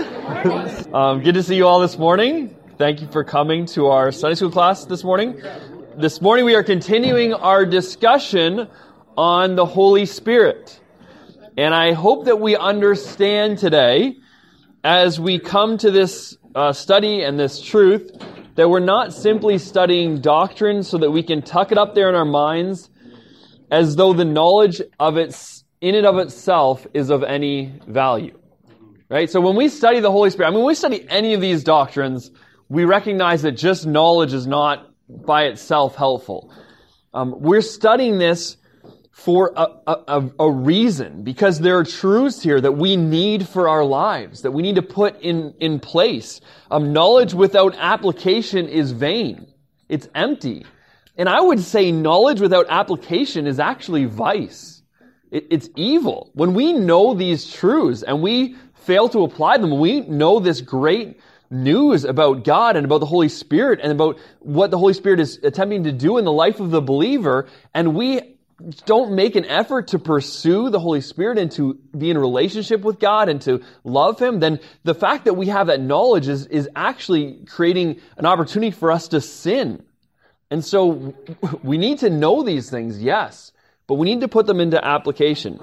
um, 0.95 1.21
good 1.21 1.33
to 1.33 1.43
see 1.43 1.57
you 1.57 1.67
all 1.67 1.81
this 1.81 1.97
morning. 1.97 2.55
Thank 2.77 3.01
you 3.01 3.09
for 3.09 3.25
coming 3.25 3.65
to 3.65 3.87
our 3.87 4.13
Sunday 4.13 4.35
school 4.35 4.51
class 4.51 4.85
this 4.85 5.03
morning. 5.03 5.41
This 5.97 6.21
morning 6.21 6.45
we 6.45 6.55
are 6.55 6.63
continuing 6.63 7.33
our 7.33 7.65
discussion 7.65 8.69
on 9.17 9.57
the 9.57 9.65
Holy 9.65 10.05
Spirit. 10.05 10.79
And 11.55 11.73
I 11.73 11.93
hope 11.93 12.25
that 12.25 12.39
we 12.39 12.55
understand 12.55 13.59
today, 13.59 14.17
as 14.83 15.19
we 15.19 15.37
come 15.37 15.77
to 15.77 15.91
this 15.91 16.35
uh, 16.55 16.73
study 16.73 17.21
and 17.21 17.39
this 17.39 17.61
truth, 17.61 18.11
that 18.55 18.69
we're 18.69 18.79
not 18.79 19.13
simply 19.13 19.59
studying 19.59 20.19
doctrine 20.19 20.81
so 20.81 20.97
that 20.97 21.11
we 21.11 21.21
can 21.21 21.43
tuck 21.43 21.71
it 21.71 21.77
up 21.77 21.93
there 21.93 22.09
in 22.09 22.15
our 22.15 22.25
minds 22.25 22.89
as 23.69 23.95
though 23.95 24.13
the 24.13 24.25
knowledge 24.25 24.81
of 24.99 25.17
its, 25.17 25.63
in 25.79 25.93
and 25.93 26.07
of 26.07 26.17
itself 26.17 26.87
is 26.93 27.11
of 27.11 27.23
any 27.23 27.79
value. 27.87 28.37
Right? 29.09 29.29
So 29.29 29.39
when 29.39 29.55
we 29.55 29.69
study 29.69 29.99
the 29.99 30.11
Holy 30.11 30.31
Spirit, 30.31 30.47
I 30.47 30.51
mean, 30.51 30.59
when 30.59 30.67
we 30.67 30.75
study 30.75 31.05
any 31.07 31.35
of 31.35 31.41
these 31.41 31.63
doctrines, 31.63 32.31
we 32.67 32.83
recognize 32.85 33.43
that 33.43 33.51
just 33.51 33.85
knowledge 33.85 34.33
is 34.33 34.47
not 34.47 34.89
by 35.07 35.43
itself 35.43 35.95
helpful. 35.95 36.51
Um, 37.13 37.35
we're 37.37 37.61
studying 37.61 38.17
this 38.17 38.57
for 39.13 39.53
a, 39.55 39.67
a, 39.85 40.29
a, 40.39 40.51
reason, 40.51 41.23
because 41.23 41.59
there 41.59 41.77
are 41.77 41.83
truths 41.83 42.41
here 42.41 42.59
that 42.59 42.71
we 42.71 42.97
need 42.97 43.47
for 43.47 43.69
our 43.69 43.85
lives, 43.85 44.41
that 44.41 44.51
we 44.51 44.63
need 44.63 44.75
to 44.75 44.81
put 44.81 45.21
in, 45.21 45.53
in 45.59 45.79
place. 45.79 46.41
Um, 46.71 46.93
knowledge 46.93 47.35
without 47.35 47.75
application 47.77 48.67
is 48.67 48.91
vain. 48.91 49.45
It's 49.87 50.09
empty. 50.15 50.65
And 51.15 51.29
I 51.29 51.39
would 51.39 51.59
say 51.59 51.91
knowledge 51.91 52.41
without 52.41 52.65
application 52.69 53.45
is 53.45 53.59
actually 53.59 54.05
vice. 54.05 54.81
It, 55.29 55.45
it's 55.51 55.69
evil. 55.75 56.31
When 56.33 56.55
we 56.55 56.73
know 56.73 57.13
these 57.13 57.53
truths 57.53 58.01
and 58.01 58.19
we 58.23 58.55
fail 58.73 59.09
to 59.09 59.23
apply 59.23 59.59
them, 59.59 59.79
we 59.79 60.01
know 60.01 60.39
this 60.39 60.59
great 60.59 61.19
news 61.51 62.03
about 62.03 62.43
God 62.43 62.75
and 62.75 62.83
about 62.83 62.97
the 62.97 63.05
Holy 63.05 63.29
Spirit 63.29 63.79
and 63.83 63.91
about 63.91 64.17
what 64.39 64.71
the 64.71 64.79
Holy 64.79 64.93
Spirit 64.93 65.19
is 65.19 65.39
attempting 65.43 65.83
to 65.83 65.91
do 65.91 66.17
in 66.17 66.25
the 66.25 66.31
life 66.31 66.59
of 66.59 66.71
the 66.71 66.81
believer, 66.81 67.47
and 67.75 67.93
we 67.93 68.32
don't 68.85 69.13
make 69.13 69.35
an 69.35 69.45
effort 69.45 69.89
to 69.89 69.99
pursue 69.99 70.69
the 70.69 70.79
Holy 70.79 71.01
Spirit 71.01 71.37
and 71.37 71.51
to 71.53 71.75
be 71.97 72.09
in 72.09 72.17
relationship 72.17 72.81
with 72.81 72.99
God 72.99 73.29
and 73.29 73.41
to 73.41 73.61
love 73.83 74.19
Him, 74.19 74.39
then 74.39 74.59
the 74.83 74.95
fact 74.95 75.25
that 75.25 75.33
we 75.33 75.47
have 75.47 75.67
that 75.67 75.81
knowledge 75.81 76.27
is, 76.27 76.45
is 76.47 76.69
actually 76.75 77.45
creating 77.45 77.99
an 78.17 78.25
opportunity 78.25 78.71
for 78.71 78.91
us 78.91 79.09
to 79.09 79.21
sin. 79.21 79.83
And 80.49 80.63
so 80.63 81.15
we 81.63 81.77
need 81.77 81.99
to 81.99 82.09
know 82.09 82.43
these 82.43 82.69
things, 82.69 83.01
yes, 83.01 83.51
but 83.87 83.95
we 83.95 84.05
need 84.05 84.21
to 84.21 84.27
put 84.27 84.45
them 84.45 84.59
into 84.59 84.83
application. 84.83 85.59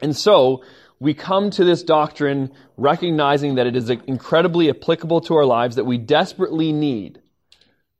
And 0.00 0.16
so 0.16 0.64
we 0.98 1.12
come 1.12 1.50
to 1.50 1.64
this 1.64 1.82
doctrine 1.82 2.52
recognizing 2.76 3.56
that 3.56 3.66
it 3.66 3.76
is 3.76 3.90
incredibly 3.90 4.70
applicable 4.70 5.20
to 5.22 5.34
our 5.34 5.44
lives, 5.44 5.76
that 5.76 5.84
we 5.84 5.98
desperately 5.98 6.72
need, 6.72 7.20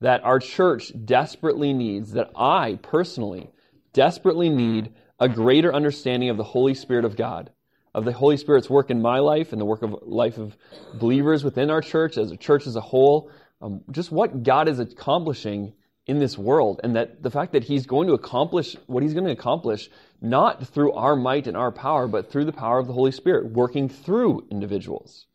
that 0.00 0.24
our 0.24 0.38
church 0.38 0.90
desperately 1.04 1.74
needs, 1.74 2.12
that 2.12 2.30
I 2.34 2.78
personally 2.82 3.50
desperately 3.96 4.50
need 4.50 4.92
a 5.18 5.28
greater 5.28 5.74
understanding 5.74 6.28
of 6.28 6.36
the 6.36 6.44
Holy 6.44 6.74
Spirit 6.74 7.06
of 7.06 7.16
God, 7.16 7.50
of 7.94 8.04
the 8.04 8.12
Holy 8.12 8.36
Spirit's 8.36 8.68
work 8.68 8.90
in 8.90 9.00
my 9.00 9.20
life 9.20 9.52
and 9.52 9.60
the 9.60 9.64
work 9.64 9.82
of 9.82 9.96
life 10.02 10.36
of 10.36 10.54
believers 10.94 11.42
within 11.42 11.70
our 11.70 11.80
church, 11.80 12.18
as 12.18 12.30
a 12.30 12.36
church 12.36 12.66
as 12.66 12.76
a 12.76 12.80
whole, 12.82 13.30
um, 13.62 13.80
just 13.90 14.12
what 14.12 14.42
God 14.42 14.68
is 14.68 14.78
accomplishing 14.78 15.72
in 16.06 16.18
this 16.18 16.36
world, 16.36 16.80
and 16.84 16.94
that 16.94 17.22
the 17.22 17.30
fact 17.30 17.52
that 17.52 17.64
He's 17.64 17.86
going 17.86 18.06
to 18.08 18.12
accomplish 18.12 18.76
what 18.86 19.02
He's 19.02 19.14
going 19.14 19.24
to 19.24 19.32
accomplish 19.32 19.88
not 20.20 20.68
through 20.68 20.92
our 20.92 21.16
might 21.16 21.46
and 21.46 21.56
our 21.56 21.72
power, 21.72 22.06
but 22.06 22.30
through 22.30 22.44
the 22.44 22.52
power 22.52 22.78
of 22.78 22.86
the 22.86 22.92
Holy 22.92 23.12
Spirit 23.12 23.50
working 23.50 23.88
through 23.88 24.46
individuals 24.50 25.26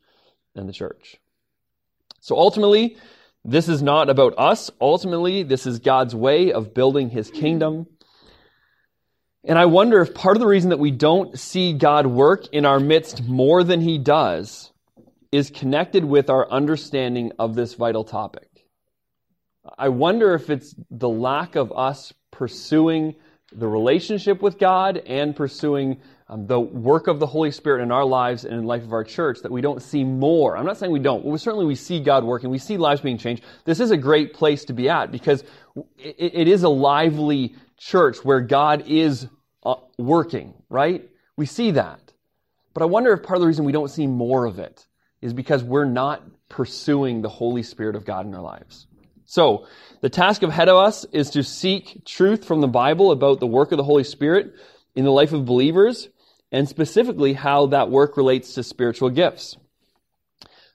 and 0.56 0.70
the 0.70 0.74
church. 0.74 1.18
So 2.20 2.38
ultimately, 2.38 2.96
this 3.44 3.68
is 3.68 3.82
not 3.82 4.10
about 4.10 4.36
us. 4.38 4.70
Ultimately, 4.80 5.42
this 5.42 5.66
is 5.66 5.80
God's 5.80 6.14
way 6.14 6.54
of 6.54 6.76
building 6.76 7.10
His 7.10 7.32
kingdom. 7.32 7.88
And 9.44 9.58
I 9.58 9.66
wonder 9.66 10.02
if 10.02 10.14
part 10.14 10.38
of 10.38 10.42
the 10.42 10.48
reason 10.48 10.70
that 10.70 10.80
we 10.80 10.92
don't 10.92 11.38
see 11.38 11.74
God 11.74 12.06
work 12.06 12.48
in 12.52 12.66
our 12.66 12.80
midst 12.80 13.24
more 13.24 13.64
than 13.64 13.82
he 13.82 13.98
does 13.98 14.72
is 15.32 15.50
connected 15.50 16.06
with 16.06 16.30
our 16.30 16.50
understanding 16.52 17.32
of 17.40 17.56
this 17.56 17.74
vital 17.74 18.04
topic. 18.04 18.48
I 19.78 19.90
wonder 19.90 20.36
if 20.36 20.50
it's 20.50 20.76
the 20.90 21.10
lack 21.10 21.56
of 21.56 21.72
us 21.72 22.14
pursuing 22.32 23.16
the 23.54 23.68
relationship 23.68 24.42
with 24.42 24.58
God 24.58 24.98
and 24.98 25.36
pursuing 25.36 26.02
um, 26.30 26.48
the 26.48 26.60
work 26.60 27.08
of 27.08 27.20
the 27.20 27.28
Holy 27.28 27.52
Spirit 27.52 27.82
in 27.84 27.92
our 27.92 28.06
lives 28.06 28.46
and 28.46 28.54
in 28.54 28.62
the 28.62 28.68
life 28.68 28.84
of 28.84 28.94
our 28.94 29.04
church 29.04 29.40
that 29.44 29.52
we 29.52 29.60
don't 29.60 29.82
see 29.82 30.04
more. 30.04 30.56
I'm 30.56 30.66
not 30.66 30.78
saying 30.78 30.92
we 30.92 31.00
don't. 31.00 31.26
Well, 31.26 31.38
certainly 31.38 31.66
we 31.66 31.76
see 31.76 32.00
God 32.00 32.24
working. 32.24 32.50
We 32.50 32.58
see 32.58 32.78
lives 32.78 33.02
being 33.02 33.18
changed. 33.18 33.44
This 33.66 33.80
is 33.80 33.92
a 33.92 33.98
great 33.98 34.34
place 34.34 34.64
to 34.66 34.74
be 34.74 34.88
at 34.88 35.12
because 35.12 35.44
it, 35.98 36.32
it 36.34 36.48
is 36.48 36.64
a 36.64 36.70
lively 36.70 37.56
church 37.82 38.24
where 38.24 38.42
God 38.42 38.84
is 38.88 39.28
uh, 39.64 39.76
working, 39.98 40.54
right? 40.70 41.10
We 41.36 41.48
see 41.48 41.72
that. 41.72 42.00
But 42.74 42.84
I 42.84 42.86
wonder 42.86 43.12
if 43.12 43.24
part 43.24 43.38
of 43.38 43.42
the 43.42 43.48
reason 43.48 43.66
we 43.66 43.72
don't 43.72 43.90
see 43.90 44.08
more 44.08 44.46
of 44.46 44.60
it 44.60 44.86
is 45.22 45.34
because 45.34 45.64
we're 45.64 45.86
not 45.86 46.24
pursuing 46.48 47.22
the 47.22 47.30
Holy 47.30 47.64
Spirit 47.64 47.96
of 47.96 48.06
God 48.06 48.26
in 48.26 48.36
our 48.36 48.42
lives. 48.42 48.88
So, 49.26 49.68
the 50.02 50.10
task 50.10 50.44
ahead 50.44 50.68
of 50.68 50.78
us 50.78 51.06
is 51.12 51.32
to 51.32 51.44
seek 51.44 52.06
truth 52.06 52.46
from 52.46 52.62
the 52.62 52.68
Bible 52.68 53.12
about 53.12 53.40
the 53.40 53.48
work 53.48 53.72
of 53.72 53.78
the 53.78 53.84
Holy 53.84 54.04
Spirit 54.04 54.54
in 54.96 55.06
the 55.06 55.12
life 55.12 55.32
of 55.32 55.46
believers, 55.46 56.10
and 56.52 56.68
specifically 56.68 57.34
how 57.34 57.68
that 57.68 57.90
work 57.90 58.18
relates 58.18 58.56
to 58.56 58.64
spiritual 58.64 59.10
gifts. 59.10 59.58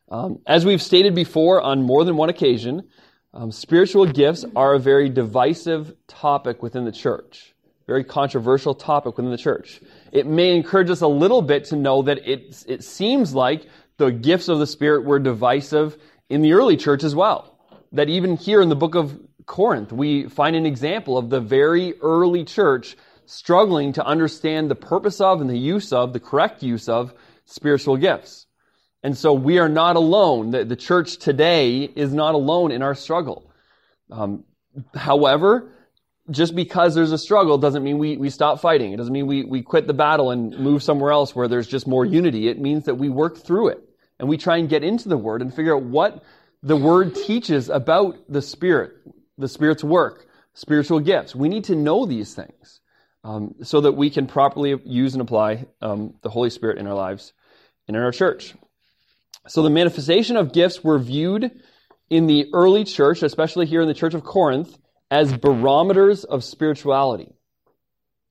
Um, 0.09 0.41
as 0.47 0.65
we've 0.65 0.81
stated 0.81 1.15
before 1.15 1.61
on 1.61 1.83
more 1.83 2.05
than 2.05 2.17
one 2.17 2.31
occasion, 2.31 2.89
um, 3.37 3.53
spiritual 3.53 4.07
gifts 4.07 4.45
are 4.57 4.75
a 4.75 4.79
very 4.79 5.09
divisive 5.09 5.95
topic 6.09 6.63
within 6.63 6.85
the 6.85 6.93
church 6.93 7.55
very 7.87 8.03
controversial 8.03 8.75
topic 8.75 9.17
within 9.17 9.31
the 9.31 9.39
church. 9.39 9.81
It 10.13 10.27
may 10.27 10.57
encourage 10.57 10.91
us 10.91 11.01
a 11.01 11.07
little 11.07 11.43
bit 11.43 11.67
to 11.67 11.77
know 11.77 12.03
that 12.03 12.19
it, 12.29 12.65
it 12.67 12.83
seems 12.83 13.33
like 13.33 13.67
the 13.97 14.11
gifts 14.11 14.49
of 14.49 14.59
the 14.59 14.67
Spirit 14.67 15.05
were 15.05 15.19
divisive 15.19 15.97
in 16.29 16.43
the 16.43 16.53
early 16.53 16.77
church 16.77 17.05
as 17.05 17.15
well. 17.15 17.59
That 17.93 18.09
even 18.09 18.37
here 18.37 18.61
in 18.61 18.69
the 18.69 18.77
book 18.77 18.97
of 18.97 19.19
Corinth, 19.47 19.93
we 19.93 20.29
find 20.29 20.57
an 20.57 20.67
example 20.67 21.17
of 21.17 21.31
the 21.31 21.41
very 21.41 21.95
early 22.01 22.45
church 22.45 22.97
struggling 23.27 23.93
to 23.93 24.05
understand 24.05 24.71
the 24.71 24.75
purpose 24.75 25.21
of 25.21 25.41
and 25.41 25.49
the 25.49 25.59
use 25.59 25.93
of, 25.93 26.13
the 26.13 26.21
correct 26.21 26.63
use 26.63 26.89
of 26.89 27.15
spiritual 27.45 27.97
gifts. 27.97 28.47
And 29.07 29.17
so 29.17 29.33
we 29.35 29.61
are 29.61 29.69
not 29.69 29.95
alone. 29.95 30.51
The, 30.51 30.65
the 30.65 30.75
church 30.75 31.19
today 31.19 31.85
is 31.85 32.13
not 32.13 32.35
alone 32.35 32.73
in 32.73 32.83
our 32.83 32.97
struggle. 32.97 33.49
Um, 34.11 34.43
however, 34.97 35.71
just 36.29 36.57
because 36.57 36.97
there's 36.97 37.13
a 37.13 37.19
struggle 37.19 37.57
doesn't 37.57 37.85
mean 37.85 37.99
we, 37.99 38.17
we 38.17 38.31
stop 38.31 38.61
fighting. 38.61 38.93
It 38.93 38.97
doesn't 38.97 39.13
mean 39.13 39.29
we, 39.29 39.45
we 39.45 39.63
quit 39.63 39.87
the 39.87 39.95
battle 39.95 40.33
and 40.33 40.59
move 40.59 40.83
somewhere 40.83 41.13
else 41.13 41.37
where 41.37 41.47
there's 41.47 41.69
just 41.69 41.87
more 41.87 42.05
unity. 42.05 42.49
It 42.49 42.59
means 42.59 42.87
that 42.87 42.97
we 42.97 43.09
work 43.09 43.39
through 43.39 43.69
it 43.69 43.79
and 44.19 44.29
we 44.29 44.39
try 44.39 44.57
and 44.57 44.69
get 44.69 44.83
into 44.83 45.09
the 45.09 45.17
Word 45.17 45.41
and 45.41 45.55
figure 45.55 45.77
out 45.77 45.85
what 45.85 46.25
the 46.65 46.75
Word 46.77 47.15
teaches 47.15 47.69
about 47.69 48.17
the 48.29 48.43
Spirit, 48.43 48.95
the 49.39 49.47
Spirit's 49.47 49.85
work, 49.85 50.27
spiritual 50.55 50.99
gifts. 50.99 51.33
We 51.33 51.49
need 51.49 51.63
to 51.67 51.77
know 51.77 52.07
these 52.07 52.35
things 52.35 52.81
um, 53.23 53.55
so 53.63 53.83
that 53.83 53.93
we 53.93 54.11
can 54.11 54.27
properly 54.27 54.75
use 54.85 55.15
and 55.15 55.23
apply 55.23 55.67
um, 55.81 56.15
the 56.23 56.29
Holy 56.29 56.51
Spirit 56.51 56.79
in 56.79 56.89
our 56.89 56.95
lives 56.95 57.33
and 57.87 57.97
in 57.97 58.03
our 58.03 58.11
church. 58.11 58.53
So 59.49 59.63
the 59.63 59.71
manifestation 59.71 60.37
of 60.37 60.53
gifts 60.53 60.83
were 60.83 60.99
viewed 60.99 61.51
in 62.11 62.27
the 62.27 62.51
early 62.53 62.85
church, 62.85 63.23
especially 63.23 63.67
here 63.67 63.81
in 63.81 63.89
the 63.89 63.95
Church 63.95 64.15
of 64.15 64.25
Corinth, 64.25 64.77
as 65.11 65.37
barometers 65.37 66.25
of 66.25 66.45
spirituality. 66.45 67.33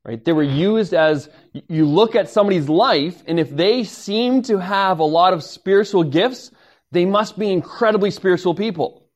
Right? 0.04 0.24
They 0.24 0.34
were 0.34 0.44
used 0.44 0.94
as 0.94 1.30
you 1.68 1.86
look 1.86 2.16
at 2.16 2.30
somebody's 2.30 2.70
life, 2.70 3.24
and 3.28 3.40
if 3.40 3.50
they 3.50 3.84
seem 3.84 4.44
to 4.44 4.60
have 4.60 5.00
a 5.00 5.04
lot 5.06 5.34
of 5.34 5.44
spiritual 5.44 6.04
gifts, 6.04 6.52
they 6.92 7.06
must 7.06 7.40
be 7.40 7.52
incredibly 7.52 8.12
spiritual 8.12 8.54
people. 8.54 9.08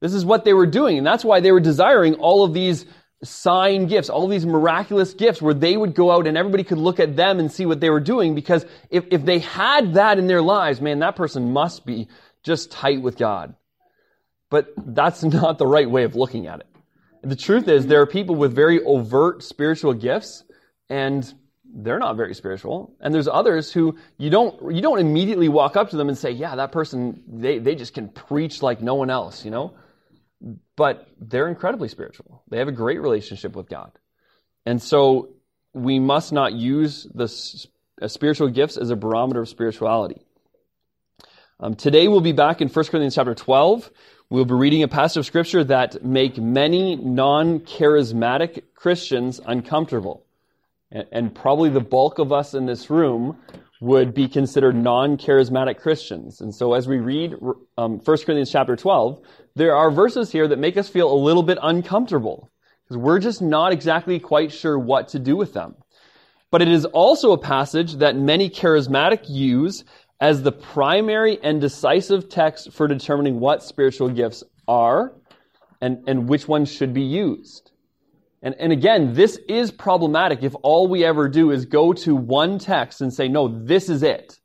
This 0.00 0.14
is 0.14 0.24
what 0.24 0.44
they 0.44 0.54
were 0.54 0.66
doing, 0.66 0.98
and 0.98 1.06
that's 1.06 1.24
why 1.24 1.40
they 1.40 1.52
were 1.52 1.60
desiring 1.60 2.14
all 2.14 2.42
of 2.42 2.54
these 2.54 2.86
sign 3.24 3.86
gifts, 3.86 4.10
all 4.10 4.28
these 4.28 4.46
miraculous 4.46 5.14
gifts 5.14 5.40
where 5.42 5.54
they 5.54 5.76
would 5.76 5.94
go 5.94 6.10
out 6.10 6.26
and 6.26 6.36
everybody 6.36 6.64
could 6.64 6.78
look 6.78 7.00
at 7.00 7.16
them 7.16 7.38
and 7.38 7.50
see 7.50 7.66
what 7.66 7.80
they 7.80 7.90
were 7.90 8.00
doing 8.00 8.34
because 8.34 8.64
if, 8.90 9.04
if 9.10 9.24
they 9.24 9.38
had 9.38 9.94
that 9.94 10.18
in 10.18 10.26
their 10.26 10.42
lives, 10.42 10.80
man, 10.80 11.00
that 11.00 11.16
person 11.16 11.52
must 11.52 11.84
be 11.84 12.08
just 12.42 12.70
tight 12.70 13.02
with 13.02 13.16
God. 13.16 13.54
But 14.50 14.72
that's 14.76 15.22
not 15.24 15.58
the 15.58 15.66
right 15.66 15.90
way 15.90 16.04
of 16.04 16.14
looking 16.14 16.46
at 16.46 16.60
it. 16.60 16.66
The 17.22 17.36
truth 17.36 17.68
is, 17.68 17.86
there 17.86 18.02
are 18.02 18.06
people 18.06 18.34
with 18.36 18.54
very 18.54 18.84
overt 18.84 19.42
spiritual 19.42 19.94
gifts, 19.94 20.44
and 20.90 21.32
they're 21.64 21.98
not 21.98 22.16
very 22.16 22.34
spiritual. 22.34 22.94
And 23.00 23.14
there's 23.14 23.28
others 23.28 23.72
who 23.72 23.96
you 24.18 24.28
don't, 24.28 24.74
you 24.74 24.82
don't 24.82 24.98
immediately 24.98 25.48
walk 25.48 25.74
up 25.74 25.90
to 25.90 25.96
them 25.96 26.08
and 26.08 26.18
say, 26.18 26.30
yeah, 26.30 26.54
that 26.56 26.70
person, 26.70 27.22
they, 27.26 27.58
they 27.58 27.74
just 27.74 27.94
can 27.94 28.10
preach 28.10 28.62
like 28.62 28.82
no 28.82 28.94
one 28.94 29.08
else, 29.08 29.44
you 29.44 29.50
know? 29.50 29.72
But 30.76 31.08
they're 31.18 31.48
incredibly 31.48 31.88
spiritual. 31.88 32.42
They 32.48 32.58
have 32.58 32.68
a 32.68 32.72
great 32.72 33.00
relationship 33.00 33.56
with 33.56 33.68
God. 33.68 33.92
And 34.66 34.82
so 34.82 35.30
we 35.72 35.98
must 35.98 36.32
not 36.32 36.52
use 36.52 37.06
the 37.14 37.32
uh, 38.00 38.08
spiritual 38.08 38.48
gifts 38.48 38.76
as 38.76 38.90
a 38.90 38.96
barometer 38.96 39.42
of 39.42 39.48
spirituality. 39.48 40.22
Um, 41.60 41.74
today 41.74 42.08
we'll 42.08 42.20
be 42.20 42.32
back 42.32 42.60
in 42.60 42.68
1 42.68 42.84
Corinthians 42.86 43.14
chapter 43.14 43.34
12. 43.34 43.90
We'll 44.30 44.44
be 44.44 44.54
reading 44.54 44.82
a 44.82 44.88
passage 44.88 45.18
of 45.18 45.26
scripture 45.26 45.62
that 45.64 46.04
make 46.04 46.38
many 46.38 46.96
non-charismatic 46.96 48.62
Christians 48.74 49.40
uncomfortable. 49.44 50.24
And, 50.90 51.06
and 51.12 51.34
probably 51.34 51.70
the 51.70 51.80
bulk 51.80 52.18
of 52.18 52.32
us 52.32 52.54
in 52.54 52.66
this 52.66 52.90
room 52.90 53.38
would 53.80 54.14
be 54.14 54.28
considered 54.28 54.74
non-charismatic 54.74 55.78
Christians. 55.78 56.40
And 56.40 56.54
so 56.54 56.72
as 56.74 56.88
we 56.88 56.98
read 56.98 57.34
um, 57.76 57.98
1 57.98 58.02
Corinthians 58.04 58.50
chapter 58.50 58.76
12, 58.76 59.20
there 59.56 59.76
are 59.76 59.90
verses 59.90 60.32
here 60.32 60.48
that 60.48 60.58
make 60.58 60.76
us 60.76 60.88
feel 60.88 61.12
a 61.12 61.14
little 61.14 61.42
bit 61.42 61.58
uncomfortable 61.62 62.50
because 62.84 62.96
we're 62.96 63.18
just 63.18 63.40
not 63.40 63.72
exactly 63.72 64.18
quite 64.18 64.52
sure 64.52 64.78
what 64.78 65.08
to 65.08 65.18
do 65.18 65.36
with 65.36 65.54
them. 65.54 65.74
But 66.50 66.62
it 66.62 66.68
is 66.68 66.84
also 66.84 67.32
a 67.32 67.38
passage 67.38 67.94
that 67.94 68.16
many 68.16 68.50
charismatic 68.50 69.28
use 69.28 69.84
as 70.20 70.42
the 70.42 70.52
primary 70.52 71.38
and 71.42 71.60
decisive 71.60 72.28
text 72.28 72.72
for 72.72 72.86
determining 72.86 73.40
what 73.40 73.62
spiritual 73.62 74.08
gifts 74.08 74.44
are 74.68 75.12
and, 75.80 76.04
and 76.06 76.28
which 76.28 76.48
ones 76.48 76.70
should 76.72 76.94
be 76.94 77.02
used. 77.02 77.72
And, 78.42 78.54
and 78.58 78.72
again, 78.72 79.14
this 79.14 79.38
is 79.48 79.70
problematic 79.70 80.42
if 80.42 80.54
all 80.62 80.86
we 80.86 81.04
ever 81.04 81.28
do 81.28 81.50
is 81.50 81.64
go 81.64 81.92
to 81.94 82.14
one 82.14 82.58
text 82.58 83.00
and 83.00 83.12
say, 83.12 83.26
no, 83.26 83.48
this 83.48 83.88
is 83.88 84.02
it. 84.02 84.38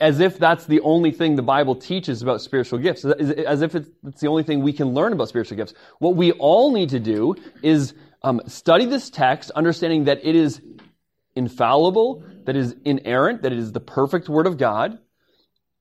As 0.00 0.20
if 0.20 0.38
that's 0.38 0.66
the 0.66 0.80
only 0.80 1.12
thing 1.12 1.36
the 1.36 1.42
Bible 1.42 1.74
teaches 1.74 2.20
about 2.22 2.42
spiritual 2.42 2.78
gifts. 2.78 3.04
As 3.04 3.62
if 3.62 3.74
it's 3.74 4.20
the 4.20 4.28
only 4.28 4.42
thing 4.42 4.62
we 4.62 4.72
can 4.72 4.88
learn 4.88 5.12
about 5.12 5.28
spiritual 5.28 5.56
gifts. 5.56 5.74
What 5.98 6.16
we 6.16 6.32
all 6.32 6.72
need 6.72 6.90
to 6.90 7.00
do 7.00 7.36
is 7.62 7.94
um, 8.22 8.40
study 8.46 8.84
this 8.84 9.10
text, 9.10 9.50
understanding 9.52 10.04
that 10.04 10.24
it 10.24 10.34
is 10.34 10.60
infallible, 11.34 12.24
that 12.44 12.56
is 12.56 12.74
inerrant, 12.84 13.42
that 13.42 13.52
it 13.52 13.58
is 13.58 13.72
the 13.72 13.80
perfect 13.80 14.28
Word 14.28 14.46
of 14.46 14.58
God, 14.58 14.98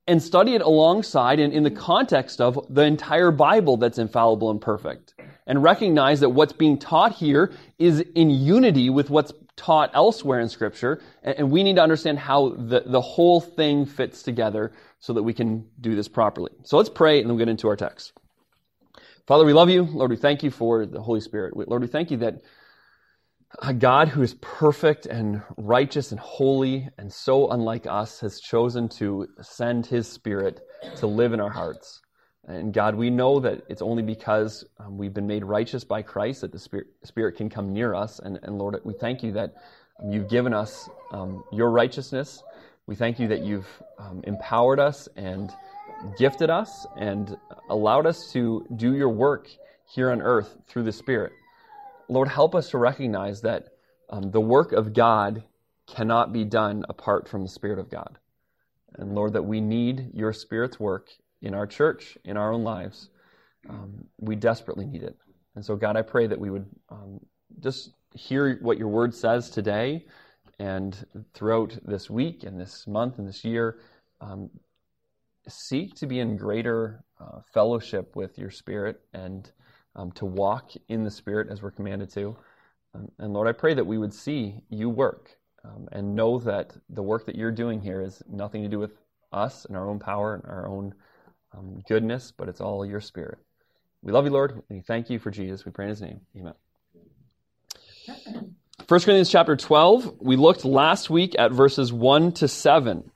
and 0.07 0.23
study 0.23 0.55
it 0.55 0.61
alongside 0.61 1.39
and 1.39 1.51
in 1.51 1.63
the 1.63 1.71
context 1.71 2.39
of 2.39 2.59
the 2.69 2.83
entire 2.83 3.31
Bible 3.31 3.77
that's 3.77 3.97
infallible 3.97 4.51
and 4.51 4.61
perfect. 4.61 5.13
And 5.45 5.63
recognize 5.63 6.21
that 6.21 6.29
what's 6.29 6.53
being 6.53 6.77
taught 6.77 7.13
here 7.13 7.51
is 7.77 7.99
in 8.15 8.29
unity 8.29 8.89
with 8.89 9.09
what's 9.09 9.33
taught 9.57 9.91
elsewhere 9.93 10.39
in 10.39 10.47
Scripture, 10.47 11.01
and 11.23 11.51
we 11.51 11.63
need 11.63 11.75
to 11.75 11.83
understand 11.83 12.19
how 12.19 12.49
the, 12.49 12.83
the 12.85 13.01
whole 13.01 13.41
thing 13.41 13.85
fits 13.85 14.23
together 14.23 14.71
so 14.99 15.13
that 15.13 15.23
we 15.23 15.33
can 15.33 15.65
do 15.81 15.95
this 15.95 16.07
properly. 16.07 16.51
So 16.63 16.77
let's 16.77 16.89
pray 16.89 17.19
and 17.19 17.29
then 17.29 17.35
we'll 17.35 17.45
get 17.45 17.49
into 17.49 17.67
our 17.67 17.75
text. 17.75 18.13
Father, 19.25 19.43
we 19.43 19.53
love 19.53 19.69
you. 19.69 19.83
Lord, 19.83 20.11
we 20.11 20.15
thank 20.15 20.41
you 20.43 20.51
for 20.51 20.85
the 20.85 21.01
Holy 21.01 21.19
Spirit. 21.19 21.57
Lord, 21.57 21.81
we 21.81 21.87
thank 21.87 22.11
you 22.11 22.17
that 22.17 22.35
a 23.61 23.73
God 23.73 24.07
who 24.07 24.21
is 24.21 24.35
perfect 24.35 25.05
and 25.05 25.41
righteous 25.57 26.11
and 26.11 26.19
holy 26.19 26.89
and 26.97 27.11
so 27.11 27.49
unlike 27.49 27.87
us 27.87 28.19
has 28.19 28.39
chosen 28.39 28.87
to 28.89 29.27
send 29.41 29.85
his 29.85 30.07
Spirit 30.07 30.61
to 30.97 31.07
live 31.07 31.33
in 31.33 31.39
our 31.39 31.49
hearts. 31.49 32.01
And 32.47 32.73
God, 32.73 32.95
we 32.95 33.09
know 33.09 33.41
that 33.41 33.65
it's 33.67 33.81
only 33.81 34.03
because 34.03 34.65
um, 34.79 34.97
we've 34.97 35.13
been 35.13 35.27
made 35.27 35.43
righteous 35.43 35.83
by 35.83 36.01
Christ 36.01 36.41
that 36.41 36.53
the 36.53 36.59
Spirit, 36.59 36.87
Spirit 37.03 37.35
can 37.35 37.49
come 37.49 37.73
near 37.73 37.93
us. 37.93 38.19
And, 38.19 38.39
and, 38.41 38.57
Lord, 38.57 38.79
we 38.85 38.93
thank 38.93 39.21
you 39.21 39.33
that 39.33 39.53
you've 40.09 40.29
given 40.29 40.53
us 40.53 40.89
um, 41.11 41.43
your 41.51 41.69
righteousness. 41.69 42.41
We 42.85 42.95
thank 42.95 43.19
you 43.19 43.27
that 43.27 43.41
you've 43.41 43.67
um, 43.99 44.21
empowered 44.23 44.79
us 44.79 45.09
and 45.17 45.51
gifted 46.17 46.49
us 46.49 46.87
and 46.95 47.35
allowed 47.69 48.05
us 48.05 48.31
to 48.31 48.65
do 48.77 48.95
your 48.95 49.09
work 49.09 49.49
here 49.85 50.09
on 50.11 50.21
earth 50.21 50.57
through 50.67 50.83
the 50.83 50.93
Spirit. 50.93 51.33
Lord, 52.07 52.29
help 52.29 52.55
us 52.55 52.69
to 52.69 52.77
recognize 52.77 53.41
that 53.41 53.67
um, 54.09 54.31
the 54.31 54.39
work 54.39 54.71
of 54.71 54.93
God 54.93 55.43
cannot 55.85 56.31
be 56.31 56.45
done 56.45 56.85
apart 56.87 57.27
from 57.27 57.41
the 57.41 57.49
Spirit 57.49 57.79
of 57.79 57.89
God. 57.89 58.17
And 58.95 59.15
Lord, 59.15 59.33
that 59.33 59.43
we 59.43 59.59
need 59.59 60.11
your 60.13 60.31
Spirit's 60.31 60.79
work 60.79 61.09
in 61.41 61.53
our 61.53 61.67
church, 61.67 62.17
in 62.23 62.37
our 62.37 62.51
own 62.51 62.63
lives. 62.63 63.09
Um, 63.69 64.05
we 64.19 64.35
desperately 64.35 64.85
need 64.85 65.03
it. 65.03 65.15
And 65.55 65.65
so, 65.65 65.75
God, 65.75 65.97
I 65.97 66.01
pray 66.01 66.27
that 66.27 66.39
we 66.39 66.49
would 66.49 66.65
um, 66.89 67.19
just 67.59 67.91
hear 68.13 68.57
what 68.61 68.77
your 68.77 68.87
word 68.87 69.13
says 69.13 69.49
today 69.49 70.05
and 70.59 71.05
throughout 71.33 71.77
this 71.85 72.09
week 72.09 72.43
and 72.43 72.59
this 72.59 72.87
month 72.87 73.19
and 73.19 73.27
this 73.27 73.43
year, 73.43 73.79
um, 74.21 74.49
seek 75.47 75.95
to 75.95 76.07
be 76.07 76.19
in 76.19 76.37
greater 76.37 77.03
uh, 77.19 77.39
fellowship 77.53 78.15
with 78.15 78.37
your 78.37 78.51
Spirit 78.51 78.99
and 79.13 79.51
um, 79.95 80.11
to 80.13 80.25
walk 80.25 80.71
in 80.89 81.03
the 81.03 81.11
Spirit 81.11 81.47
as 81.49 81.61
we're 81.61 81.71
commanded 81.71 82.11
to. 82.13 82.35
Um, 82.93 83.11
and 83.19 83.33
Lord, 83.33 83.47
I 83.47 83.51
pray 83.51 83.73
that 83.73 83.85
we 83.85 83.97
would 83.97 84.13
see 84.13 84.55
you 84.69 84.89
work 84.89 85.37
um, 85.63 85.87
and 85.91 86.15
know 86.15 86.39
that 86.39 86.75
the 86.89 87.03
work 87.03 87.25
that 87.25 87.35
you're 87.35 87.51
doing 87.51 87.81
here 87.81 88.01
is 88.01 88.21
nothing 88.29 88.63
to 88.63 88.69
do 88.69 88.79
with 88.79 88.91
us 89.31 89.65
and 89.65 89.75
our 89.75 89.89
own 89.89 89.99
power 89.99 90.35
and 90.35 90.45
our 90.45 90.67
own 90.67 90.93
um, 91.55 91.83
goodness, 91.87 92.31
but 92.35 92.49
it's 92.49 92.61
all 92.61 92.85
your 92.85 93.01
Spirit. 93.01 93.37
We 94.01 94.11
love 94.11 94.25
you, 94.25 94.31
Lord. 94.31 94.61
We 94.69 94.81
thank 94.81 95.09
you 95.09 95.19
for 95.19 95.31
Jesus. 95.31 95.65
We 95.65 95.71
pray 95.71 95.85
in 95.85 95.89
his 95.89 96.01
name. 96.01 96.21
Amen. 96.35 96.53
1 98.87 99.01
Corinthians 99.01 99.29
chapter 99.29 99.57
12, 99.57 100.17
we 100.21 100.37
looked 100.37 100.63
last 100.63 101.09
week 101.09 101.35
at 101.37 101.51
verses 101.51 101.91
1 101.91 102.31
to 102.33 102.47
7. 102.47 103.11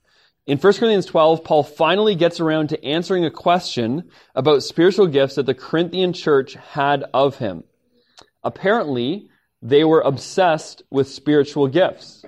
In 0.48 0.58
1 0.58 0.74
Corinthians 0.74 1.06
12, 1.06 1.44
Paul 1.46 1.64
finally 1.64 2.16
gets 2.16 2.42
around 2.42 2.70
to 2.70 2.84
answering 2.84 3.24
a 3.24 3.32
question 3.32 4.10
about 4.36 4.64
spiritual 4.64 5.08
gifts 5.08 5.36
that 5.36 5.46
the 5.46 5.54
Corinthian 5.54 6.12
church 6.12 6.56
had 6.56 7.06
of 7.14 7.38
him. 7.38 7.64
Apparently, 8.44 9.30
they 9.62 9.84
were 9.84 10.02
obsessed 10.02 10.84
with 10.90 11.08
spiritual 11.08 11.68
gifts. 11.68 12.26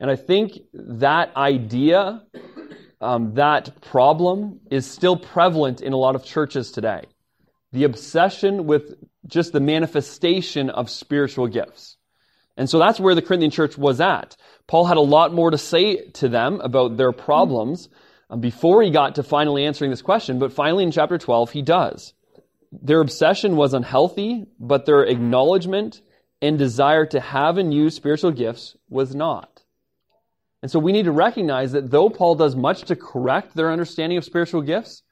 And 0.00 0.10
I 0.10 0.16
think 0.16 0.58
that 0.72 1.36
idea, 1.36 2.22
um, 3.02 3.34
that 3.34 3.80
problem, 3.82 4.60
is 4.70 4.90
still 4.90 5.16
prevalent 5.16 5.80
in 5.80 5.92
a 5.92 5.96
lot 5.96 6.14
of 6.14 6.24
churches 6.24 6.70
today. 6.70 7.02
The 7.72 7.84
obsession 7.84 8.66
with 8.66 8.94
just 9.26 9.52
the 9.52 9.60
manifestation 9.60 10.70
of 10.70 10.90
spiritual 10.90 11.46
gifts. 11.46 11.96
And 12.56 12.68
so 12.68 12.78
that's 12.78 13.00
where 13.00 13.14
the 13.14 13.22
Corinthian 13.22 13.50
church 13.50 13.76
was 13.76 14.00
at. 14.00 14.36
Paul 14.66 14.84
had 14.84 14.96
a 14.96 15.00
lot 15.00 15.32
more 15.32 15.50
to 15.50 15.58
say 15.58 16.08
to 16.10 16.28
them 16.28 16.60
about 16.60 16.96
their 16.96 17.12
problems 17.12 17.88
um, 18.30 18.40
before 18.40 18.82
he 18.82 18.90
got 18.90 19.16
to 19.16 19.22
finally 19.22 19.64
answering 19.64 19.90
this 19.90 20.02
question, 20.02 20.38
but 20.38 20.52
finally 20.52 20.84
in 20.84 20.90
chapter 20.90 21.18
12, 21.18 21.50
he 21.50 21.62
does. 21.62 22.14
Their 22.70 23.00
obsession 23.00 23.56
was 23.56 23.74
unhealthy, 23.74 24.46
but 24.58 24.86
their 24.86 25.02
acknowledgement 25.02 26.00
and 26.40 26.58
desire 26.58 27.06
to 27.06 27.20
have 27.20 27.58
and 27.58 27.72
use 27.72 27.94
spiritual 27.94 28.30
gifts 28.30 28.76
was 28.88 29.14
not. 29.14 29.51
And 30.62 30.70
so 30.70 30.78
we 30.78 30.92
need 30.92 31.04
to 31.04 31.12
recognize 31.12 31.72
that 31.72 31.90
though 31.90 32.08
Paul 32.08 32.36
does 32.36 32.54
much 32.54 32.82
to 32.82 32.96
correct 32.96 33.54
their 33.54 33.72
understanding 33.72 34.16
of 34.16 34.24
spiritual 34.24 34.62
gifts, 34.62 35.02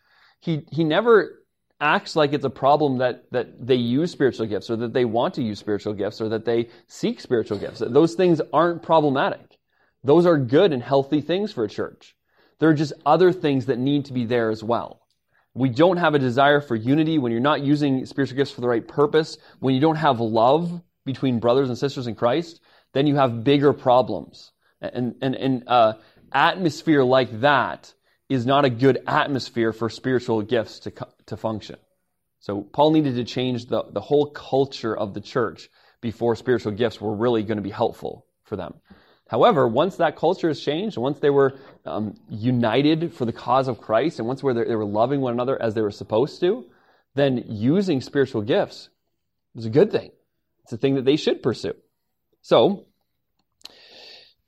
he, 0.41 0.65
he 0.71 0.85
never 0.85 1.43
acts 1.81 2.15
like 2.15 2.33
it's 2.33 2.45
a 2.45 2.51
problem 2.51 2.99
that, 2.99 3.25
that 3.33 3.67
they 3.67 3.75
use 3.75 4.13
spiritual 4.13 4.47
gifts 4.47 4.71
or 4.71 4.77
that 4.77 4.93
they 4.93 5.05
want 5.05 5.35
to 5.35 5.43
use 5.43 5.59
spiritual 5.59 5.95
gifts 5.95 6.21
or 6.21 6.29
that 6.29 6.45
they 6.45 6.69
seek 6.87 7.21
spiritual 7.21 7.59
gifts. 7.59 7.83
Those 7.85 8.15
things 8.15 8.41
aren't 8.53 8.83
problematic. 8.83 9.59
Those 10.05 10.27
are 10.27 10.39
good 10.39 10.73
and 10.73 10.83
healthy 10.83 11.21
things 11.21 11.53
for 11.53 11.65
a 11.65 11.69
church. 11.69 12.15
There 12.59 12.69
are 12.69 12.75
just 12.75 12.93
other 13.05 13.33
things 13.33 13.67
that 13.67 13.79
need 13.79 14.05
to 14.07 14.13
be 14.13 14.27
there 14.27 14.51
as 14.51 14.63
well. 14.63 15.01
We 15.55 15.69
don't 15.69 15.97
have 15.97 16.15
a 16.15 16.19
desire 16.19 16.61
for 16.61 16.77
unity 16.77 17.19
when 17.19 17.33
you're 17.33 17.41
not 17.41 17.63
using 17.63 18.07
spiritual 18.07 18.37
gifts 18.37 18.53
for 18.53 18.61
the 18.61 18.69
right 18.69 18.87
purpose, 18.87 19.37
when 19.59 19.75
you 19.75 19.81
don't 19.81 19.97
have 19.97 20.21
love 20.21 20.81
between 21.05 21.41
brothers 21.41 21.69
and 21.69 21.77
sisters 21.77 22.07
in 22.07 22.15
Christ, 22.15 22.61
then 22.93 23.07
you 23.07 23.17
have 23.17 23.43
bigger 23.43 23.73
problems. 23.73 24.53
And, 24.81 25.17
and, 25.21 25.35
and 25.35 25.65
uh, 25.67 25.95
atmosphere 26.33 27.05
like 27.05 27.41
that 27.41 27.93
is 28.29 28.47
not 28.47 28.65
a 28.65 28.71
good 28.71 29.03
atmosphere 29.07 29.73
for 29.73 29.91
spiritual 29.91 30.43
gifts 30.43 30.81
to, 30.81 30.93
to 31.27 31.37
function. 31.37 31.77
So 32.41 32.63
Paul 32.63 32.93
needed 32.93 33.17
to 33.17 33.25
change 33.25 33.67
the, 33.67 33.85
the 33.91 34.01
whole 34.01 34.31
culture 34.31 34.97
of 34.97 35.13
the 35.13 35.21
church 35.21 35.69
before 36.01 36.37
spiritual 36.37 36.73
gifts 36.73 37.01
were 37.01 37.15
really 37.15 37.43
going 37.43 37.59
to 37.59 37.63
be 37.63 37.71
helpful 37.71 38.25
for 38.45 38.57
them. 38.57 38.75
However, 39.29 39.69
once 39.69 39.97
that 39.97 40.17
culture 40.17 40.49
has 40.49 40.61
changed, 40.61 40.97
once 40.97 41.21
they 41.21 41.31
were 41.31 41.59
um, 41.85 42.15
united 42.29 43.15
for 43.15 43.25
the 43.25 43.33
cause 43.33 43.69
of 43.69 43.81
Christ, 43.81 44.19
and 44.19 44.27
once 44.27 44.43
where 44.43 44.55
they 44.55 44.75
were 44.75 44.85
loving 44.85 45.21
one 45.21 45.35
another 45.35 45.61
as 45.61 45.75
they 45.75 45.83
were 45.83 45.93
supposed 45.93 46.41
to, 46.41 46.65
then 47.15 47.45
using 47.47 48.01
spiritual 48.01 48.43
gifts 48.43 48.89
is 49.55 49.67
a 49.67 49.71
good 49.71 49.93
thing. 49.93 50.11
It's 50.65 50.73
a 50.73 50.77
thing 50.77 50.95
that 50.97 51.05
they 51.05 51.17
should 51.17 51.43
pursue. 51.43 51.75
So, 52.43 52.87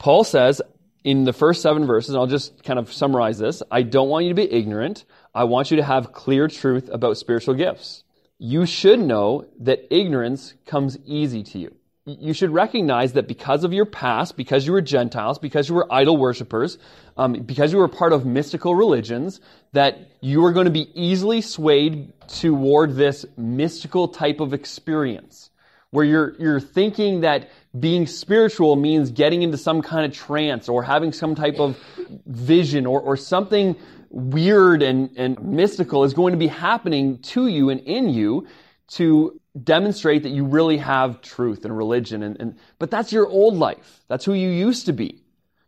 Paul 0.03 0.25
says, 0.25 0.61
in 1.05 1.23
the 1.23 1.33
first 1.33 1.63
seven 1.63 1.87
verses, 1.87 2.17
I'll 2.17 2.27
just 2.27 2.65
kind 2.65 2.81
of 2.81 2.93
summarize 2.93 3.39
this. 3.39 3.63
I 3.71 3.83
don't 3.83 4.09
want 4.09 4.25
you 4.25 4.31
to 4.31 4.35
be 4.35 4.53
ignorant. 4.53 5.05
I 5.33 5.45
want 5.45 5.71
you 5.71 5.77
to 5.77 5.85
have 5.85 6.13
clear 6.13 6.49
truth 6.49 6.91
about 6.93 7.19
spiritual 7.19 7.55
gifts. 7.55 8.03
You 8.37 8.67
should 8.67 8.99
know 8.99 9.47
that 9.61 9.95
ignorance 9.95 10.55
comes 10.67 10.99
easy 11.07 11.45
to 11.45 11.59
you. 11.61 11.77
you 12.05 12.33
should 12.33 12.51
recognize 12.51 13.13
that 13.13 13.29
because 13.29 13.63
of 13.63 13.73
your 13.73 13.87
past, 13.87 14.37
because 14.37 14.67
you 14.67 14.73
were 14.73 14.81
Gentiles, 14.81 15.39
because 15.39 15.69
you 15.69 15.77
were 15.77 15.93
idol 15.93 16.17
worshippers, 16.17 16.79
um, 17.17 17.35
because 17.35 17.73
you 17.73 17.79
were 17.79 17.87
part 17.87 18.13
of 18.13 18.27
mystical 18.27 18.75
religions, 18.75 19.41
that 19.73 20.11
you 20.21 20.45
are 20.45 20.53
going 20.53 20.65
to 20.65 20.73
be 20.73 20.91
easily 21.01 21.41
swayed 21.41 22.13
toward 22.27 22.97
this 22.97 23.25
mystical 23.37 24.09
type 24.09 24.41
of 24.41 24.53
experience, 24.53 25.51
where 25.93 26.05
you're 26.05 26.35
you're 26.39 26.61
thinking 26.61 27.21
that 27.21 27.51
being 27.79 28.07
spiritual 28.07 28.77
means 28.77 29.11
getting 29.11 29.43
into 29.43 29.57
some 29.57 29.83
kind 29.83 30.05
of 30.05 30.13
trance 30.13 30.69
or 30.69 30.83
having 30.83 31.13
some 31.13 31.35
type 31.35 31.61
of 31.61 31.79
vision 32.27 32.87
or, 32.87 33.01
or 33.01 33.17
something 33.17 33.77
weird 34.11 34.83
and, 34.83 35.11
and 35.17 35.43
mystical 35.43 36.05
is 36.05 36.13
going 36.13 36.33
to 36.33 36.39
be 36.39 36.49
happening 36.49 37.19
to 37.19 37.47
you 37.47 37.71
and 37.71 37.81
in 37.81 38.09
you 38.09 38.47
to 38.89 39.39
demonstrate 39.63 40.23
that 40.23 40.31
you 40.31 40.45
really 40.45 40.79
have 40.79 41.21
truth 41.21 41.65
and 41.65 41.77
religion 41.77 42.23
and, 42.23 42.41
and 42.41 42.59
but 42.79 42.91
that's 42.91 43.13
your 43.13 43.29
old 43.29 43.55
life. 43.55 44.01
That's 44.09 44.25
who 44.25 44.33
you 44.33 44.49
used 44.49 44.87
to 44.87 44.93
be. 44.93 45.23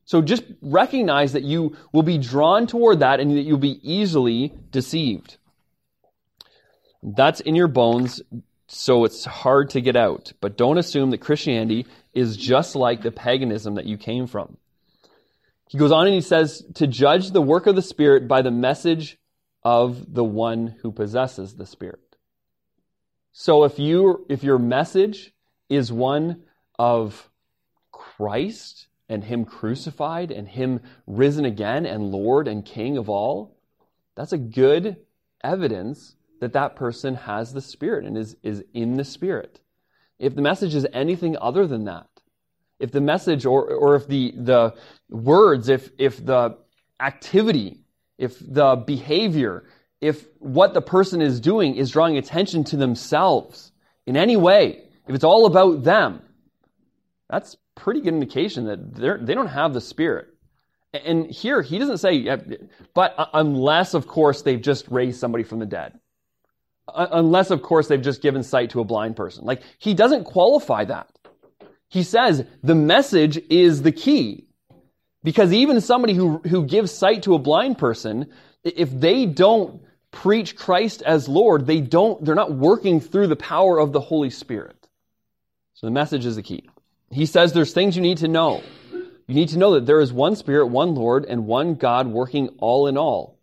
So 0.07 0.23
just 0.23 0.45
recognize 0.63 1.35
that 1.35 1.45
you 1.45 1.77
will 1.93 2.03
be 2.03 2.19
drawn 2.19 2.67
toward 2.67 3.01
that 3.01 3.21
and 3.21 3.31
that 3.37 3.43
you'll 3.43 3.59
be 3.59 3.79
easily 3.83 4.53
deceived. 4.71 5.37
That's 7.03 7.41
in 7.41 7.55
your 7.55 7.69
bones 7.69 8.23
so 8.67 9.05
it's 9.05 9.25
hard 9.25 9.71
to 9.71 9.81
get 9.81 9.97
out. 9.97 10.33
But 10.41 10.57
don't 10.57 10.79
assume 10.79 11.11
that 11.11 11.19
christianity 11.19 11.87
is 12.13 12.37
just 12.37 12.77
like 12.77 13.03
the 13.03 13.11
paganism 13.11 13.75
that 13.75 13.87
you 13.87 13.99
came 13.99 14.27
from. 14.27 14.57
He 15.69 15.79
goes 15.79 15.93
on 15.93 16.07
and 16.07 16.15
he 16.15 16.21
says 16.21 16.65
to 16.75 16.87
judge 16.87 17.31
the 17.31 17.43
work 17.43 17.67
of 17.67 17.77
the 17.77 17.83
spirit 17.83 18.29
by 18.29 18.43
the 18.43 18.51
message 18.51 19.19
of 19.63 20.13
the 20.13 20.25
one 20.25 20.77
who 20.83 20.93
possesses 20.93 21.55
the 21.55 21.67
spirit. 21.67 22.17
So 23.33 23.65
if 23.65 23.79
you 23.79 24.25
if 24.29 24.45
your 24.45 24.59
message 24.59 25.33
is 25.69 25.93
one 25.93 26.45
of 26.79 27.29
Christ 27.91 28.87
and 29.09 29.25
him 29.25 29.45
crucified 29.45 30.31
and 30.31 30.47
him 30.49 30.81
risen 31.07 31.45
again 31.45 31.87
and 31.87 32.13
Lord 32.13 32.47
and 32.47 32.65
King 32.65 32.97
of 32.97 33.09
all, 33.09 33.57
that's 34.15 34.33
a 34.33 34.39
good 34.39 34.99
evidence 35.43 36.15
that 36.45 36.53
that 36.53 36.77
person 36.77 37.15
has 37.17 37.53
the 37.53 37.61
Spirit 37.61 38.05
and 38.05 38.17
is, 38.17 38.37
is 38.43 38.63
in 38.73 38.97
the 38.97 39.05
Spirit. 39.05 39.61
If 40.19 40.35
the 40.35 40.43
message 40.43 40.75
is 40.75 40.87
anything 40.93 41.37
other 41.41 41.67
than 41.67 41.85
that, 41.87 42.09
if 42.79 42.93
the 42.93 43.01
message 43.01 43.45
or, 43.45 43.67
or 43.67 43.97
if 43.97 44.07
the, 44.07 44.33
the 44.37 44.75
words, 45.11 45.69
if, 45.69 45.91
if 45.99 46.25
the 46.25 46.57
activity, 47.01 47.81
if 48.19 48.39
the 48.41 48.77
behavior 48.77 49.65
if 50.05 50.27
what 50.39 50.75
the 50.75 50.83
person 50.83 51.23
is 51.23 51.41
doing 51.41 51.77
is 51.77 51.91
drawing 51.91 52.19
attention 52.19 52.63
to 52.65 52.77
themselves 52.77 53.73
in 54.05 54.19
any 54.19 54.37
way, 54.37 54.83
if 55.09 55.15
it's 55.15 55.25
all 55.25 55.47
about 55.47 55.83
them, 55.83 56.21
that's 57.31 57.57
pretty 57.75 58.03
good 58.03 58.13
indication 58.13 58.67
that 58.67 58.95
they're, 58.95 59.17
they 59.17 59.33
don't 59.33 59.47
have 59.47 59.73
the 59.73 59.81
Spirit. 59.81 60.29
And 60.93 61.31
here, 61.31 61.63
he 61.63 61.79
doesn't 61.79 61.99
say, 61.99 62.29
but 62.93 63.15
uh, 63.17 63.27
unless, 63.33 63.95
of 63.95 64.07
course, 64.07 64.43
they've 64.43 64.61
just 64.61 64.89
raised 64.89 65.19
somebody 65.19 65.43
from 65.43 65.59
the 65.59 65.67
dead. 65.67 65.99
Uh, 66.87 67.07
unless, 67.13 67.51
of 67.51 67.63
course, 67.63 67.89
they've 67.89 68.03
just 68.03 68.23
given 68.23 68.43
sight 68.43 68.71
to 68.71 68.81
a 68.81 68.85
blind 68.85 69.17
person. 69.17 69.45
Like, 69.45 69.63
he 69.79 69.95
doesn't 69.95 70.25
qualify 70.25 70.85
that. 70.85 71.09
He 71.89 72.03
says 72.03 72.45
the 72.63 72.75
message 72.75 73.39
is 73.51 73.83
the 73.83 73.93
key. 73.93 74.47
Because 75.23 75.53
even 75.53 75.81
somebody 75.81 76.13
who, 76.13 76.39
who 76.39 76.67
gives 76.67 76.93
sight 76.93 77.23
to 77.23 77.35
a 77.35 77.39
blind 77.39 77.79
person, 77.79 78.31
if 78.63 78.91
they 78.91 79.25
don't 79.25 79.83
preach 80.11 80.55
Christ 80.55 81.03
as 81.03 81.29
Lord, 81.29 81.67
they 81.67 81.81
don't, 81.81 82.23
they're 82.25 82.35
not 82.35 82.53
working 82.53 83.01
through 83.01 83.29
the 83.29 83.37
power 83.37 83.79
of 83.79 83.93
the 83.93 84.01
Holy 84.01 84.31
Spirit. 84.31 84.89
So 85.73 85.87
the 85.87 85.93
message 85.93 86.27
is 86.27 86.37
the 86.37 86.43
key. 86.43 86.69
He 87.11 87.27
says 87.27 87.53
there's 87.53 87.73
things 87.73 87.97
you 87.97 88.03
need 88.03 88.19
to 88.19 88.29
know. 88.29 88.63
You 89.27 89.35
need 89.35 89.49
to 89.51 89.59
know 89.59 89.75
that 89.75 89.87
there 89.87 90.01
is 90.01 90.13
one 90.13 90.37
Spirit, 90.37 90.67
one 90.67 90.95
Lord, 90.95 91.25
and 91.25 91.47
one 91.47 91.77
God 91.77 92.07
working 92.07 92.49
all 92.59 92.87
in 92.87 92.99
all. 92.99 93.34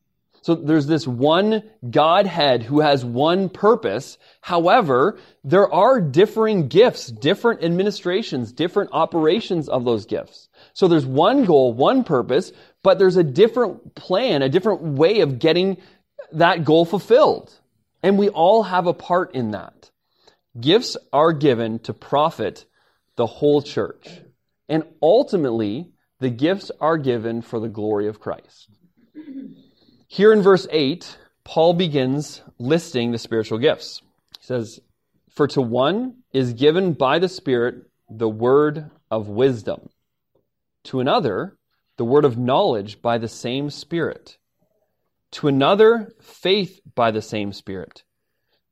So 0.41 0.55
there's 0.55 0.87
this 0.87 1.07
one 1.07 1.63
Godhead 1.87 2.63
who 2.63 2.79
has 2.79 3.05
one 3.05 3.47
purpose. 3.47 4.17
However, 4.41 5.19
there 5.43 5.71
are 5.71 6.01
differing 6.01 6.67
gifts, 6.67 7.07
different 7.07 7.63
administrations, 7.63 8.51
different 8.51 8.89
operations 8.91 9.69
of 9.69 9.85
those 9.85 10.05
gifts. 10.05 10.49
So 10.73 10.87
there's 10.87 11.05
one 11.05 11.45
goal, 11.45 11.73
one 11.73 12.03
purpose, 12.03 12.51
but 12.81 12.97
there's 12.97 13.17
a 13.17 13.23
different 13.23 13.93
plan, 13.93 14.41
a 14.41 14.49
different 14.49 14.81
way 14.81 15.19
of 15.19 15.37
getting 15.37 15.77
that 16.31 16.65
goal 16.65 16.85
fulfilled. 16.85 17.53
And 18.01 18.17
we 18.17 18.29
all 18.29 18.63
have 18.63 18.87
a 18.87 18.93
part 18.93 19.35
in 19.35 19.51
that. 19.51 19.91
Gifts 20.59 20.97
are 21.13 21.33
given 21.33 21.79
to 21.79 21.93
profit 21.93 22.65
the 23.15 23.27
whole 23.27 23.61
church. 23.61 24.07
And 24.67 24.85
ultimately, 25.03 25.91
the 26.19 26.31
gifts 26.31 26.71
are 26.79 26.97
given 26.97 27.43
for 27.43 27.59
the 27.59 27.69
glory 27.69 28.07
of 28.07 28.19
Christ. 28.19 28.69
Here 30.11 30.33
in 30.33 30.41
verse 30.41 30.67
8, 30.69 31.17
Paul 31.45 31.73
begins 31.73 32.41
listing 32.59 33.11
the 33.11 33.17
spiritual 33.17 33.59
gifts. 33.59 34.01
He 34.39 34.45
says, 34.45 34.79
For 35.29 35.47
to 35.47 35.61
one 35.61 36.17
is 36.33 36.53
given 36.53 36.93
by 36.93 37.19
the 37.19 37.29
Spirit 37.29 37.85
the 38.09 38.29
word 38.29 38.91
of 39.09 39.29
wisdom, 39.29 39.89
to 40.85 40.99
another, 40.99 41.57
the 41.95 42.03
word 42.03 42.25
of 42.25 42.37
knowledge 42.37 43.01
by 43.01 43.17
the 43.17 43.29
same 43.29 43.69
Spirit 43.69 44.37
to 45.31 45.47
another, 45.47 46.13
faith 46.19 46.81
by 46.93 47.11
the 47.11 47.21
same 47.21 47.53
Spirit. 47.53 48.03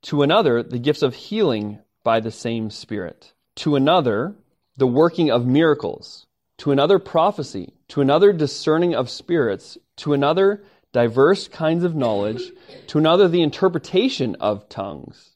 To 0.04 0.24
another, 0.24 0.62
the 0.62 0.80
gifts 0.80 1.02
of 1.02 1.16
healing 1.16 1.80
by 2.04 2.20
the 2.20 2.32
same 2.32 2.70
Spirit. 2.70 3.34
To 3.58 3.76
another, 3.76 4.36
the 4.78 4.88
working 4.88 5.32
of 5.32 5.46
miracles. 5.46 6.28
To 6.60 6.72
another, 6.72 7.00
prophecy. 7.00 7.74
To 7.90 8.02
another, 8.02 8.34
discerning 8.34 8.94
of 8.94 9.10
spirits. 9.10 9.78
To 9.98 10.14
another, 10.14 10.64
diverse 10.92 11.48
kinds 11.48 11.84
of 11.84 11.96
knowledge. 11.96 12.42
To 12.88 12.98
another, 12.98 13.28
the 13.28 13.42
interpretation 13.42 14.36
of 14.36 14.68
tongues. 14.70 15.32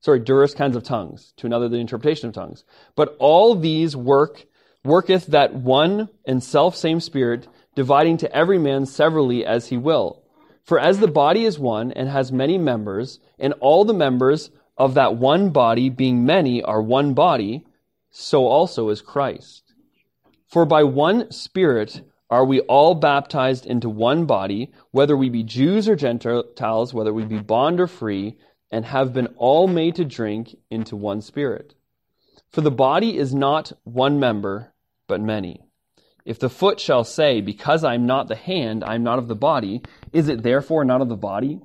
Sorry, 0.00 0.18
diverse 0.18 0.54
kinds 0.54 0.76
of 0.76 0.82
tongues. 0.82 1.32
To 1.38 1.46
another, 1.46 1.68
the 1.68 1.76
interpretation 1.76 2.28
of 2.28 2.34
tongues. 2.34 2.64
But 2.96 3.16
all 3.18 3.54
these 3.54 3.96
work 3.96 4.46
worketh 4.84 5.26
that 5.26 5.54
one 5.54 6.08
and 6.24 6.42
self 6.42 6.76
same 6.76 7.00
Spirit 7.00 7.46
dividing 7.74 8.16
to 8.18 8.36
every 8.36 8.58
man 8.58 8.86
severally 8.86 9.44
as 9.46 9.68
he 9.68 9.76
will. 9.76 10.22
For 10.64 10.78
as 10.78 10.98
the 10.98 11.08
body 11.08 11.44
is 11.44 11.58
one 11.58 11.92
and 11.92 12.08
has 12.08 12.30
many 12.30 12.58
members, 12.58 13.18
and 13.38 13.54
all 13.60 13.84
the 13.84 13.94
members 13.94 14.50
of 14.76 14.94
that 14.94 15.16
one 15.16 15.50
body, 15.50 15.88
being 15.88 16.24
many, 16.24 16.62
are 16.62 16.82
one 16.82 17.14
body, 17.14 17.64
so 18.10 18.46
also 18.46 18.88
is 18.88 19.00
Christ. 19.00 19.72
For 20.46 20.64
by 20.64 20.84
one 20.84 21.30
Spirit 21.30 22.02
are 22.32 22.46
we 22.46 22.60
all 22.60 22.94
baptized 22.94 23.66
into 23.66 23.90
one 23.90 24.24
body, 24.24 24.72
whether 24.90 25.14
we 25.14 25.28
be 25.28 25.42
Jews 25.42 25.86
or 25.86 25.94
Gentiles, 25.94 26.94
whether 26.94 27.12
we 27.12 27.26
be 27.26 27.38
bond 27.38 27.78
or 27.78 27.86
free, 27.86 28.38
and 28.70 28.86
have 28.86 29.12
been 29.12 29.26
all 29.36 29.68
made 29.68 29.96
to 29.96 30.06
drink 30.06 30.56
into 30.70 30.96
one 30.96 31.20
Spirit. 31.20 31.74
For 32.50 32.62
the 32.62 32.70
body 32.70 33.18
is 33.18 33.34
not 33.34 33.72
one 33.84 34.18
member, 34.18 34.72
but 35.06 35.20
many. 35.20 35.66
If 36.24 36.38
the 36.38 36.48
foot 36.48 36.80
shall 36.80 37.04
say, 37.04 37.42
Because 37.42 37.84
I 37.84 37.96
am 37.96 38.06
not 38.06 38.28
the 38.28 38.34
hand, 38.34 38.82
I 38.82 38.94
am 38.94 39.02
not 39.02 39.18
of 39.18 39.28
the 39.28 39.34
body, 39.34 39.82
is 40.14 40.28
it 40.28 40.42
therefore 40.42 40.86
not 40.86 41.02
of 41.02 41.10
the 41.10 41.16
body? 41.16 41.60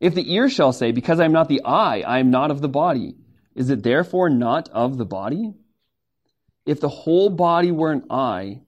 If 0.00 0.14
the 0.14 0.32
ear 0.32 0.48
shall 0.48 0.72
say, 0.72 0.92
Because 0.92 1.20
I 1.20 1.26
am 1.26 1.32
not 1.32 1.50
the 1.50 1.64
eye, 1.66 2.00
I 2.00 2.18
am 2.18 2.30
not 2.30 2.50
of 2.50 2.62
the 2.62 2.68
body, 2.68 3.16
is 3.54 3.68
it 3.68 3.82
therefore 3.82 4.30
not 4.30 4.70
of 4.70 4.96
the 4.96 5.04
body? 5.04 5.52
If 6.64 6.80
the 6.80 6.88
whole 6.88 7.28
body 7.28 7.70
were 7.70 7.92
an 7.92 8.04
eye, 8.08 8.62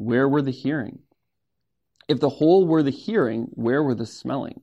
where 0.00 0.26
were 0.26 0.40
the 0.40 0.50
hearing? 0.50 1.00
If 2.08 2.20
the 2.20 2.30
whole 2.30 2.66
were 2.66 2.82
the 2.82 2.90
hearing, 2.90 3.48
where 3.52 3.82
were 3.82 3.94
the 3.94 4.06
smelling? 4.06 4.62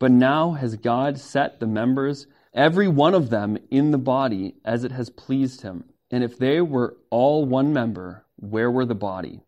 But 0.00 0.10
now 0.10 0.52
has 0.52 0.74
God 0.76 1.16
set 1.18 1.60
the 1.60 1.66
members, 1.68 2.26
every 2.52 2.88
one 2.88 3.14
of 3.14 3.30
them, 3.30 3.56
in 3.70 3.92
the 3.92 3.98
body 3.98 4.56
as 4.64 4.82
it 4.82 4.90
has 4.90 5.10
pleased 5.10 5.60
him. 5.60 5.84
And 6.10 6.24
if 6.24 6.36
they 6.36 6.60
were 6.60 6.96
all 7.08 7.44
one 7.44 7.72
member, 7.72 8.26
where 8.34 8.68
were 8.68 8.84
the 8.84 8.96
body? 8.96 9.42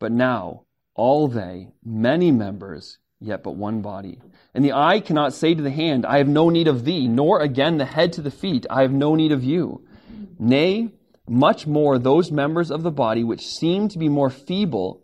But 0.00 0.10
now, 0.10 0.64
all 0.96 1.28
they, 1.28 1.68
many 1.84 2.32
members, 2.32 2.98
yet 3.20 3.44
but 3.44 3.54
one 3.54 3.80
body. 3.80 4.20
And 4.54 4.64
the 4.64 4.72
eye 4.72 4.98
cannot 4.98 5.34
say 5.34 5.54
to 5.54 5.62
the 5.62 5.70
hand, 5.70 6.04
I 6.04 6.18
have 6.18 6.28
no 6.28 6.50
need 6.50 6.66
of 6.66 6.84
thee, 6.84 7.06
nor 7.06 7.40
again 7.40 7.78
the 7.78 7.84
head 7.84 8.12
to 8.14 8.22
the 8.22 8.32
feet, 8.32 8.66
I 8.68 8.82
have 8.82 8.92
no 8.92 9.14
need 9.14 9.30
of 9.30 9.44
you. 9.44 9.86
Nay, 10.36 10.90
much 11.28 11.66
more 11.66 11.98
those 11.98 12.30
members 12.30 12.70
of 12.70 12.82
the 12.82 12.90
body 12.90 13.24
which 13.24 13.46
seem 13.46 13.88
to 13.88 13.98
be 13.98 14.08
more 14.08 14.30
feeble 14.30 15.02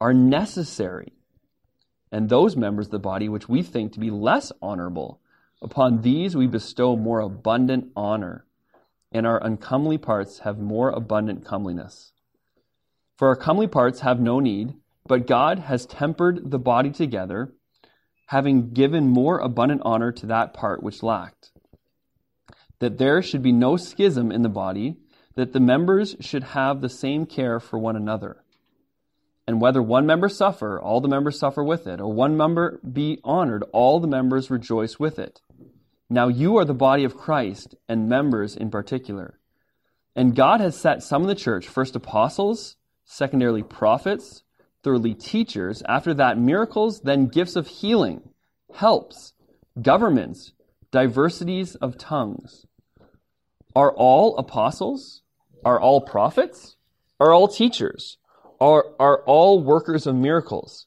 are 0.00 0.14
necessary. 0.14 1.12
And 2.12 2.28
those 2.28 2.56
members 2.56 2.86
of 2.86 2.92
the 2.92 2.98
body 2.98 3.28
which 3.28 3.48
we 3.48 3.62
think 3.62 3.92
to 3.92 4.00
be 4.00 4.10
less 4.10 4.52
honorable, 4.62 5.20
upon 5.60 6.02
these 6.02 6.36
we 6.36 6.46
bestow 6.46 6.96
more 6.96 7.20
abundant 7.20 7.90
honor, 7.96 8.46
and 9.10 9.26
our 9.26 9.42
uncomely 9.42 9.98
parts 9.98 10.40
have 10.40 10.58
more 10.58 10.90
abundant 10.90 11.44
comeliness. 11.44 12.12
For 13.16 13.28
our 13.28 13.36
comely 13.36 13.66
parts 13.66 14.00
have 14.00 14.20
no 14.20 14.40
need, 14.40 14.74
but 15.06 15.26
God 15.26 15.58
has 15.60 15.86
tempered 15.86 16.50
the 16.50 16.58
body 16.58 16.90
together, 16.90 17.52
having 18.26 18.70
given 18.72 19.08
more 19.08 19.38
abundant 19.38 19.82
honor 19.84 20.12
to 20.12 20.26
that 20.26 20.52
part 20.52 20.82
which 20.82 21.02
lacked, 21.02 21.52
that 22.78 22.98
there 22.98 23.22
should 23.22 23.42
be 23.42 23.52
no 23.52 23.76
schism 23.76 24.30
in 24.30 24.42
the 24.42 24.48
body, 24.48 24.96
that 25.36 25.52
the 25.52 25.60
members 25.60 26.16
should 26.20 26.42
have 26.42 26.80
the 26.80 26.88
same 26.88 27.24
care 27.24 27.60
for 27.60 27.78
one 27.78 27.94
another. 27.94 28.42
And 29.46 29.60
whether 29.60 29.80
one 29.80 30.06
member 30.06 30.28
suffer, 30.28 30.80
all 30.80 31.00
the 31.00 31.08
members 31.08 31.38
suffer 31.38 31.62
with 31.62 31.86
it, 31.86 32.00
or 32.00 32.12
one 32.12 32.36
member 32.36 32.80
be 32.80 33.20
honored, 33.22 33.62
all 33.72 34.00
the 34.00 34.08
members 34.08 34.50
rejoice 34.50 34.98
with 34.98 35.18
it. 35.18 35.40
Now 36.10 36.28
you 36.28 36.56
are 36.56 36.64
the 36.64 36.74
body 36.74 37.04
of 37.04 37.16
Christ, 37.16 37.76
and 37.88 38.08
members 38.08 38.56
in 38.56 38.70
particular. 38.70 39.38
And 40.16 40.34
God 40.34 40.60
has 40.60 40.76
set 40.76 41.02
some 41.02 41.22
in 41.22 41.28
the 41.28 41.34
church, 41.34 41.68
first 41.68 41.94
apostles, 41.94 42.76
secondarily 43.04 43.62
prophets, 43.62 44.42
thirdly 44.82 45.14
teachers, 45.14 45.82
after 45.88 46.14
that 46.14 46.38
miracles, 46.38 47.00
then 47.00 47.26
gifts 47.26 47.54
of 47.54 47.66
healing, 47.66 48.30
helps, 48.74 49.34
governments, 49.80 50.52
diversities 50.90 51.74
of 51.76 51.98
tongues. 51.98 52.66
Are 53.74 53.92
all 53.92 54.38
apostles? 54.38 55.22
Are 55.66 55.80
all 55.80 56.00
prophets? 56.00 56.76
Are 57.18 57.32
all 57.32 57.48
teachers? 57.48 58.18
Are, 58.60 58.84
are 59.00 59.24
all 59.24 59.60
workers 59.60 60.06
of 60.06 60.14
miracles? 60.14 60.86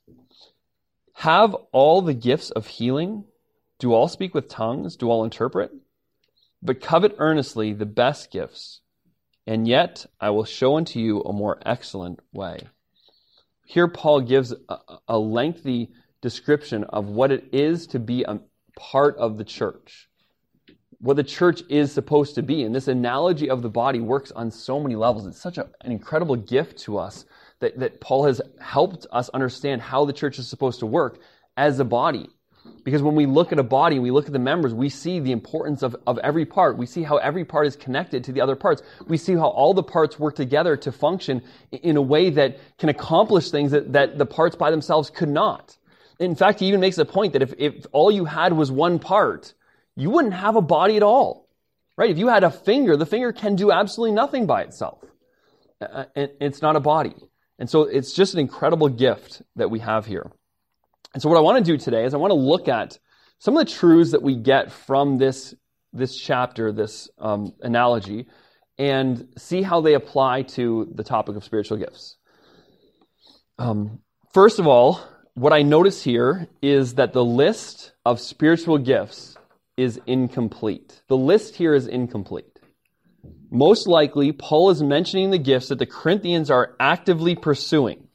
Have 1.15 1.53
all 1.73 2.01
the 2.01 2.13
gifts 2.13 2.49
of 2.49 2.65
healing? 2.65 3.25
Do 3.77 3.91
all 3.91 4.07
speak 4.07 4.33
with 4.33 4.47
tongues? 4.47 4.95
Do 4.95 5.09
all 5.09 5.25
interpret? 5.25 5.73
But 6.61 6.79
covet 6.79 7.15
earnestly 7.17 7.73
the 7.73 7.85
best 7.85 8.31
gifts, 8.31 8.79
and 9.45 9.67
yet 9.67 10.05
I 10.21 10.29
will 10.29 10.45
show 10.45 10.77
unto 10.77 10.97
you 10.97 11.23
a 11.23 11.33
more 11.33 11.61
excellent 11.65 12.21
way. 12.31 12.69
Here, 13.65 13.89
Paul 13.89 14.21
gives 14.21 14.53
a, 14.69 14.77
a 15.09 15.19
lengthy 15.19 15.91
description 16.21 16.85
of 16.85 17.07
what 17.07 17.33
it 17.33 17.49
is 17.51 17.85
to 17.87 17.99
be 17.99 18.23
a 18.23 18.39
part 18.77 19.17
of 19.17 19.37
the 19.37 19.43
church, 19.43 20.08
what 21.01 21.15
the 21.15 21.23
church 21.23 21.61
is 21.69 21.91
supposed 21.91 22.35
to 22.35 22.41
be. 22.41 22.63
And 22.63 22.75
this 22.75 22.87
analogy 22.87 23.49
of 23.49 23.61
the 23.61 23.69
body 23.69 23.99
works 23.99 24.31
on 24.31 24.51
so 24.51 24.79
many 24.79 24.95
levels. 24.95 25.25
It's 25.25 25.41
such 25.41 25.57
a, 25.57 25.69
an 25.81 25.91
incredible 25.91 26.35
gift 26.35 26.79
to 26.79 26.97
us 26.97 27.25
that, 27.59 27.79
that 27.79 28.01
Paul 28.01 28.25
has 28.25 28.41
helped 28.59 29.07
us 29.11 29.29
understand 29.29 29.81
how 29.81 30.05
the 30.05 30.13
church 30.13 30.39
is 30.39 30.47
supposed 30.47 30.79
to 30.79 30.85
work 30.85 31.19
as 31.55 31.79
a 31.79 31.85
body. 31.85 32.29
Because 32.83 33.01
when 33.01 33.15
we 33.15 33.25
look 33.25 33.51
at 33.51 33.59
a 33.59 33.63
body 33.63 33.99
we 33.99 34.11
look 34.11 34.27
at 34.27 34.33
the 34.33 34.39
members, 34.39 34.73
we 34.73 34.89
see 34.89 35.19
the 35.19 35.31
importance 35.31 35.81
of, 35.81 35.95
of 36.05 36.17
every 36.19 36.45
part. 36.45 36.77
We 36.77 36.85
see 36.85 37.03
how 37.03 37.17
every 37.17 37.45
part 37.45 37.67
is 37.67 37.75
connected 37.75 38.23
to 38.25 38.31
the 38.33 38.41
other 38.41 38.55
parts. 38.55 38.81
We 39.07 39.17
see 39.17 39.33
how 39.33 39.47
all 39.47 39.73
the 39.73 39.83
parts 39.83 40.19
work 40.19 40.35
together 40.35 40.75
to 40.77 40.91
function 40.91 41.41
in 41.71 41.95
a 41.97 42.01
way 42.01 42.29
that 42.31 42.57
can 42.77 42.89
accomplish 42.89 43.49
things 43.49 43.71
that, 43.71 43.93
that 43.93 44.17
the 44.17 44.25
parts 44.25 44.55
by 44.55 44.71
themselves 44.71 45.09
could 45.09 45.29
not. 45.29 45.77
In 46.19 46.35
fact, 46.35 46.59
he 46.59 46.67
even 46.67 46.81
makes 46.81 46.97
a 46.97 47.05
point 47.05 47.33
that 47.33 47.41
if, 47.41 47.53
if 47.57 47.85
all 47.93 48.11
you 48.11 48.25
had 48.25 48.51
was 48.51 48.71
one 48.71 48.99
part, 48.99 49.53
you 49.99 50.09
wouldn't 50.09 50.33
have 50.33 50.55
a 50.55 50.61
body 50.61 50.97
at 50.97 51.03
all. 51.03 51.47
Right? 51.97 52.09
If 52.09 52.17
you 52.17 52.29
had 52.29 52.45
a 52.45 52.51
finger, 52.51 52.95
the 52.95 53.05
finger 53.05 53.33
can 53.33 53.55
do 53.55 53.71
absolutely 53.71 54.15
nothing 54.15 54.45
by 54.45 54.63
itself. 54.63 55.03
Uh, 55.81 56.05
it's 56.15 56.61
not 56.61 56.77
a 56.77 56.79
body. 56.79 57.13
And 57.57 57.69
so 57.69 57.83
it's 57.83 58.13
just 58.13 58.33
an 58.33 58.39
incredible 58.39 58.87
gift 58.87 59.41
that 59.57 59.69
we 59.69 59.79
have 59.79 60.05
here. 60.05 60.31
And 61.13 61.21
so 61.21 61.27
what 61.27 61.37
I 61.37 61.41
want 61.41 61.57
to 61.57 61.71
do 61.71 61.77
today 61.77 62.05
is 62.05 62.13
I 62.13 62.17
want 62.17 62.31
to 62.31 62.35
look 62.35 62.69
at 62.69 62.97
some 63.39 63.57
of 63.57 63.65
the 63.65 63.71
truths 63.71 64.11
that 64.11 64.21
we 64.21 64.35
get 64.35 64.71
from 64.71 65.17
this, 65.17 65.53
this 65.91 66.17
chapter, 66.17 66.71
this 66.71 67.09
um, 67.17 67.53
analogy, 67.61 68.27
and 68.77 69.27
see 69.37 69.61
how 69.61 69.81
they 69.81 69.93
apply 69.93 70.43
to 70.43 70.89
the 70.93 71.03
topic 71.03 71.35
of 71.35 71.43
spiritual 71.43 71.77
gifts. 71.77 72.15
Um, 73.57 73.99
first 74.33 74.59
of 74.59 74.67
all, 74.67 75.01
what 75.33 75.51
I 75.51 75.63
notice 75.63 76.01
here 76.01 76.47
is 76.61 76.95
that 76.95 77.11
the 77.11 77.25
list 77.25 77.91
of 78.05 78.21
spiritual 78.21 78.77
gifts 78.77 79.37
is 79.79 79.99
incomplete. 80.05 81.01
The 81.07 81.17
list 81.17 81.55
here 81.55 81.73
is 81.73 81.87
incomplete. 81.87 82.59
Most 83.49 83.87
likely, 83.87 84.31
Paul 84.31 84.69
is 84.69 84.83
mentioning 84.83 85.31
the 85.31 85.37
gifts 85.37 85.69
that 85.69 85.79
the 85.79 85.85
Corinthians 85.85 86.51
are 86.51 86.75
actively 86.79 87.35
pursuing. 87.35 88.07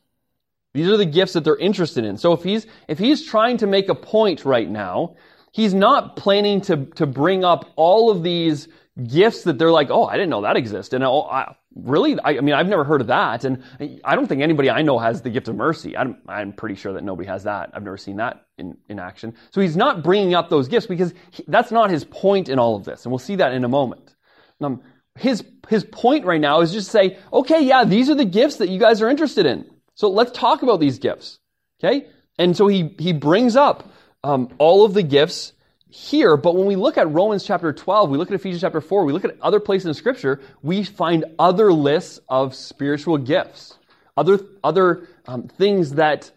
These 0.74 0.88
are 0.88 0.96
the 0.96 1.06
gifts 1.06 1.32
that 1.32 1.44
they're 1.44 1.56
interested 1.56 2.04
in. 2.04 2.18
So 2.18 2.32
if 2.32 2.42
he's, 2.42 2.66
if 2.88 2.98
he's 2.98 3.24
trying 3.24 3.58
to 3.58 3.66
make 3.66 3.88
a 3.88 3.94
point 3.94 4.44
right 4.44 4.68
now, 4.68 5.16
he's 5.52 5.72
not 5.72 6.16
planning 6.16 6.60
to, 6.62 6.86
to 6.96 7.06
bring 7.06 7.44
up 7.44 7.70
all 7.76 8.10
of 8.10 8.22
these 8.22 8.68
gifts 9.02 9.42
that 9.42 9.58
they're 9.58 9.72
like, 9.72 9.90
oh, 9.90 10.04
I 10.04 10.12
didn't 10.14 10.30
know 10.30 10.42
that 10.42 10.56
existed. 10.56 10.96
And 10.96 11.04
oh, 11.04 11.22
I, 11.22 11.56
really, 11.74 12.18
I, 12.20 12.38
I, 12.38 12.40
mean, 12.40 12.54
I've 12.54 12.68
never 12.68 12.84
heard 12.84 13.00
of 13.00 13.08
that. 13.08 13.44
And 13.44 13.64
I 14.04 14.14
don't 14.14 14.28
think 14.28 14.40
anybody 14.40 14.70
I 14.70 14.82
know 14.82 14.98
has 14.98 15.22
the 15.22 15.30
gift 15.30 15.48
of 15.48 15.56
mercy. 15.56 15.96
I'm, 15.96 16.18
I'm 16.28 16.52
pretty 16.52 16.76
sure 16.76 16.92
that 16.92 17.02
nobody 17.02 17.26
has 17.28 17.44
that. 17.44 17.70
I've 17.74 17.82
never 17.82 17.96
seen 17.96 18.16
that 18.16 18.46
in, 18.56 18.76
in 18.88 19.00
action. 19.00 19.34
So 19.50 19.60
he's 19.60 19.76
not 19.76 20.04
bringing 20.04 20.34
up 20.34 20.48
those 20.48 20.68
gifts 20.68 20.86
because 20.86 21.12
he, 21.30 21.44
that's 21.48 21.72
not 21.72 21.90
his 21.90 22.04
point 22.04 22.48
in 22.48 22.58
all 22.58 22.76
of 22.76 22.84
this. 22.84 23.04
And 23.04 23.10
we'll 23.10 23.18
see 23.18 23.36
that 23.36 23.52
in 23.52 23.64
a 23.64 23.68
moment. 23.68 24.14
Um, 24.60 24.82
his, 25.16 25.44
his 25.68 25.84
point 25.84 26.24
right 26.24 26.40
now 26.40 26.60
is 26.60 26.72
just 26.72 26.86
to 26.86 26.92
say, 26.92 27.18
okay, 27.32 27.64
yeah, 27.64 27.84
these 27.84 28.08
are 28.10 28.14
the 28.14 28.24
gifts 28.24 28.56
that 28.56 28.68
you 28.68 28.78
guys 28.78 29.02
are 29.02 29.10
interested 29.10 29.44
in. 29.44 29.68
So 29.94 30.08
let's 30.08 30.30
talk 30.32 30.62
about 30.62 30.78
these 30.78 30.98
gifts. 31.00 31.40
Okay? 31.80 32.06
And 32.38 32.56
so 32.56 32.68
he, 32.68 32.94
he 32.98 33.12
brings 33.12 33.56
up 33.56 33.88
um, 34.22 34.54
all 34.58 34.84
of 34.84 34.94
the 34.94 35.02
gifts 35.02 35.52
here, 35.94 36.36
but 36.36 36.56
when 36.56 36.66
we 36.66 36.74
look 36.74 36.98
at 36.98 37.08
Romans 37.08 37.44
chapter 37.44 37.72
12, 37.72 38.10
we 38.10 38.18
look 38.18 38.28
at 38.28 38.34
Ephesians 38.34 38.62
chapter 38.62 38.80
4, 38.80 39.04
we 39.04 39.12
look 39.12 39.24
at 39.24 39.40
other 39.40 39.60
places 39.60 39.86
in 39.86 39.94
Scripture, 39.94 40.40
we 40.60 40.82
find 40.82 41.24
other 41.38 41.72
lists 41.72 42.18
of 42.28 42.52
spiritual 42.52 43.16
gifts, 43.16 43.78
other, 44.16 44.40
other 44.64 45.06
um, 45.28 45.46
things 45.46 45.92
that 45.92 46.32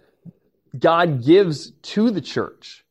God 0.77 1.25
gives 1.25 1.71
to 1.71 2.11
the 2.11 2.21
church. 2.21 2.85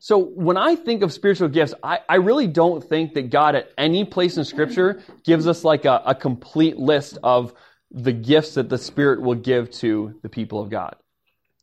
So 0.00 0.18
when 0.18 0.56
I 0.56 0.74
think 0.74 1.02
of 1.02 1.12
spiritual 1.12 1.46
gifts, 1.46 1.74
I, 1.80 2.00
I 2.08 2.16
really 2.16 2.48
don't 2.48 2.82
think 2.82 3.14
that 3.14 3.30
God 3.30 3.54
at 3.54 3.70
any 3.78 4.04
place 4.04 4.36
in 4.36 4.44
Scripture 4.44 5.00
gives 5.22 5.46
us 5.46 5.62
like 5.62 5.84
a, 5.84 6.02
a 6.04 6.14
complete 6.14 6.76
list 6.76 7.18
of 7.22 7.54
the 7.92 8.12
gifts 8.12 8.54
that 8.54 8.68
the 8.68 8.78
Spirit 8.78 9.22
will 9.22 9.36
give 9.36 9.70
to 9.70 10.18
the 10.22 10.28
people 10.28 10.60
of 10.60 10.70
God. 10.70 10.96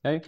Okay? 0.06 0.26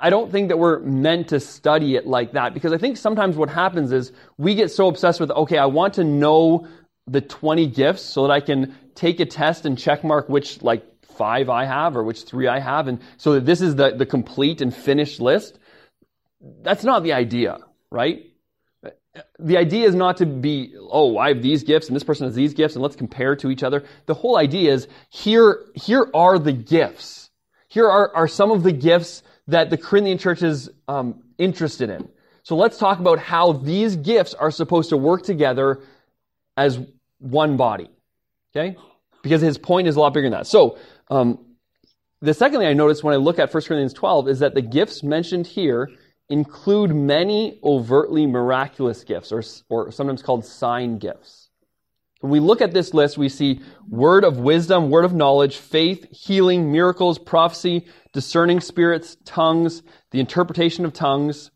I 0.00 0.10
don't 0.10 0.30
think 0.30 0.48
that 0.48 0.58
we're 0.58 0.78
meant 0.80 1.28
to 1.28 1.40
study 1.40 1.96
it 1.96 2.06
like 2.06 2.32
that 2.32 2.54
because 2.54 2.72
I 2.72 2.78
think 2.78 2.96
sometimes 2.96 3.36
what 3.36 3.48
happens 3.48 3.92
is 3.92 4.12
we 4.38 4.54
get 4.54 4.70
so 4.70 4.88
obsessed 4.88 5.20
with, 5.20 5.30
okay, 5.30 5.58
I 5.58 5.66
want 5.66 5.94
to 5.94 6.04
know 6.04 6.66
the 7.06 7.20
20 7.20 7.66
gifts 7.68 8.02
so 8.02 8.22
that 8.22 8.32
I 8.32 8.40
can 8.40 8.76
take 8.94 9.20
a 9.20 9.26
test 9.26 9.66
and 9.66 9.78
check 9.78 10.04
mark 10.04 10.28
which 10.28 10.62
like 10.62 10.84
five 11.02 11.48
I 11.48 11.64
have 11.64 11.96
or 11.96 12.04
which 12.04 12.22
three 12.22 12.48
I 12.48 12.60
have 12.60 12.88
and 12.88 13.00
so 13.16 13.34
that 13.34 13.44
this 13.44 13.60
is 13.60 13.76
the, 13.76 13.90
the 13.90 14.06
complete 14.06 14.60
and 14.60 14.74
finished 14.74 15.20
list. 15.20 15.58
That's 16.62 16.84
not 16.84 17.02
the 17.02 17.12
idea, 17.12 17.58
right? 17.90 18.26
the 19.38 19.58
idea 19.58 19.86
is 19.86 19.94
not 19.94 20.16
to 20.18 20.26
be, 20.26 20.74
oh, 20.78 21.18
I 21.18 21.28
have 21.28 21.42
these 21.42 21.64
gifts 21.64 21.88
and 21.88 21.96
this 21.96 22.04
person 22.04 22.26
has 22.26 22.34
these 22.34 22.54
gifts 22.54 22.74
and 22.74 22.82
let's 22.82 22.96
compare 22.96 23.36
to 23.36 23.50
each 23.50 23.62
other. 23.62 23.84
The 24.06 24.14
whole 24.14 24.38
idea 24.38 24.72
is 24.72 24.88
here, 25.10 25.64
here 25.74 26.08
are 26.14 26.38
the 26.38 26.52
gifts. 26.52 27.30
Here 27.68 27.88
are, 27.88 28.14
are 28.14 28.28
some 28.28 28.50
of 28.50 28.62
the 28.62 28.72
gifts 28.72 29.22
that 29.48 29.70
the 29.70 29.76
Corinthian 29.76 30.18
church 30.18 30.42
is 30.42 30.70
um, 30.88 31.22
interested 31.38 31.90
in. 31.90 32.08
So 32.44 32.56
let's 32.56 32.78
talk 32.78 32.98
about 32.98 33.18
how 33.18 33.52
these 33.52 33.96
gifts 33.96 34.34
are 34.34 34.50
supposed 34.50 34.90
to 34.90 34.96
work 34.96 35.22
together 35.22 35.80
as 36.56 36.78
one 37.18 37.56
body. 37.56 37.88
Okay? 38.54 38.76
Because 39.22 39.40
his 39.40 39.58
point 39.58 39.88
is 39.88 39.96
a 39.96 40.00
lot 40.00 40.12
bigger 40.12 40.28
than 40.28 40.38
that. 40.38 40.46
So, 40.46 40.78
um, 41.10 41.38
the 42.20 42.34
second 42.34 42.60
thing 42.60 42.68
I 42.68 42.72
noticed 42.72 43.02
when 43.02 43.14
I 43.14 43.16
look 43.16 43.38
at 43.40 43.52
1 43.52 43.62
Corinthians 43.64 43.92
12 43.92 44.28
is 44.28 44.38
that 44.40 44.54
the 44.54 44.62
gifts 44.62 45.02
mentioned 45.02 45.46
here 45.46 45.90
include 46.28 46.94
many 46.94 47.58
overtly 47.64 48.26
miraculous 48.26 49.02
gifts, 49.02 49.32
or, 49.32 49.42
or 49.68 49.90
sometimes 49.90 50.22
called 50.22 50.44
sign 50.44 50.98
gifts. 50.98 51.50
When 52.22 52.30
we 52.30 52.40
look 52.40 52.62
at 52.62 52.72
this 52.72 52.94
list, 52.94 53.18
we 53.18 53.28
see 53.28 53.60
word 53.88 54.24
of 54.24 54.38
wisdom, 54.38 54.90
word 54.90 55.04
of 55.04 55.12
knowledge, 55.12 55.56
faith, 55.58 56.06
healing, 56.10 56.72
miracles, 56.72 57.18
prophecy, 57.18 57.86
discerning 58.12 58.60
spirits, 58.60 59.16
tongues, 59.24 59.82
the 60.12 60.20
interpretation 60.20 60.84
of 60.84 60.92
tongues. 60.92 61.50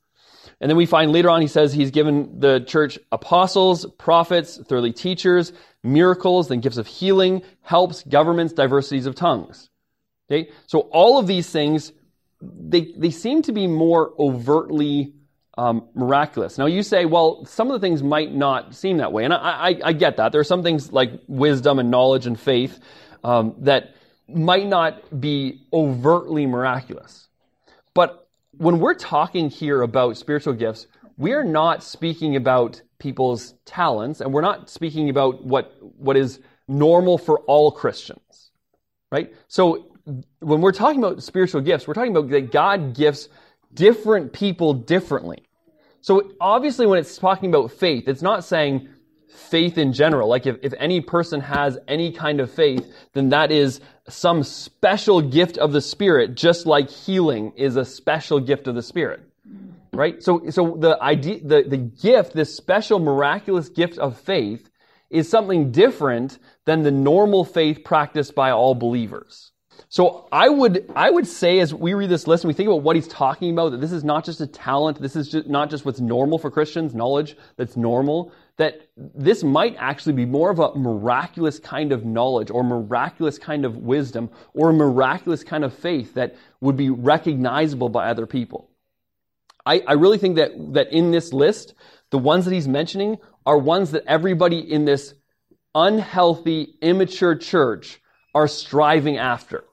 And 0.61 0.69
then 0.71 0.77
we 0.77 0.87
find 0.87 1.13
later 1.13 1.31
on, 1.31 1.41
he 1.41 1.47
says 1.47 1.73
he's 1.73 1.91
given 1.91 2.41
the 2.41 2.61
church 2.61 2.99
apostles, 3.13 3.87
prophets, 3.99 4.59
thoroughly 4.69 4.93
teachers, 4.93 5.53
miracles, 5.83 6.49
then 6.49 6.61
gifts 6.61 6.79
of 6.79 6.87
healing, 6.87 7.43
helps, 7.63 8.03
governments, 8.03 8.53
diversities 8.53 9.07
of 9.07 9.15
tongues. 9.15 9.71
Okay? 10.29 10.51
So 10.67 10.81
all 10.91 11.19
of 11.19 11.27
these 11.27 11.49
things 11.49 11.93
they, 12.43 12.93
they 12.97 13.11
seem 13.11 13.43
to 13.43 13.53
be 13.53 13.67
more 13.67 14.13
overtly 14.19 15.15
um, 15.57 15.89
miraculous. 15.95 16.59
Now 16.59 16.67
you 16.67 16.83
say, 16.83 17.05
well, 17.05 17.45
some 17.47 17.71
of 17.71 17.81
the 17.81 17.87
things 17.87 18.03
might 18.03 18.33
not 18.33 18.75
seem 18.75 18.99
that 18.99 19.13
way, 19.13 19.25
and 19.25 19.33
I, 19.33 19.39
I, 19.39 19.81
I 19.85 19.93
get 19.93 20.19
that. 20.19 20.33
There 20.33 20.41
are 20.41 20.45
some 20.45 20.63
things 20.63 20.93
like 20.93 21.13
wisdom 21.29 21.79
and 21.79 21.91
knowledge 21.91 22.27
and 22.27 22.39
faith 22.39 22.79
um, 23.25 23.55
that 23.59 23.95
might 24.29 24.67
not 24.67 25.21
be 25.21 25.63
overtly 25.73 26.47
miraculous. 26.47 27.29
But 27.95 28.29
when 28.53 28.81
we're 28.81 28.95
talking 28.95 29.51
here 29.51 29.83
about 29.83 30.17
spiritual 30.17 30.55
gifts, 30.55 30.87
we 31.17 31.33
are 31.33 31.45
not 31.45 31.83
speaking 31.83 32.37
about 32.37 32.83
people's 32.99 33.55
talents, 33.65 34.21
and 34.21 34.33
we're 34.33 34.43
not 34.43 34.69
speaking 34.69 35.09
about 35.09 35.45
what 35.45 35.73
what 35.81 36.17
is 36.17 36.41
normal 36.69 37.17
for 37.17 37.41
all 37.41 37.71
Christians, 37.71 38.51
right? 39.11 39.33
So 39.49 39.87
when 40.41 40.61
we're 40.61 40.73
talking 40.73 41.03
about 41.03 41.23
spiritual 41.23 41.61
gifts, 41.63 41.87
we're 41.87 41.95
talking 41.95 42.17
about 42.17 42.29
that 42.31 42.53
God 42.53 42.95
gifts 42.95 43.29
different 43.73 44.33
people 44.33 44.75
differently. 44.75 45.46
So 46.07 46.31
obviously, 46.41 46.87
when 46.87 47.01
it's 47.01 47.19
talking 47.19 47.49
about 47.49 47.73
faith, 47.73 48.07
it's 48.07 48.23
not 48.23 48.45
saying 48.45 48.89
faith 49.29 49.77
in 49.77 49.93
general. 49.93 50.29
Like 50.29 50.47
if, 50.47 50.57
if 50.63 50.73
any 50.79 51.01
person 51.01 51.41
has 51.41 51.81
any 51.89 52.13
kind 52.13 52.39
of 52.39 52.49
faith, 52.49 52.87
then 53.13 53.31
that 53.31 53.51
is 53.51 53.81
some 54.09 54.45
special 54.45 55.21
gift 55.21 55.59
of 55.59 55.73
the 55.73 55.81
Spirit, 55.81 56.37
just 56.37 56.65
like 56.65 56.91
healing 56.91 57.55
is 57.57 57.75
a 57.75 57.85
special 57.85 58.39
gift 58.39 58.69
of 58.69 58.77
the 58.77 58.83
Spirit. 58.83 59.21
Right? 59.93 60.23
So, 60.23 60.49
so 60.51 60.77
the 60.79 60.97
idea, 61.03 61.41
the, 61.43 61.65
the 61.67 61.77
gift, 61.77 62.35
this 62.35 62.55
special 62.55 63.01
miraculous 63.01 63.69
gift 63.69 63.99
of 63.99 64.17
faith 64.17 64.71
is 65.11 65.29
something 65.29 65.73
different 65.73 66.39
than 66.67 66.83
the 66.85 66.93
normal 66.93 67.45
faith 67.45 67.83
practiced 67.83 68.37
by 68.37 68.53
all 68.53 68.77
believers. 68.77 69.51
So 69.89 70.29
I 70.33 70.49
would, 70.49 70.91
I 70.97 71.11
would 71.11 71.27
say 71.27 71.61
as 71.61 71.73
we 71.73 71.95
read 71.95 72.11
this 72.11 72.27
list 72.27 72.45
and 72.45 72.49
we 72.49 72.55
think 72.55 72.69
about 72.69 72.83
what 72.83 72.97
he's 72.97 73.09
talking 73.09 73.53
about, 73.53 73.71
that 73.71 73.81
this 73.81 73.93
is 73.93 74.05
not 74.05 74.25
just 74.25 74.41
a 74.41 74.47
talent, 74.47 75.01
this 75.01 75.17
is 75.17 75.29
just 75.29 75.47
not 75.47 75.71
just 75.71 75.85
what's 75.85 76.01
normal 76.01 76.39
for 76.39 76.51
Christians, 76.51 76.95
knowledge 76.95 77.37
that's 77.57 77.77
normal, 77.77 78.33
that 78.57 78.89
this 78.97 79.45
might 79.45 79.77
actually 79.79 80.15
be 80.15 80.25
more 80.25 80.51
of 80.51 80.59
a 80.59 80.75
miraculous 80.75 81.59
kind 81.59 81.93
of 81.93 82.05
knowledge 82.05 82.51
or 82.51 82.65
miraculous 82.65 83.39
kind 83.39 83.65
of 83.65 83.77
wisdom 83.77 84.31
or 84.55 84.73
miraculous 84.73 85.45
kind 85.45 85.65
of 85.65 85.75
faith 85.75 86.15
that 86.15 86.35
would 86.61 86.77
be 86.77 86.91
recognizable 86.91 87.89
by 87.89 88.09
other 88.09 88.27
people. 88.27 88.71
I, 89.65 89.83
I 89.87 89.93
really 89.95 90.19
think 90.19 90.37
that, 90.37 90.53
that 90.75 90.93
in 90.93 91.11
this 91.11 91.33
list, 91.33 91.75
the 92.11 92.19
ones 92.19 92.45
that 92.45 92.55
he's 92.55 92.69
mentioning 92.69 93.19
are 93.45 93.59
ones 93.59 93.91
that 93.91 94.05
everybody 94.07 94.59
in 94.59 94.85
this 94.85 95.15
unhealthy, 95.75 96.77
immature 96.81 97.35
church 97.35 98.01
are 98.37 98.47
striving 98.47 99.17
after. 99.17 99.65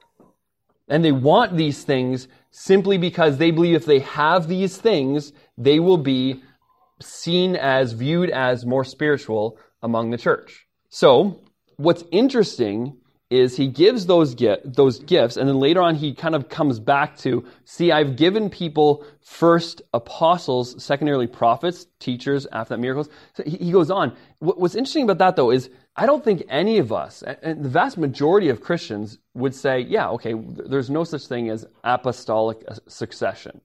And 0.88 1.04
they 1.04 1.12
want 1.12 1.56
these 1.56 1.84
things 1.84 2.28
simply 2.50 2.96
because 2.96 3.36
they 3.36 3.50
believe 3.50 3.74
if 3.74 3.84
they 3.84 3.98
have 4.00 4.48
these 4.48 4.76
things, 4.78 5.32
they 5.58 5.80
will 5.80 5.98
be 5.98 6.42
seen 7.02 7.56
as, 7.56 7.92
viewed 7.92 8.30
as 8.30 8.64
more 8.64 8.84
spiritual 8.84 9.58
among 9.82 10.10
the 10.10 10.18
church. 10.18 10.66
So, 10.88 11.40
what's 11.76 12.04
interesting 12.10 12.96
is 13.28 13.56
he 13.56 13.66
gives 13.66 14.06
those 14.06 14.34
get, 14.34 14.74
those 14.74 14.98
gifts, 15.00 15.36
and 15.36 15.46
then 15.48 15.58
later 15.58 15.82
on 15.82 15.94
he 15.94 16.14
kind 16.14 16.34
of 16.34 16.48
comes 16.48 16.78
back 16.78 17.18
to, 17.18 17.44
see, 17.64 17.90
I've 17.92 18.16
given 18.16 18.48
people 18.48 19.04
first 19.20 19.82
apostles, 19.92 20.82
secondarily 20.82 21.26
prophets, 21.26 21.86
teachers, 21.98 22.46
after 22.52 22.74
that 22.74 22.80
miracles. 22.80 23.08
So 23.34 23.42
he, 23.44 23.56
he 23.56 23.72
goes 23.72 23.90
on. 23.90 24.16
what's 24.38 24.74
interesting 24.74 25.04
about 25.04 25.18
that 25.18 25.36
though 25.36 25.50
is 25.50 25.68
I 25.96 26.06
don't 26.06 26.24
think 26.24 26.42
any 26.48 26.78
of 26.78 26.92
us, 26.92 27.22
and 27.22 27.64
the 27.64 27.68
vast 27.68 27.96
majority 27.98 28.48
of 28.48 28.60
Christians 28.60 29.18
would 29.34 29.54
say, 29.54 29.80
yeah, 29.80 30.08
okay, 30.10 30.34
there's 30.34 30.90
no 30.90 31.04
such 31.04 31.26
thing 31.26 31.50
as 31.50 31.66
apostolic 31.84 32.64
uh, 32.66 32.74
succession. 32.88 33.60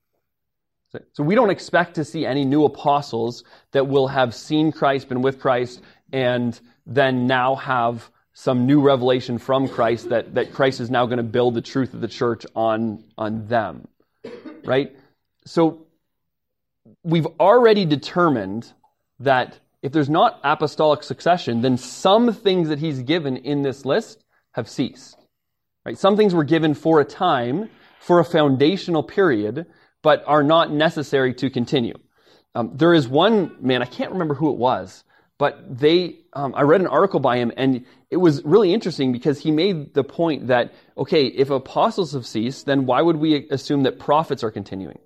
So 1.14 1.24
we 1.24 1.36
don't 1.36 1.52
expect 1.52 1.96
to 1.96 2.04
see 2.04 2.26
any 2.26 2.46
new 2.46 2.66
apostles 2.66 3.44
that 3.72 3.88
will 3.88 4.08
have 4.08 4.34
seen 4.34 4.72
Christ, 4.72 5.10
been 5.10 5.22
with 5.22 5.40
Christ, 5.40 5.82
and 6.12 6.60
then 6.86 7.28
now 7.28 7.56
have 7.56 8.10
some 8.34 8.66
new 8.66 8.82
revelation 8.82 9.38
from 9.38 9.68
Christ 9.68 10.10
that, 10.10 10.34
that 10.34 10.54
Christ 10.54 10.80
is 10.80 10.90
now 10.90 11.06
going 11.06 11.18
to 11.18 11.24
build 11.24 11.54
the 11.54 11.62
truth 11.62 11.94
of 11.94 12.02
the 12.02 12.08
church 12.08 12.46
on, 12.56 13.04
on 13.18 13.48
them. 13.48 13.88
Right? 14.64 14.96
So 15.46 15.86
we've 17.04 17.28
already 17.40 17.86
determined 17.86 18.72
that 19.20 19.60
if 19.82 19.92
there's 19.92 20.10
not 20.10 20.40
apostolic 20.44 21.04
succession, 21.04 21.62
then 21.62 21.78
some 21.78 22.34
things 22.34 22.70
that 22.70 22.80
he's 22.80 23.02
given 23.02 23.38
in 23.38 23.62
this 23.62 23.86
list 23.86 24.24
have 24.54 24.70
ceased. 24.70 25.18
Right? 25.86 25.98
Some 25.98 26.18
things 26.18 26.34
were 26.34 26.44
given 26.44 26.74
for 26.74 27.00
a 27.00 27.06
time, 27.06 27.70
for 28.00 28.20
a 28.20 28.26
foundational 28.26 29.04
period, 29.04 29.66
but 30.02 30.24
are 30.28 30.44
not 30.44 30.72
necessary 30.72 31.34
to 31.36 31.50
continue. 31.50 31.96
Um, 32.56 32.72
there 32.76 32.94
is 32.94 33.08
one 33.08 33.56
man, 33.62 33.82
I 33.82 33.86
can't 33.86 34.12
remember 34.12 34.34
who 34.34 34.52
it 34.52 34.58
was, 34.58 35.04
but 35.38 35.80
they, 35.80 36.20
um, 36.34 36.54
I 36.56 36.64
read 36.64 36.82
an 36.82 36.88
article 36.88 37.22
by 37.22 37.38
him, 37.38 37.52
and 37.56 37.86
it 38.10 38.18
was 38.18 38.44
really 38.44 38.74
interesting 38.74 39.14
because 39.14 39.40
he 39.40 39.52
made 39.52 39.94
the 39.94 40.04
point 40.04 40.48
that, 40.48 40.74
okay, 40.98 41.28
if 41.28 41.50
apostles 41.50 42.12
have 42.14 42.26
ceased, 42.26 42.66
then 42.66 42.86
why 42.86 43.02
would 43.02 43.16
we 43.16 43.48
assume 43.50 43.84
that 43.84 44.00
prophets 44.00 44.44
are 44.44 44.52
continuing? 44.52 45.00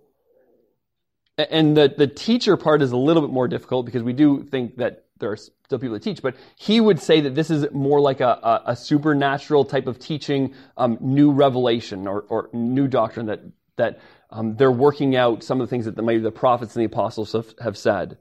And 1.38 1.76
the, 1.76 1.93
the 1.96 2.08
teacher 2.08 2.58
part 2.58 2.82
is 2.82 2.91
a 2.91 2.98
little 2.98 3.22
bit 3.22 3.32
more 3.32 3.48
difficult 3.48 3.86
because 3.86 4.04
we 4.04 4.13
do 4.13 4.43
think 4.43 4.78
that 4.78 5.06
there 5.19 5.32
are 5.32 5.38
still 5.38 5.80
people 5.80 5.93
that 5.93 6.04
teach, 6.04 6.22
but 6.22 6.36
he 6.56 6.80
would 6.80 7.00
say 7.00 7.22
that 7.22 7.34
this 7.34 7.50
is 7.50 7.65
more 7.72 8.00
like 8.00 8.19
a, 8.19 8.28
a, 8.28 8.63
a 8.67 8.76
supernatural 8.76 9.65
type 9.65 9.88
of 9.88 9.98
teaching, 9.98 10.54
um, 10.78 10.98
new 11.02 11.32
revelation 11.32 12.08
or, 12.08 12.22
or 12.30 12.50
new 12.54 12.88
doctrine 12.88 13.28
that, 13.28 13.39
that 13.78 14.00
um, 14.30 14.56
they're 14.58 14.72
working 14.72 15.15
out 15.15 15.43
some 15.43 15.60
of 15.60 15.67
the 15.67 15.69
things 15.69 15.86
that 15.86 15.96
the, 15.96 16.02
maybe 16.02 16.22
the 16.22 16.32
prophets 16.32 16.76
and 16.76 16.82
the 16.82 16.86
apostles 16.86 17.32
have, 17.32 17.54
have 17.60 17.78
said. 17.78 18.17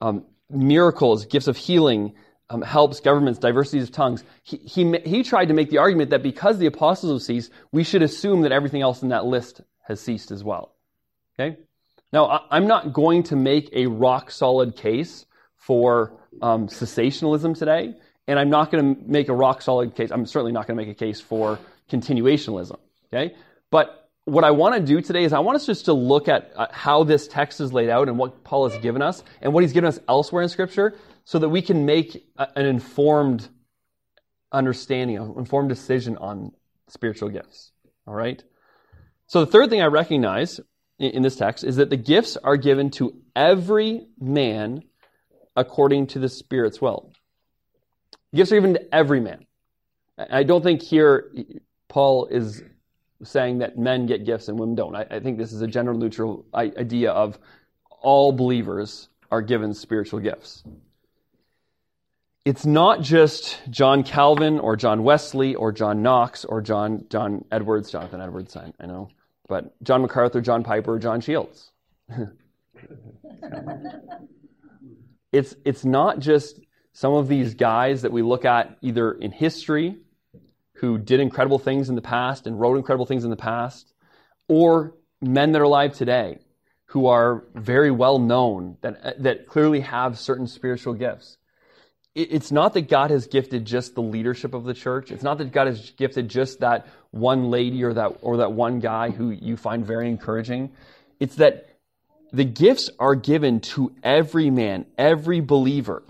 Um, 0.00 0.24
miracles, 0.50 1.26
gifts 1.26 1.48
of 1.48 1.56
healing, 1.56 2.14
um, 2.50 2.62
helps, 2.62 3.00
governments, 3.00 3.38
diversities 3.38 3.84
of 3.84 3.92
tongues. 3.92 4.24
He, 4.42 4.56
he, 4.56 4.98
he 5.04 5.22
tried 5.22 5.46
to 5.46 5.54
make 5.54 5.70
the 5.70 5.78
argument 5.78 6.10
that 6.10 6.22
because 6.22 6.58
the 6.58 6.66
apostles 6.66 7.12
have 7.12 7.26
ceased, 7.26 7.52
we 7.70 7.84
should 7.84 8.02
assume 8.02 8.42
that 8.42 8.52
everything 8.52 8.82
else 8.82 9.02
in 9.02 9.10
that 9.10 9.24
list 9.24 9.60
has 9.82 10.00
ceased 10.00 10.30
as 10.30 10.42
well. 10.42 10.74
Okay? 11.38 11.58
Now, 12.12 12.46
I'm 12.50 12.66
not 12.66 12.92
going 12.92 13.24
to 13.24 13.36
make 13.36 13.70
a 13.72 13.86
rock 13.86 14.30
solid 14.30 14.76
case 14.76 15.26
for 15.56 16.12
um, 16.40 16.68
cessationalism 16.68 17.58
today, 17.58 17.94
and 18.26 18.38
I'm 18.38 18.50
not 18.50 18.70
going 18.70 18.94
to 18.94 19.02
make 19.08 19.28
a 19.28 19.34
rock 19.34 19.62
solid 19.62 19.94
case. 19.94 20.10
I'm 20.10 20.26
certainly 20.26 20.52
not 20.52 20.66
going 20.66 20.78
to 20.78 20.84
make 20.84 20.94
a 20.94 20.98
case 20.98 21.20
for 21.20 21.58
continuationalism. 21.90 22.78
Okay? 23.12 23.34
But 23.70 24.08
what 24.24 24.44
I 24.44 24.50
want 24.50 24.74
to 24.74 24.80
do 24.80 25.00
today 25.00 25.24
is 25.24 25.32
I 25.32 25.38
want 25.38 25.56
us 25.56 25.66
just 25.66 25.84
to 25.86 25.92
look 25.92 26.28
at 26.28 26.52
uh, 26.56 26.66
how 26.70 27.04
this 27.04 27.28
text 27.28 27.60
is 27.60 27.72
laid 27.72 27.88
out 27.88 28.08
and 28.08 28.18
what 28.18 28.44
Paul 28.44 28.68
has 28.68 28.80
given 28.80 29.02
us 29.02 29.22
and 29.40 29.52
what 29.52 29.62
he's 29.62 29.72
given 29.72 29.88
us 29.88 29.98
elsewhere 30.08 30.42
in 30.42 30.48
Scripture 30.48 30.94
so 31.24 31.38
that 31.38 31.48
we 31.48 31.62
can 31.62 31.86
make 31.86 32.24
a, 32.36 32.48
an 32.56 32.66
informed 32.66 33.48
understanding, 34.52 35.16
an 35.16 35.34
informed 35.36 35.68
decision 35.68 36.16
on 36.18 36.52
spiritual 36.88 37.28
gifts. 37.28 37.72
All 38.06 38.14
right? 38.14 38.42
So 39.26 39.44
the 39.44 39.50
third 39.50 39.70
thing 39.70 39.82
I 39.82 39.86
recognize 39.86 40.60
in, 40.98 41.22
this 41.22 41.36
text 41.36 41.64
is 41.64 41.76
that 41.76 41.90
the 41.90 41.96
gifts 41.96 42.36
are 42.36 42.56
given 42.56 42.90
to 42.92 43.14
every 43.34 44.06
man 44.18 44.82
according 45.54 46.08
to 46.08 46.18
the 46.18 46.28
Spirit's 46.28 46.80
will. 46.80 47.12
Gifts 48.34 48.52
are 48.52 48.56
given 48.56 48.74
to 48.74 48.94
every 48.94 49.20
man. 49.20 49.46
I 50.18 50.42
don't 50.42 50.62
think 50.62 50.82
here 50.82 51.30
Paul 51.88 52.26
is 52.26 52.62
saying 53.22 53.58
that 53.58 53.78
men 53.78 54.06
get 54.06 54.24
gifts 54.24 54.48
and 54.48 54.58
women 54.58 54.74
don't. 54.74 54.94
I, 54.94 55.06
I 55.10 55.20
think 55.20 55.38
this 55.38 55.52
is 55.52 55.62
a 55.62 55.66
gender 55.66 55.94
neutral 55.94 56.44
idea 56.54 57.12
of 57.12 57.38
all 58.00 58.32
believers 58.32 59.08
are 59.30 59.42
given 59.42 59.74
spiritual 59.74 60.20
gifts. 60.20 60.64
It's 62.44 62.64
not 62.64 63.00
just 63.00 63.58
John 63.70 64.04
Calvin 64.04 64.60
or 64.60 64.76
John 64.76 65.02
Wesley 65.02 65.56
or 65.56 65.72
John 65.72 66.02
Knox 66.02 66.44
or 66.44 66.62
John 66.62 67.06
John 67.10 67.44
Edwards, 67.50 67.90
Jonathan 67.90 68.20
Edwards, 68.20 68.56
I, 68.56 68.72
I 68.78 68.86
know, 68.86 69.08
but 69.48 69.82
John 69.82 70.02
MacArthur, 70.02 70.40
John 70.40 70.62
Piper, 70.62 70.98
John 70.98 71.20
Shields. 71.20 71.70
it's 75.32 75.56
it's 75.64 75.84
not 75.84 76.18
just 76.18 76.60
some 76.92 77.12
of 77.12 77.28
these 77.28 77.54
guys 77.54 78.02
that 78.02 78.12
we 78.12 78.22
look 78.22 78.44
at 78.44 78.78
either 78.80 79.12
in 79.12 79.30
history 79.30 79.96
who 80.74 80.98
did 80.98 81.20
incredible 81.20 81.58
things 81.58 81.88
in 81.88 81.94
the 81.94 82.02
past 82.02 82.46
and 82.46 82.60
wrote 82.60 82.76
incredible 82.76 83.06
things 83.06 83.24
in 83.24 83.30
the 83.30 83.36
past, 83.36 83.92
or 84.48 84.94
men 85.20 85.52
that 85.52 85.60
are 85.60 85.64
alive 85.64 85.94
today 85.94 86.38
who 86.86 87.06
are 87.06 87.44
very 87.54 87.90
well 87.90 88.18
known, 88.18 88.76
that, 88.80 89.22
that 89.22 89.46
clearly 89.46 89.80
have 89.80 90.18
certain 90.18 90.46
spiritual 90.46 90.94
gifts. 90.94 91.36
It's 92.16 92.50
not 92.50 92.72
that 92.72 92.88
God 92.88 93.10
has 93.10 93.26
gifted 93.26 93.66
just 93.66 93.94
the 93.94 94.00
leadership 94.00 94.54
of 94.54 94.64
the 94.64 94.72
church. 94.72 95.12
It's 95.12 95.22
not 95.22 95.36
that 95.36 95.52
God 95.52 95.66
has 95.66 95.90
gifted 95.90 96.30
just 96.30 96.60
that 96.60 96.86
one 97.10 97.50
lady 97.50 97.84
or 97.84 97.92
that, 97.92 98.16
or 98.22 98.38
that 98.38 98.52
one 98.52 98.80
guy 98.80 99.10
who 99.10 99.28
you 99.30 99.58
find 99.58 99.84
very 99.84 100.08
encouraging. 100.08 100.72
It's 101.20 101.34
that 101.34 101.68
the 102.32 102.44
gifts 102.44 102.88
are 102.98 103.14
given 103.14 103.60
to 103.60 103.94
every 104.02 104.48
man, 104.48 104.86
every 104.96 105.40
believer. 105.40 106.02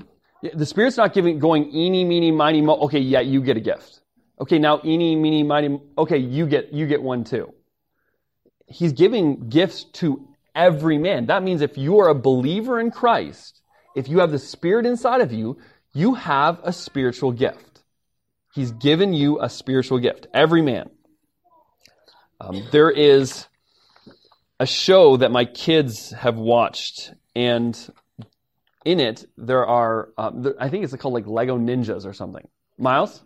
The 0.55 0.65
Spirit's 0.65 0.97
not 0.97 1.13
giving, 1.13 1.41
going 1.41 1.75
eeny, 1.75 2.05
meeny, 2.05 2.31
miny, 2.31 2.61
mo. 2.61 2.79
Okay, 2.83 3.01
yeah, 3.01 3.21
you 3.21 3.43
get 3.43 3.57
a 3.57 3.61
gift. 3.61 4.01
Okay, 4.41 4.61
now 4.61 4.81
eeny, 4.85 5.17
meeny, 5.17 5.43
miny, 5.43 5.81
okay, 5.99 6.19
you 6.19 6.47
get, 6.47 6.73
you 6.73 6.87
get 6.87 7.03
one 7.03 7.25
too. 7.25 7.53
He's 8.69 8.93
giving 8.93 9.49
gifts 9.49 9.83
to 9.95 10.29
every 10.55 10.99
man. 10.99 11.27
That 11.27 11.43
means 11.43 11.63
if 11.63 11.77
you 11.77 11.99
are 11.99 12.11
a 12.11 12.15
believer 12.15 12.79
in 12.79 12.93
Christ, 12.93 13.61
if 13.97 14.09
you 14.09 14.21
have 14.21 14.31
the 14.31 14.39
Spirit 14.39 14.87
inside 14.87 15.21
of 15.21 15.33
you, 15.33 15.59
you 15.97 16.13
have 16.13 16.61
a 16.63 16.75
spiritual 16.75 17.33
gift. 17.33 17.83
He's 18.55 18.71
given 18.71 19.15
you 19.15 19.41
a 19.41 19.49
spiritual 19.49 19.99
gift. 19.99 20.27
Every 20.35 20.61
man. 20.61 20.91
Um, 22.39 22.69
there 22.71 22.91
is 22.91 23.47
a 24.61 24.67
show 24.67 25.17
that 25.17 25.31
my 25.31 25.47
kids 25.47 26.13
have 26.13 26.37
watched, 26.37 27.15
and 27.35 27.75
in 28.85 29.01
it 29.01 29.25
there 29.39 29.67
are, 29.67 30.11
uh, 30.19 30.33
I 30.61 30.69
think 30.69 30.85
it's 30.85 30.95
called 30.97 31.15
like 31.15 31.27
Lego 31.27 31.57
Ninjas 31.57 32.05
or 32.05 32.13
something. 32.13 32.47
Miles? 32.77 33.23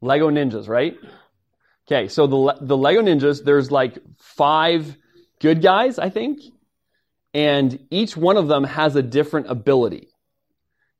Lego 0.00 0.30
Ninjas, 0.30 0.68
right? 0.68 0.96
Okay, 1.86 2.08
so 2.08 2.26
the, 2.26 2.56
the 2.62 2.78
Lego 2.78 3.02
Ninjas, 3.02 3.44
there's 3.44 3.70
like 3.70 3.98
five 4.18 4.96
good 5.38 5.60
guys, 5.60 5.98
I 5.98 6.08
think, 6.08 6.40
and 7.34 7.78
each 7.90 8.16
one 8.16 8.38
of 8.38 8.48
them 8.48 8.64
has 8.64 8.96
a 8.96 9.02
different 9.02 9.50
ability. 9.50 10.08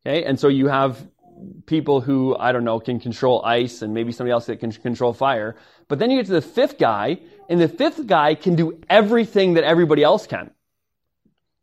Okay, 0.07 0.25
and 0.25 0.39
so 0.39 0.49
you 0.49 0.69
have 0.69 1.07
people 1.67 2.01
who, 2.01 2.37
I 2.37 2.53
don't 2.53 2.65
know, 2.65 2.79
can 2.79 3.01
control 3.01 3.45
ice 3.45 3.83
and 3.83 3.95
maybe 3.95 4.13
somebody 4.13 4.33
else 4.33 4.47
that 4.47 4.61
can 4.61 4.71
control 4.73 5.13
fire. 5.13 5.57
But 5.89 5.99
then 5.99 6.11
you 6.11 6.19
get 6.19 6.27
to 6.27 6.33
the 6.33 6.43
fifth 6.43 6.79
guy, 6.79 7.19
and 7.49 7.61
the 7.61 7.69
fifth 7.69 8.07
guy 8.07 8.35
can 8.35 8.55
do 8.55 8.81
everything 8.89 9.55
that 9.55 9.65
everybody 9.65 10.03
else 10.03 10.27
can. 10.27 10.51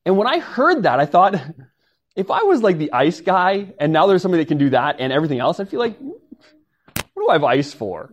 And 0.05 0.17
when 0.17 0.27
I 0.27 0.39
heard 0.39 0.83
that, 0.83 0.99
I 0.99 1.05
thought, 1.05 1.35
if 2.15 2.31
I 2.31 2.43
was 2.43 2.63
like 2.63 2.77
the 2.77 2.91
ice 2.93 3.21
guy, 3.21 3.73
and 3.79 3.93
now 3.93 4.07
there's 4.07 4.21
somebody 4.21 4.43
that 4.43 4.47
can 4.47 4.57
do 4.57 4.71
that 4.71 4.97
and 4.99 5.13
everything 5.13 5.39
else, 5.39 5.59
I'd 5.59 5.69
feel 5.69 5.79
like, 5.79 5.97
what 5.99 7.23
do 7.23 7.29
I 7.29 7.33
have 7.33 7.43
ice 7.43 7.73
for? 7.73 8.11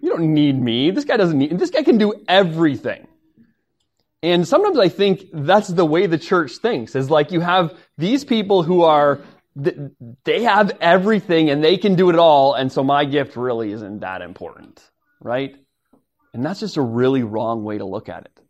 you 0.00 0.10
don't 0.10 0.32
need 0.32 0.60
me. 0.60 0.90
This 0.90 1.04
guy 1.04 1.16
doesn't 1.16 1.36
need, 1.36 1.58
this 1.58 1.70
guy 1.70 1.82
can 1.82 1.98
do 1.98 2.14
everything. 2.28 3.07
And 4.22 4.46
sometimes 4.46 4.78
I 4.78 4.88
think 4.88 5.26
that's 5.32 5.68
the 5.68 5.86
way 5.86 6.06
the 6.06 6.18
church 6.18 6.56
thinks, 6.56 6.96
is 6.96 7.10
like 7.10 7.30
you 7.30 7.40
have 7.40 7.76
these 7.96 8.24
people 8.24 8.62
who 8.62 8.82
are 8.82 9.20
they 9.54 10.42
have 10.42 10.76
everything 10.80 11.50
and 11.50 11.62
they 11.62 11.76
can 11.76 11.96
do 11.96 12.10
it 12.10 12.16
all, 12.16 12.54
and 12.54 12.70
so 12.70 12.84
my 12.84 13.04
gift 13.04 13.36
really 13.36 13.72
isn't 13.72 14.00
that 14.00 14.22
important, 14.22 14.82
right? 15.20 15.56
And 16.32 16.44
that's 16.44 16.60
just 16.60 16.76
a 16.76 16.82
really 16.82 17.22
wrong 17.22 17.64
way 17.64 17.78
to 17.78 17.84
look 17.84 18.08
at 18.08 18.24
it. 18.24 18.40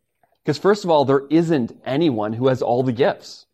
Because 0.43 0.57
first 0.57 0.83
of 0.83 0.89
all, 0.89 1.05
there 1.05 1.23
isn't 1.29 1.71
anyone 1.85 2.33
who 2.33 2.47
has 2.47 2.61
all 2.61 2.83
the 2.83 2.91
gifts. 2.91 3.45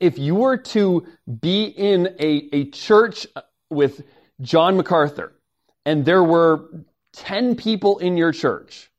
If 0.00 0.18
you 0.18 0.36
were 0.36 0.56
to 0.58 1.06
be 1.40 1.64
in 1.64 2.16
a, 2.18 2.48
a 2.52 2.70
church 2.70 3.26
with 3.70 4.02
John 4.40 4.76
MacArthur, 4.76 5.32
and 5.84 6.04
there 6.04 6.22
were 6.22 6.70
10 7.14 7.56
people 7.56 7.98
in 7.98 8.16
your 8.16 8.32
church, 8.32 8.90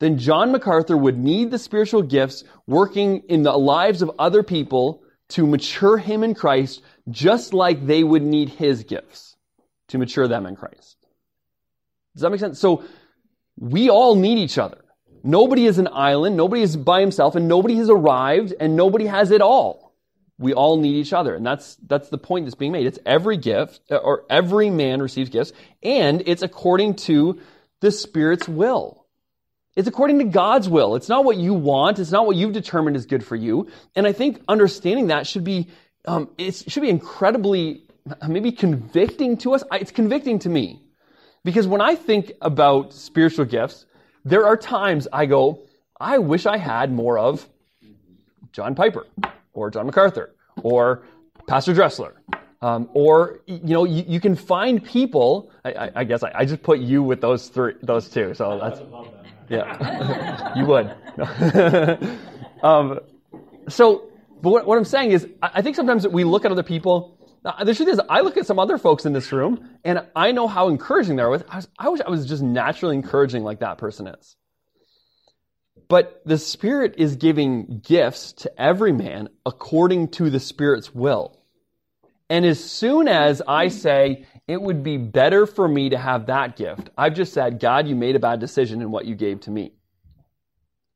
then 0.00 0.18
John 0.18 0.50
MacArthur 0.50 0.96
would 0.96 1.18
need 1.18 1.50
the 1.50 1.58
spiritual 1.58 2.02
gifts 2.02 2.42
working 2.66 3.22
in 3.28 3.42
the 3.42 3.52
lives 3.52 4.02
of 4.02 4.10
other 4.18 4.42
people 4.42 5.02
to 5.30 5.46
mature 5.46 5.96
him 5.96 6.24
in 6.24 6.34
Christ 6.34 6.82
just 7.08 7.54
like 7.54 7.86
they 7.86 8.02
would 8.02 8.22
need 8.22 8.48
his 8.48 8.82
gifts 8.82 9.36
to 9.88 9.98
mature 9.98 10.26
them 10.26 10.46
in 10.46 10.56
Christ. 10.56 10.96
Does 12.14 12.22
that 12.22 12.30
make 12.30 12.40
sense? 12.40 12.58
So 12.58 12.84
we 13.58 13.90
all 13.90 14.16
need 14.16 14.38
each 14.38 14.58
other. 14.58 14.78
Nobody 15.22 15.66
is 15.66 15.78
an 15.78 15.88
island, 15.92 16.36
nobody 16.36 16.62
is 16.62 16.76
by 16.76 17.00
himself, 17.00 17.36
and 17.36 17.46
nobody 17.46 17.76
has 17.76 17.90
arrived, 17.90 18.54
and 18.58 18.74
nobody 18.74 19.04
has 19.04 19.30
it 19.30 19.42
all. 19.42 19.94
We 20.38 20.54
all 20.54 20.78
need 20.78 20.94
each 20.94 21.12
other, 21.12 21.34
and 21.34 21.44
that's 21.44 21.76
that's 21.86 22.08
the 22.08 22.16
point 22.16 22.46
that's 22.46 22.54
being 22.54 22.72
made. 22.72 22.86
It's 22.86 22.98
every 23.04 23.36
gift, 23.36 23.80
or 23.90 24.24
every 24.30 24.70
man 24.70 25.02
receives 25.02 25.28
gifts, 25.28 25.52
and 25.82 26.22
it's 26.24 26.40
according 26.40 26.94
to 26.94 27.38
the 27.80 27.92
Spirit's 27.92 28.48
will. 28.48 28.99
It's 29.76 29.88
according 29.88 30.18
to 30.18 30.24
God's 30.24 30.68
will. 30.68 30.96
It's 30.96 31.08
not 31.08 31.24
what 31.24 31.36
you 31.36 31.54
want. 31.54 31.98
It's 31.98 32.10
not 32.10 32.26
what 32.26 32.36
you've 32.36 32.52
determined 32.52 32.96
is 32.96 33.06
good 33.06 33.24
for 33.24 33.36
you. 33.36 33.68
And 33.94 34.06
I 34.06 34.12
think 34.12 34.42
understanding 34.48 35.08
that 35.08 35.26
should 35.26 35.44
be 35.44 35.68
um, 36.06 36.30
it 36.38 36.54
should 36.54 36.82
be 36.82 36.88
incredibly, 36.88 37.82
maybe 38.26 38.52
convicting 38.52 39.36
to 39.38 39.54
us. 39.54 39.62
It's 39.72 39.90
convicting 39.90 40.38
to 40.40 40.48
me. 40.48 40.82
Because 41.44 41.66
when 41.66 41.80
I 41.80 41.94
think 41.94 42.32
about 42.40 42.92
spiritual 42.92 43.44
gifts, 43.44 43.86
there 44.24 44.46
are 44.46 44.56
times 44.56 45.08
I 45.12 45.26
go, 45.26 45.60
I 45.98 46.18
wish 46.18 46.46
I 46.46 46.56
had 46.58 46.92
more 46.92 47.18
of 47.18 47.48
John 48.52 48.74
Piper 48.74 49.06
or 49.52 49.70
John 49.70 49.86
MacArthur 49.86 50.34
or 50.62 51.02
Pastor 51.46 51.72
Dressler. 51.72 52.14
Um, 52.62 52.90
or 52.92 53.40
you 53.46 53.60
know, 53.62 53.84
you, 53.84 54.04
you, 54.06 54.20
can 54.20 54.36
find 54.36 54.84
people. 54.84 55.50
I, 55.64 55.72
I, 55.72 55.90
I 55.96 56.04
guess 56.04 56.22
I, 56.22 56.30
I, 56.34 56.44
just 56.44 56.62
put 56.62 56.78
you 56.78 57.02
with 57.02 57.22
those 57.22 57.48
three, 57.48 57.72
those 57.80 58.10
two. 58.10 58.34
So 58.34 58.58
that's 58.60 58.80
yeah, 59.50 60.54
you 60.56 60.64
would. 60.64 60.94
um, 62.62 63.00
so 63.68 64.10
but 64.42 64.50
what, 64.50 64.66
what 64.66 64.78
I'm 64.78 64.84
saying 64.84 65.12
is, 65.12 65.26
I 65.42 65.62
think 65.62 65.76
sometimes 65.76 66.06
we 66.06 66.24
look 66.24 66.44
at 66.44 66.50
other 66.50 66.62
people. 66.62 67.18
The 67.42 67.74
truth 67.74 67.88
is, 67.88 68.00
I 68.08 68.20
look 68.20 68.36
at 68.36 68.46
some 68.46 68.58
other 68.58 68.78
folks 68.78 69.06
in 69.06 69.12
this 69.12 69.32
room, 69.32 69.68
and 69.84 70.06
I 70.14 70.32
know 70.32 70.46
how 70.46 70.68
encouraging 70.68 71.16
they 71.16 71.22
are 71.22 71.30
with. 71.30 71.44
I, 71.48 71.56
was, 71.56 71.68
I 71.78 71.88
wish 71.88 72.00
I 72.06 72.10
was 72.10 72.26
just 72.26 72.42
naturally 72.42 72.96
encouraging 72.96 73.44
like 73.44 73.60
that 73.60 73.78
person 73.78 74.06
is. 74.06 74.36
But 75.88 76.22
the 76.24 76.38
Spirit 76.38 76.94
is 76.98 77.16
giving 77.16 77.80
gifts 77.84 78.32
to 78.32 78.60
every 78.60 78.92
man 78.92 79.28
according 79.44 80.08
to 80.12 80.30
the 80.30 80.40
Spirit's 80.40 80.94
will. 80.94 81.38
And 82.28 82.44
as 82.44 82.62
soon 82.62 83.08
as 83.08 83.42
I 83.46 83.68
say, 83.68 84.26
it 84.50 84.60
would 84.60 84.82
be 84.82 84.96
better 84.96 85.46
for 85.46 85.68
me 85.68 85.90
to 85.90 85.96
have 85.96 86.26
that 86.26 86.56
gift, 86.56 86.90
I've 86.98 87.14
just 87.14 87.32
said, 87.32 87.60
God, 87.60 87.86
you 87.86 87.94
made 87.94 88.16
a 88.16 88.18
bad 88.18 88.40
decision 88.40 88.82
in 88.82 88.90
what 88.90 89.04
you 89.04 89.14
gave 89.14 89.42
to 89.42 89.50
me. 89.50 89.74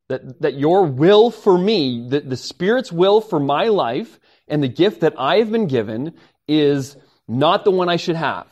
That, 0.09 0.43
that 0.43 0.55
your 0.55 0.87
will 0.87 1.31
for 1.31 1.57
me, 1.57 2.09
the, 2.09 2.19
the 2.19 2.37
Spirit's 2.37 2.91
will 2.91 3.21
for 3.21 3.39
my 3.39 3.67
life, 3.67 4.19
and 4.49 4.61
the 4.61 4.69
gift 4.69 5.03
that 5.03 5.15
I 5.17 5.37
have 5.37 5.53
been 5.53 5.69
given 5.69 6.15
is 6.49 6.97
not 7.29 7.65
the 7.65 7.71
one 7.71 7.89
I 7.89 7.95
should 7.95 8.17
have. 8.17 8.49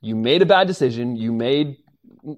You 0.00 0.14
made 0.14 0.42
a 0.42 0.46
bad 0.46 0.68
decision. 0.68 1.16
You 1.16 1.32
made, 1.32 1.78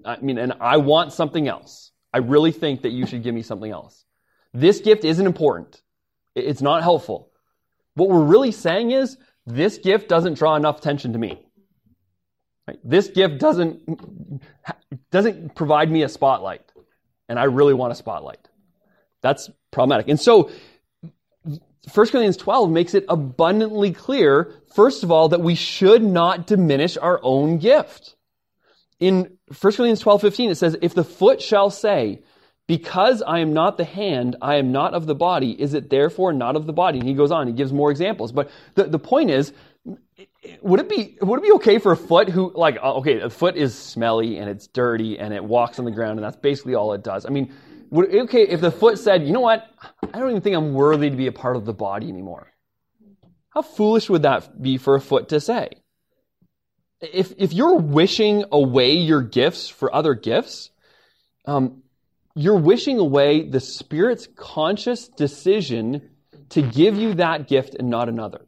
I 0.06 0.16
mean, 0.16 0.38
and 0.38 0.54
I 0.60 0.78
want 0.78 1.12
something 1.12 1.46
else. 1.46 1.92
I 2.10 2.18
really 2.18 2.52
think 2.52 2.82
that 2.82 2.92
you 2.92 3.06
should 3.06 3.22
give 3.22 3.34
me 3.34 3.42
something 3.42 3.70
else. 3.70 4.06
This 4.54 4.80
gift 4.80 5.04
isn't 5.04 5.26
important. 5.26 5.82
It's 6.34 6.62
not 6.62 6.82
helpful. 6.82 7.30
What 7.96 8.08
we're 8.08 8.24
really 8.24 8.52
saying 8.52 8.92
is, 8.92 9.18
this 9.44 9.76
gift 9.76 10.08
doesn't 10.08 10.38
draw 10.38 10.56
enough 10.56 10.78
attention 10.78 11.12
to 11.12 11.18
me. 11.18 11.44
This 12.84 13.08
gift 13.08 13.38
doesn't, 13.38 14.42
doesn't 15.10 15.54
provide 15.54 15.90
me 15.90 16.02
a 16.02 16.08
spotlight 16.08 16.62
and 17.32 17.38
I 17.38 17.44
really 17.44 17.72
want 17.72 17.92
a 17.92 17.96
spotlight. 17.96 18.46
That's 19.22 19.50
problematic. 19.70 20.08
And 20.08 20.20
so, 20.20 20.50
1 21.42 21.58
Corinthians 21.94 22.36
12 22.36 22.70
makes 22.70 22.92
it 22.92 23.06
abundantly 23.08 23.90
clear, 23.90 24.52
first 24.74 25.02
of 25.02 25.10
all, 25.10 25.30
that 25.30 25.40
we 25.40 25.54
should 25.54 26.02
not 26.02 26.46
diminish 26.46 26.98
our 26.98 27.18
own 27.22 27.56
gift. 27.56 28.16
In 29.00 29.38
1 29.48 29.56
Corinthians 29.60 30.00
12, 30.00 30.20
15, 30.20 30.50
it 30.50 30.54
says, 30.56 30.76
If 30.82 30.94
the 30.94 31.04
foot 31.04 31.40
shall 31.40 31.70
say, 31.70 32.22
because 32.66 33.22
I 33.22 33.38
am 33.38 33.54
not 33.54 33.78
the 33.78 33.84
hand, 33.84 34.36
I 34.42 34.56
am 34.56 34.70
not 34.70 34.92
of 34.92 35.06
the 35.06 35.14
body, 35.14 35.50
is 35.58 35.72
it 35.72 35.88
therefore 35.88 36.34
not 36.34 36.54
of 36.54 36.66
the 36.66 36.72
body? 36.74 36.98
And 36.98 37.08
he 37.08 37.14
goes 37.14 37.32
on, 37.32 37.46
he 37.46 37.54
gives 37.54 37.72
more 37.72 37.90
examples. 37.90 38.30
But 38.30 38.50
the, 38.74 38.84
the 38.84 38.98
point 38.98 39.30
is, 39.30 39.54
would 39.84 40.80
it 40.80 40.88
be 40.88 41.18
would 41.20 41.40
it 41.40 41.42
be 41.42 41.52
okay 41.52 41.78
for 41.78 41.92
a 41.92 41.96
foot 41.96 42.28
who 42.28 42.52
like 42.54 42.78
uh, 42.82 42.94
okay 42.94 43.20
a 43.20 43.30
foot 43.30 43.56
is 43.56 43.76
smelly 43.76 44.38
and 44.38 44.48
it's 44.48 44.68
dirty 44.68 45.18
and 45.18 45.34
it 45.34 45.42
walks 45.42 45.78
on 45.78 45.84
the 45.84 45.90
ground 45.90 46.18
and 46.18 46.24
that's 46.24 46.36
basically 46.36 46.74
all 46.74 46.92
it 46.92 47.02
does. 47.02 47.26
I 47.26 47.30
mean 47.30 47.52
would 47.90 48.14
okay 48.14 48.42
if 48.42 48.60
the 48.60 48.70
foot 48.70 48.98
said 48.98 49.26
you 49.26 49.32
know 49.32 49.40
what? 49.40 49.68
I 50.02 50.18
don't 50.18 50.30
even 50.30 50.42
think 50.42 50.56
i'm 50.56 50.74
worthy 50.74 51.10
to 51.10 51.16
be 51.16 51.26
a 51.26 51.32
part 51.32 51.56
of 51.56 51.64
the 51.64 51.72
body 51.72 52.08
anymore. 52.08 52.52
How 53.50 53.62
foolish 53.62 54.08
would 54.08 54.22
that 54.22 54.62
be 54.62 54.78
for 54.78 54.94
a 54.94 55.00
foot 55.00 55.30
to 55.30 55.40
say? 55.40 55.70
If 57.00 57.32
if 57.38 57.52
you're 57.52 57.76
wishing 57.76 58.44
away 58.52 58.94
your 58.94 59.22
gifts 59.22 59.68
for 59.68 59.94
other 59.94 60.14
gifts 60.14 60.70
um, 61.44 61.82
you're 62.34 62.58
wishing 62.58 62.98
away 62.98 63.42
the 63.42 63.60
spirit's 63.60 64.28
conscious 64.36 65.08
decision 65.08 66.10
to 66.50 66.62
give 66.62 66.96
you 66.96 67.14
that 67.14 67.48
gift 67.48 67.74
and 67.74 67.90
not 67.90 68.08
another 68.08 68.46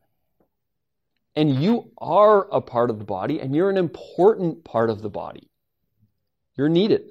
and 1.36 1.62
you 1.62 1.90
are 1.98 2.48
a 2.50 2.60
part 2.60 2.90
of 2.90 2.98
the 2.98 3.04
body, 3.04 3.40
and 3.40 3.54
you're 3.54 3.70
an 3.70 3.76
important 3.76 4.64
part 4.64 4.90
of 4.90 5.02
the 5.02 5.10
body. 5.10 5.48
You're 6.56 6.68
needed. 6.68 7.10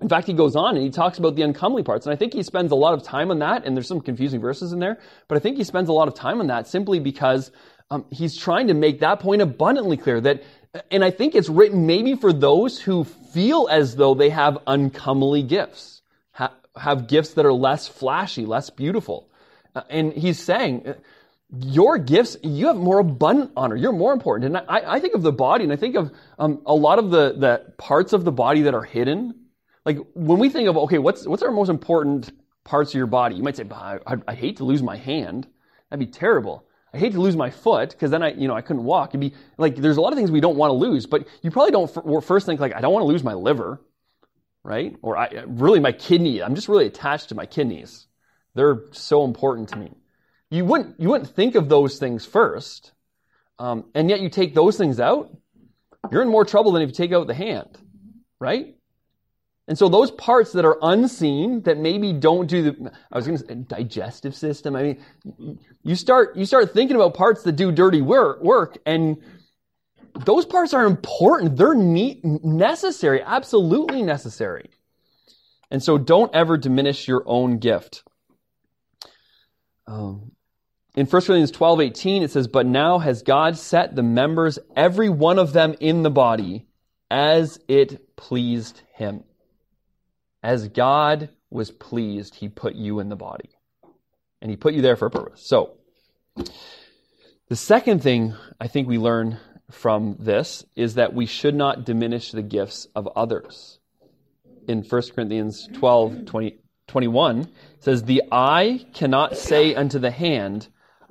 In 0.00 0.08
fact, 0.08 0.26
he 0.26 0.32
goes 0.32 0.56
on 0.56 0.76
and 0.76 0.84
he 0.84 0.90
talks 0.90 1.18
about 1.18 1.36
the 1.36 1.42
uncomely 1.42 1.82
parts. 1.82 2.06
And 2.06 2.12
I 2.12 2.16
think 2.16 2.32
he 2.32 2.42
spends 2.42 2.72
a 2.72 2.74
lot 2.74 2.94
of 2.94 3.02
time 3.02 3.30
on 3.30 3.40
that. 3.40 3.66
And 3.66 3.76
there's 3.76 3.86
some 3.86 4.00
confusing 4.00 4.40
verses 4.40 4.72
in 4.72 4.78
there. 4.78 4.98
But 5.28 5.36
I 5.36 5.40
think 5.40 5.58
he 5.58 5.64
spends 5.64 5.88
a 5.88 5.92
lot 5.92 6.08
of 6.08 6.14
time 6.14 6.40
on 6.40 6.46
that 6.46 6.66
simply 6.66 7.00
because 7.00 7.50
um, 7.90 8.06
he's 8.10 8.36
trying 8.36 8.68
to 8.68 8.74
make 8.74 9.00
that 9.00 9.20
point 9.20 9.42
abundantly 9.42 9.96
clear 9.96 10.20
that, 10.22 10.42
and 10.90 11.04
I 11.04 11.10
think 11.10 11.34
it's 11.34 11.48
written 11.48 11.86
maybe 11.86 12.14
for 12.14 12.32
those 12.32 12.80
who 12.80 13.04
feel 13.04 13.68
as 13.70 13.96
though 13.96 14.14
they 14.14 14.30
have 14.30 14.58
uncomely 14.66 15.42
gifts, 15.42 16.00
ha- 16.32 16.54
have 16.76 17.06
gifts 17.06 17.34
that 17.34 17.44
are 17.44 17.52
less 17.52 17.86
flashy, 17.86 18.46
less 18.46 18.70
beautiful. 18.70 19.28
Uh, 19.74 19.82
and 19.90 20.12
he's 20.12 20.38
saying, 20.38 20.94
your 21.52 21.98
gifts, 21.98 22.36
you 22.42 22.68
have 22.68 22.76
more 22.76 22.98
abundant 23.00 23.52
honor. 23.56 23.74
You're 23.74 23.92
more 23.92 24.12
important. 24.12 24.56
And 24.56 24.64
I, 24.68 24.94
I 24.94 25.00
think 25.00 25.14
of 25.14 25.22
the 25.22 25.32
body 25.32 25.64
and 25.64 25.72
I 25.72 25.76
think 25.76 25.96
of 25.96 26.12
um, 26.38 26.62
a 26.64 26.74
lot 26.74 26.98
of 26.98 27.10
the, 27.10 27.34
the 27.36 27.72
parts 27.76 28.12
of 28.12 28.24
the 28.24 28.32
body 28.32 28.62
that 28.62 28.74
are 28.74 28.84
hidden. 28.84 29.34
Like 29.84 29.98
when 30.14 30.38
we 30.38 30.48
think 30.48 30.68
of, 30.68 30.76
okay, 30.76 30.98
what's, 30.98 31.26
what's 31.26 31.42
our 31.42 31.50
most 31.50 31.68
important 31.68 32.30
parts 32.64 32.90
of 32.90 32.94
your 32.94 33.06
body? 33.06 33.34
You 33.34 33.42
might 33.42 33.56
say, 33.56 33.64
I, 33.70 33.98
I, 34.28 34.34
hate 34.34 34.58
to 34.58 34.64
lose 34.64 34.82
my 34.82 34.96
hand. 34.96 35.48
That'd 35.88 36.06
be 36.06 36.12
terrible. 36.12 36.66
I 36.94 36.98
hate 36.98 37.12
to 37.12 37.20
lose 37.20 37.36
my 37.36 37.50
foot 37.50 37.90
because 37.90 38.10
then 38.10 38.22
I, 38.22 38.32
you 38.32 38.46
know, 38.46 38.54
I 38.54 38.60
couldn't 38.60 38.84
walk. 38.84 39.10
It'd 39.10 39.20
be 39.20 39.34
like, 39.58 39.76
there's 39.76 39.96
a 39.96 40.00
lot 40.00 40.12
of 40.12 40.18
things 40.18 40.30
we 40.30 40.40
don't 40.40 40.56
want 40.56 40.70
to 40.70 40.74
lose, 40.74 41.06
but 41.06 41.26
you 41.42 41.50
probably 41.50 41.72
don't 41.72 42.24
first 42.24 42.46
think 42.46 42.60
like, 42.60 42.74
I 42.74 42.80
don't 42.80 42.92
want 42.92 43.02
to 43.02 43.08
lose 43.08 43.24
my 43.24 43.34
liver, 43.34 43.80
right? 44.62 44.94
Or 45.02 45.16
I, 45.16 45.44
really 45.46 45.80
my 45.80 45.92
kidney. 45.92 46.42
I'm 46.42 46.54
just 46.54 46.68
really 46.68 46.86
attached 46.86 47.30
to 47.30 47.34
my 47.34 47.46
kidneys. 47.46 48.06
They're 48.54 48.84
so 48.92 49.24
important 49.24 49.70
to 49.70 49.78
me 49.78 49.92
you 50.50 50.64
wouldn't, 50.64 51.00
you 51.00 51.08
wouldn't 51.08 51.30
think 51.30 51.54
of 51.54 51.68
those 51.68 51.98
things 51.98 52.26
first. 52.26 52.92
Um, 53.58 53.86
and 53.94 54.08
yet 54.08 54.20
you 54.20 54.28
take 54.28 54.54
those 54.54 54.76
things 54.76 55.00
out, 55.00 55.36
you're 56.10 56.22
in 56.22 56.28
more 56.28 56.44
trouble 56.44 56.72
than 56.72 56.82
if 56.82 56.88
you 56.88 56.94
take 56.94 57.12
out 57.12 57.26
the 57.26 57.34
hand, 57.34 57.78
right? 58.40 58.74
And 59.68 59.78
so 59.78 59.88
those 59.88 60.10
parts 60.10 60.52
that 60.52 60.64
are 60.64 60.78
unseen, 60.82 61.62
that 61.62 61.78
maybe 61.78 62.12
don't 62.12 62.46
do 62.46 62.62
the, 62.62 62.92
I 63.12 63.16
was 63.16 63.26
going 63.26 63.38
to 63.38 63.46
say 63.46 63.54
digestive 63.54 64.34
system. 64.34 64.74
I 64.74 64.82
mean, 64.82 65.58
you 65.84 65.94
start, 65.94 66.36
you 66.36 66.44
start 66.44 66.72
thinking 66.72 66.96
about 66.96 67.14
parts 67.14 67.42
that 67.44 67.52
do 67.52 67.70
dirty 67.70 68.00
work, 68.00 68.42
work 68.42 68.78
and 68.86 69.18
those 70.24 70.44
parts 70.44 70.74
are 70.74 70.86
important. 70.86 71.56
They're 71.56 71.74
neat, 71.74 72.24
necessary, 72.24 73.22
absolutely 73.22 74.02
necessary. 74.02 74.70
And 75.70 75.82
so 75.82 75.98
don't 75.98 76.34
ever 76.34 76.56
diminish 76.56 77.06
your 77.06 77.22
own 77.26 77.58
gift. 77.58 78.02
Um, 79.86 80.32
in 80.96 81.06
1 81.06 81.10
Corinthians 81.22 81.52
12, 81.52 81.80
18, 81.80 82.22
it 82.22 82.30
says, 82.30 82.48
But 82.48 82.66
now 82.66 82.98
has 82.98 83.22
God 83.22 83.56
set 83.56 83.94
the 83.94 84.02
members, 84.02 84.58
every 84.74 85.08
one 85.08 85.38
of 85.38 85.52
them 85.52 85.74
in 85.78 86.02
the 86.02 86.10
body, 86.10 86.66
as 87.10 87.60
it 87.68 88.16
pleased 88.16 88.82
him. 88.94 89.24
As 90.42 90.68
God 90.68 91.28
was 91.50 91.70
pleased, 91.70 92.34
he 92.34 92.48
put 92.48 92.74
you 92.74 92.98
in 92.98 93.08
the 93.08 93.16
body. 93.16 93.50
And 94.42 94.50
he 94.50 94.56
put 94.56 94.74
you 94.74 94.82
there 94.82 94.96
for 94.96 95.06
a 95.06 95.10
purpose. 95.10 95.46
So, 95.46 95.76
the 97.48 97.56
second 97.56 98.02
thing 98.02 98.34
I 98.60 98.68
think 98.68 98.88
we 98.88 98.98
learn 98.98 99.38
from 99.70 100.16
this 100.18 100.64
is 100.76 100.94
that 100.94 101.14
we 101.14 101.26
should 101.26 101.54
not 101.54 101.84
diminish 101.84 102.32
the 102.32 102.42
gifts 102.42 102.86
of 102.94 103.08
others. 103.14 103.78
In 104.66 104.82
1 104.82 105.02
Corinthians 105.14 105.68
12, 105.74 106.26
20, 106.26 106.58
21, 106.86 107.48
says, 107.80 108.02
The 108.02 108.22
eye 108.32 108.84
cannot 108.92 109.36
say 109.36 109.74
unto 109.74 109.98
the 109.98 110.10
hand, 110.10 110.68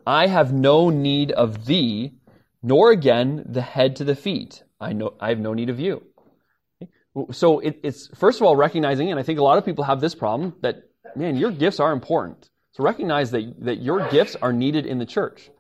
I 0.10 0.26
have 0.26 0.52
no 0.52 0.90
need 0.90 1.32
of 1.32 1.68
thee, 1.68 2.14
nor 2.64 2.90
again 2.92 3.46
the 3.48 3.62
head 3.62 3.98
to 3.98 4.04
the 4.04 4.16
feet. 4.16 4.64
I 4.82 4.94
know 4.94 5.14
I 5.20 5.30
have 5.30 5.38
no 5.38 5.54
need 5.54 5.70
of 5.70 5.80
you. 5.80 6.02
So 7.32 7.60
it, 7.60 7.80
it's 7.84 8.08
first 8.16 8.42
of 8.42 8.48
all 8.48 8.56
recognizing, 8.56 9.12
and 9.12 9.20
I 9.20 9.24
think 9.24 9.38
a 9.38 9.44
lot 9.44 9.60
of 9.60 9.66
people 9.66 9.84
have 9.84 10.02
this 10.02 10.16
problem 10.16 10.56
that 10.62 10.78
man, 11.16 11.36
your 11.36 11.52
gifts 11.52 11.80
are 11.80 11.92
important. 11.92 12.50
So 12.72 12.84
recognize 12.84 13.30
that 13.32 13.54
that 13.66 13.84
your 13.84 14.10
gifts 14.10 14.36
are 14.42 14.52
needed 14.52 14.88
in 14.88 14.98
the 14.98 15.06
church. 15.06 15.52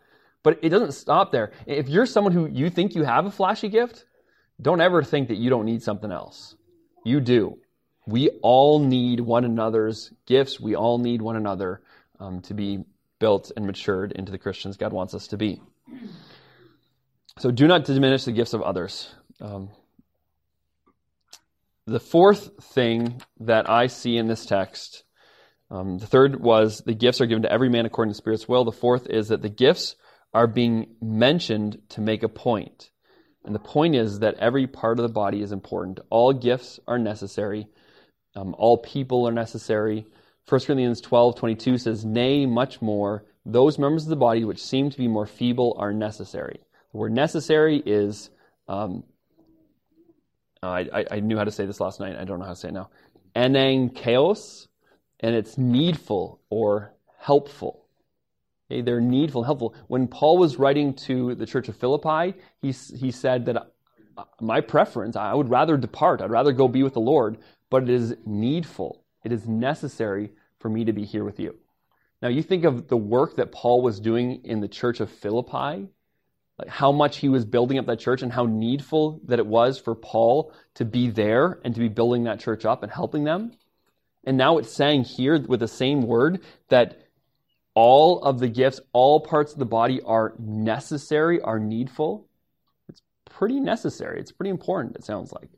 But 0.41 0.57
it 0.63 0.69
doesn't 0.69 0.93
stop 0.93 1.31
there. 1.31 1.51
If 1.67 1.87
you're 1.87 2.07
someone 2.07 2.33
who 2.33 2.47
you 2.47 2.71
think 2.71 2.95
you 2.95 3.03
have 3.03 3.27
a 3.27 3.31
flashy 3.31 3.69
gift, 3.69 4.05
don't 4.59 4.81
ever 4.81 5.03
think 5.03 5.27
that 5.27 5.37
you 5.37 5.51
don't 5.51 5.65
need 5.65 5.83
something 5.83 6.11
else. 6.11 6.55
You 7.05 7.19
do. 7.19 7.59
We 8.07 8.29
all 8.41 8.79
need 8.79 9.19
one 9.19 9.45
another's 9.45 10.11
gifts. 10.25 10.59
We 10.59 10.73
all 10.75 10.97
need 10.97 11.21
one 11.21 11.35
another 11.35 11.81
um, 12.19 12.41
to 12.41 12.55
be 12.55 12.85
built 13.19 13.51
and 13.55 13.65
matured 13.65 14.11
into 14.13 14.31
the 14.31 14.37
Christians 14.37 14.77
God 14.77 14.93
wants 14.93 15.13
us 15.13 15.27
to 15.27 15.37
be. 15.37 15.61
So 17.37 17.51
do 17.51 17.67
not 17.67 17.85
diminish 17.85 18.25
the 18.25 18.31
gifts 18.31 18.53
of 18.53 18.61
others. 18.61 19.13
Um, 19.39 19.69
the 21.85 21.99
fourth 21.99 22.51
thing 22.73 23.21
that 23.39 23.69
I 23.69 23.87
see 23.87 24.17
in 24.17 24.27
this 24.27 24.45
text, 24.45 25.03
um, 25.71 25.97
the 25.97 26.05
third 26.05 26.39
was 26.39 26.81
the 26.85 26.93
gifts 26.93 27.21
are 27.21 27.25
given 27.25 27.43
to 27.43 27.51
every 27.51 27.69
man 27.69 27.85
according 27.85 28.11
to 28.11 28.15
the 28.15 28.21
Spirit's 28.21 28.47
will. 28.47 28.65
The 28.65 28.71
fourth 28.71 29.07
is 29.09 29.29
that 29.29 29.41
the 29.41 29.49
gifts 29.49 29.95
are 30.33 30.47
being 30.47 30.95
mentioned 31.01 31.81
to 31.89 32.01
make 32.01 32.23
a 32.23 32.29
point. 32.29 32.91
And 33.43 33.55
the 33.55 33.59
point 33.59 33.95
is 33.95 34.19
that 34.19 34.35
every 34.35 34.67
part 34.67 34.99
of 34.99 35.03
the 35.03 35.13
body 35.13 35.41
is 35.41 35.51
important. 35.51 35.99
All 36.09 36.33
gifts 36.33 36.79
are 36.87 36.99
necessary. 36.99 37.67
Um, 38.35 38.53
all 38.57 38.77
people 38.77 39.27
are 39.27 39.31
necessary. 39.31 40.05
1 40.49 40.61
Corinthians 40.61 40.99
12, 41.01 41.35
22 41.35 41.77
says, 41.77 42.03
Nay, 42.03 42.47
much 42.47 42.81
more, 42.81 43.23
those 43.45 43.77
members 43.77 44.03
of 44.03 44.09
the 44.09 44.15
body 44.15 44.43
which 44.43 44.63
seem 44.63 44.89
to 44.89 44.97
be 44.97 45.07
more 45.07 45.27
feeble 45.27 45.75
are 45.77 45.93
necessary. 45.93 46.59
The 46.91 46.97
word 46.97 47.11
necessary 47.11 47.83
is, 47.85 48.31
um, 48.67 49.03
I, 50.63 51.05
I, 51.11 51.19
knew 51.19 51.37
how 51.37 51.43
to 51.43 51.51
say 51.51 51.67
this 51.67 51.79
last 51.79 51.99
night. 51.99 52.15
I 52.15 52.25
don't 52.25 52.39
know 52.39 52.45
how 52.45 52.53
to 52.53 52.55
say 52.55 52.69
it 52.69 52.73
now. 52.73 52.89
Enang 53.35 53.95
chaos, 53.95 54.67
and 55.19 55.35
it's 55.35 55.55
needful 55.55 56.41
or 56.49 56.95
helpful. 57.19 57.85
Okay, 58.71 58.81
they're 58.81 59.01
needful 59.01 59.41
and 59.41 59.45
helpful. 59.45 59.75
When 59.87 60.07
Paul 60.07 60.39
was 60.39 60.57
writing 60.57 60.95
to 61.05 61.35
the 61.35 61.45
church 61.45 61.69
of 61.69 61.77
Philippi, 61.77 62.33
he, 62.59 62.71
he 62.71 63.11
said 63.11 63.45
that 63.45 63.57
uh, 64.17 64.23
my 64.41 64.61
preference, 64.61 65.15
I 65.15 65.35
would 65.35 65.49
rather 65.49 65.77
depart. 65.77 66.21
I'd 66.21 66.31
rather 66.31 66.53
go 66.53 66.67
be 66.67 66.81
with 66.81 66.93
the 66.93 67.01
Lord, 67.01 67.37
but 67.69 67.83
it 67.83 67.89
is 67.89 68.15
needful. 68.25 69.03
It 69.23 69.31
is 69.31 69.47
necessary 69.47 70.31
for 70.59 70.69
me 70.69 70.85
to 70.85 70.93
be 70.93 71.05
here 71.05 71.23
with 71.23 71.39
you. 71.39 71.55
Now, 72.21 72.27
you 72.27 72.43
think 72.43 72.65
of 72.65 72.87
the 72.87 72.97
work 72.97 73.37
that 73.37 73.51
Paul 73.51 73.81
was 73.81 73.99
doing 73.99 74.41
in 74.43 74.59
the 74.59 74.67
church 74.67 74.99
of 74.99 75.09
Philippi, 75.09 75.87
like 76.57 76.67
how 76.67 76.91
much 76.91 77.17
he 77.17 77.29
was 77.29 77.45
building 77.45 77.79
up 77.79 77.85
that 77.85 77.99
church 77.99 78.21
and 78.21 78.31
how 78.31 78.45
needful 78.45 79.21
that 79.25 79.39
it 79.39 79.47
was 79.47 79.79
for 79.79 79.95
Paul 79.95 80.51
to 80.75 80.83
be 80.83 81.09
there 81.09 81.59
and 81.63 81.73
to 81.73 81.79
be 81.79 81.87
building 81.87 82.25
that 82.25 82.41
church 82.41 82.65
up 82.65 82.83
and 82.83 82.91
helping 82.91 83.23
them. 83.23 83.53
And 84.25 84.37
now 84.37 84.57
it's 84.57 84.73
saying 84.73 85.05
here 85.05 85.39
with 85.39 85.61
the 85.61 85.67
same 85.67 86.01
word 86.01 86.41
that 86.67 87.07
all 87.73 88.21
of 88.21 88.39
the 88.39 88.49
gifts, 88.49 88.81
all 88.91 89.21
parts 89.21 89.53
of 89.53 89.59
the 89.59 89.65
body 89.65 90.01
are 90.01 90.33
necessary, 90.37 91.39
are 91.39 91.59
needful. 91.59 92.27
It's 92.89 93.01
pretty 93.29 93.61
necessary. 93.61 94.19
It's 94.19 94.33
pretty 94.33 94.49
important, 94.49 94.97
it 94.97 95.05
sounds 95.05 95.31
like. 95.31 95.49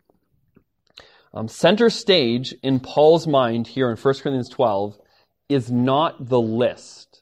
Um, 1.34 1.48
center 1.48 1.90
stage 1.90 2.54
in 2.62 2.80
Paul's 2.80 3.26
mind 3.26 3.68
here 3.68 3.90
in 3.90 3.98
1 3.98 4.14
Corinthians 4.16 4.50
12 4.50 4.98
is 5.48 5.72
not 5.72 6.28
the 6.28 6.40
list. 6.40 7.22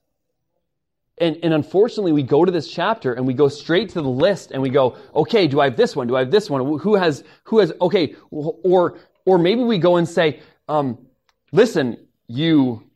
And, 1.20 1.38
and 1.44 1.54
unfortunately, 1.54 2.14
we 2.14 2.24
go 2.24 2.46
to 2.46 2.52
this 2.52 2.72
chapter 2.72 3.14
and 3.14 3.28
we 3.28 3.34
go 3.34 3.50
straight 3.50 3.90
to 3.90 4.02
the 4.02 4.10
list 4.10 4.52
and 4.52 4.62
we 4.62 4.70
go, 4.70 4.98
okay, 5.14 5.48
do 5.48 5.60
I 5.60 5.66
have 5.66 5.78
this 5.78 5.96
one? 5.96 6.08
Do 6.08 6.16
I 6.16 6.20
have 6.20 6.32
this 6.32 6.50
one? 6.50 6.80
Who 6.80 6.96
has, 6.96 7.24
who 7.44 7.60
has, 7.60 7.74
okay, 7.82 8.16
or, 8.32 8.98
or 9.26 9.38
maybe 9.38 9.64
we 9.64 9.78
go 9.78 9.98
and 9.98 10.08
say, 10.08 10.40
um, 10.68 11.06
listen, 11.52 12.08
you 12.28 12.90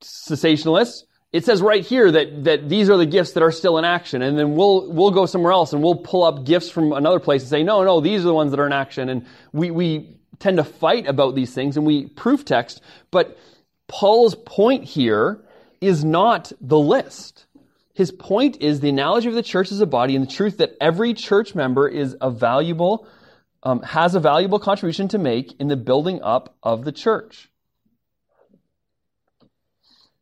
cessationalists, 0.00 1.04
it 1.32 1.44
says 1.44 1.60
right 1.60 1.84
here 1.84 2.10
that, 2.10 2.44
that 2.44 2.68
these 2.68 2.88
are 2.88 2.96
the 2.96 3.06
gifts 3.06 3.32
that 3.32 3.42
are 3.42 3.52
still 3.52 3.76
in 3.76 3.84
action. 3.84 4.22
And 4.22 4.38
then 4.38 4.54
we'll, 4.54 4.90
we'll 4.90 5.10
go 5.10 5.26
somewhere 5.26 5.52
else 5.52 5.72
and 5.72 5.82
we'll 5.82 5.96
pull 5.96 6.24
up 6.24 6.44
gifts 6.44 6.70
from 6.70 6.92
another 6.92 7.20
place 7.20 7.42
and 7.42 7.50
say, 7.50 7.62
no, 7.62 7.84
no, 7.84 8.00
these 8.00 8.20
are 8.20 8.28
the 8.28 8.34
ones 8.34 8.50
that 8.52 8.60
are 8.60 8.66
in 8.66 8.72
action. 8.72 9.08
And 9.10 9.26
we, 9.52 9.70
we 9.70 10.16
tend 10.38 10.56
to 10.56 10.64
fight 10.64 11.06
about 11.06 11.34
these 11.34 11.52
things 11.52 11.76
and 11.76 11.84
we 11.84 12.06
proof 12.06 12.44
text. 12.44 12.80
But 13.10 13.38
Paul's 13.88 14.34
point 14.34 14.84
here 14.84 15.44
is 15.80 16.02
not 16.02 16.50
the 16.60 16.78
list. 16.78 17.46
His 17.92 18.10
point 18.10 18.58
is 18.62 18.80
the 18.80 18.88
analogy 18.88 19.28
of 19.28 19.34
the 19.34 19.42
church 19.42 19.70
as 19.70 19.80
a 19.80 19.86
body 19.86 20.16
and 20.16 20.26
the 20.26 20.32
truth 20.32 20.58
that 20.58 20.76
every 20.80 21.12
church 21.12 21.54
member 21.54 21.88
is 21.88 22.16
a 22.20 22.30
valuable, 22.30 23.06
um, 23.62 23.82
has 23.82 24.14
a 24.14 24.20
valuable 24.20 24.60
contribution 24.60 25.08
to 25.08 25.18
make 25.18 25.60
in 25.60 25.68
the 25.68 25.76
building 25.76 26.22
up 26.22 26.56
of 26.62 26.84
the 26.84 26.92
church. 26.92 27.50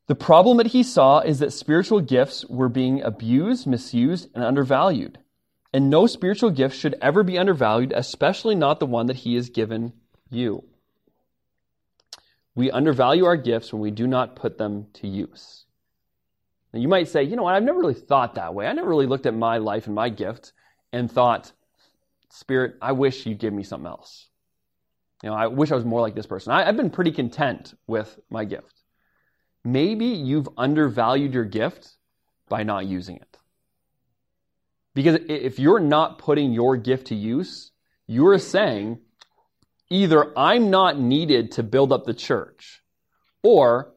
The 0.06 0.14
problem 0.14 0.58
that 0.58 0.68
he 0.68 0.82
saw 0.84 1.20
is 1.20 1.40
that 1.40 1.52
spiritual 1.52 2.00
gifts 2.00 2.44
were 2.46 2.68
being 2.68 3.02
abused, 3.02 3.66
misused, 3.66 4.28
and 4.34 4.44
undervalued. 4.44 5.18
And 5.72 5.90
no 5.90 6.06
spiritual 6.06 6.50
gift 6.50 6.76
should 6.76 6.96
ever 7.02 7.24
be 7.24 7.38
undervalued, 7.38 7.92
especially 7.94 8.54
not 8.54 8.78
the 8.78 8.86
one 8.86 9.06
that 9.06 9.16
he 9.16 9.34
has 9.34 9.50
given 9.50 9.92
you. 10.30 10.64
We 12.54 12.70
undervalue 12.70 13.24
our 13.24 13.36
gifts 13.36 13.72
when 13.72 13.82
we 13.82 13.90
do 13.90 14.06
not 14.06 14.36
put 14.36 14.58
them 14.58 14.86
to 14.94 15.08
use. 15.08 15.64
Now, 16.72 16.80
you 16.80 16.88
might 16.88 17.08
say, 17.08 17.24
you 17.24 17.36
know 17.36 17.42
what, 17.42 17.54
I've 17.54 17.62
never 17.62 17.80
really 17.80 17.94
thought 17.94 18.36
that 18.36 18.54
way. 18.54 18.66
I 18.66 18.72
never 18.72 18.88
really 18.88 19.06
looked 19.06 19.26
at 19.26 19.34
my 19.34 19.58
life 19.58 19.86
and 19.86 19.94
my 19.94 20.08
gift 20.08 20.52
and 20.92 21.10
thought, 21.10 21.52
Spirit, 22.30 22.76
I 22.80 22.92
wish 22.92 23.26
you'd 23.26 23.38
give 23.38 23.52
me 23.52 23.62
something 23.64 23.86
else. 23.86 24.28
You 25.22 25.30
know, 25.30 25.36
I 25.36 25.48
wish 25.48 25.72
I 25.72 25.74
was 25.74 25.84
more 25.84 26.00
like 26.00 26.14
this 26.14 26.26
person. 26.26 26.52
I, 26.52 26.64
have 26.64 26.76
been 26.76 26.90
pretty 26.90 27.12
content 27.12 27.74
with 27.86 28.18
my 28.30 28.44
gift 28.44 28.75
maybe 29.66 30.06
you've 30.06 30.48
undervalued 30.56 31.34
your 31.34 31.44
gift 31.44 31.96
by 32.48 32.62
not 32.62 32.86
using 32.86 33.16
it. 33.16 33.36
Because 34.94 35.18
if 35.28 35.58
you're 35.58 35.80
not 35.80 36.18
putting 36.18 36.52
your 36.52 36.76
gift 36.76 37.08
to 37.08 37.14
use, 37.14 37.72
you're 38.06 38.38
saying 38.38 39.00
either 39.90 40.32
I'm 40.38 40.70
not 40.70 40.98
needed 40.98 41.52
to 41.52 41.62
build 41.62 41.92
up 41.92 42.04
the 42.04 42.14
church, 42.14 42.82
or 43.42 43.92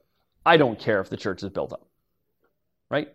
I 0.45 0.57
don't 0.57 0.79
care 0.79 0.99
if 0.99 1.09
the 1.09 1.17
church 1.17 1.43
is 1.43 1.49
built 1.49 1.71
up. 1.71 1.87
Right? 2.89 3.09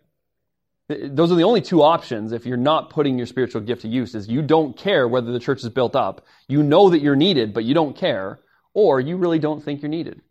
Those 0.87 1.31
are 1.31 1.35
the 1.35 1.43
only 1.43 1.61
two 1.61 1.81
options 1.81 2.31
if 2.31 2.45
you're 2.45 2.57
not 2.57 2.89
putting 2.89 3.17
your 3.17 3.27
spiritual 3.27 3.61
gift 3.61 3.81
to 3.81 3.87
use 3.87 4.15
is 4.15 4.27
you 4.27 4.41
don't 4.41 4.77
care 4.77 5.07
whether 5.07 5.31
the 5.31 5.39
church 5.39 5.63
is 5.63 5.69
built 5.69 5.95
up. 5.95 6.25
You 6.47 6.63
know 6.63 6.89
that 6.89 7.01
you're 7.01 7.15
needed, 7.15 7.53
but 7.53 7.65
you 7.65 7.73
don't 7.73 7.95
care, 7.95 8.39
or 8.73 8.99
you 8.99 9.17
really 9.17 9.39
don't 9.39 9.63
think 9.63 9.81
you're 9.81 9.89
needed. 9.89 10.21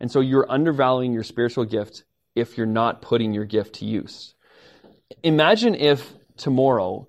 And 0.00 0.10
so 0.10 0.20
you're 0.20 0.50
undervaluing 0.50 1.12
your 1.12 1.24
spiritual 1.24 1.64
gift 1.64 2.04
if 2.34 2.56
you're 2.56 2.66
not 2.66 3.02
putting 3.02 3.32
your 3.34 3.44
gift 3.44 3.76
to 3.76 3.84
use. 3.84 4.34
Imagine 5.22 5.74
if 5.74 6.10
tomorrow, 6.36 7.06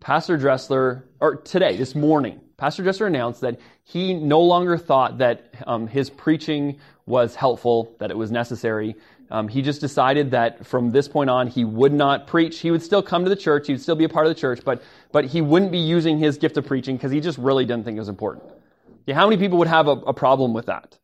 Pastor 0.00 0.36
Dressler, 0.36 1.04
or 1.20 1.36
today, 1.36 1.76
this 1.76 1.94
morning, 1.94 2.40
Pastor 2.56 2.82
Dressler 2.82 3.06
announced 3.06 3.40
that 3.40 3.58
he 3.82 4.14
no 4.14 4.40
longer 4.40 4.76
thought 4.76 5.18
that 5.18 5.54
um, 5.66 5.86
his 5.86 6.10
preaching 6.10 6.78
was 7.06 7.34
helpful, 7.34 7.96
that 7.98 8.10
it 8.10 8.16
was 8.16 8.30
necessary. 8.30 8.96
Um, 9.30 9.48
he 9.48 9.62
just 9.62 9.80
decided 9.80 10.30
that 10.32 10.66
from 10.66 10.90
this 10.90 11.08
point 11.08 11.30
on, 11.30 11.48
he 11.48 11.64
would 11.64 11.92
not 11.92 12.26
preach. 12.26 12.60
He 12.60 12.70
would 12.70 12.82
still 12.82 13.02
come 13.02 13.24
to 13.24 13.30
the 13.30 13.36
church. 13.36 13.66
He 13.66 13.72
would 13.72 13.82
still 13.82 13.96
be 13.96 14.04
a 14.04 14.08
part 14.08 14.26
of 14.26 14.34
the 14.34 14.40
church, 14.40 14.60
but, 14.64 14.82
but 15.12 15.24
he 15.24 15.40
wouldn't 15.40 15.72
be 15.72 15.78
using 15.78 16.18
his 16.18 16.36
gift 16.36 16.56
of 16.56 16.66
preaching 16.66 16.96
because 16.96 17.10
he 17.10 17.20
just 17.20 17.38
really 17.38 17.64
didn't 17.64 17.84
think 17.84 17.96
it 17.96 18.00
was 18.00 18.08
important. 18.08 18.44
Okay, 19.02 19.12
how 19.12 19.26
many 19.26 19.40
people 19.40 19.58
would 19.58 19.68
have 19.68 19.88
a, 19.88 19.92
a 19.92 20.14
problem 20.14 20.52
with 20.52 20.66
that? 20.66 20.98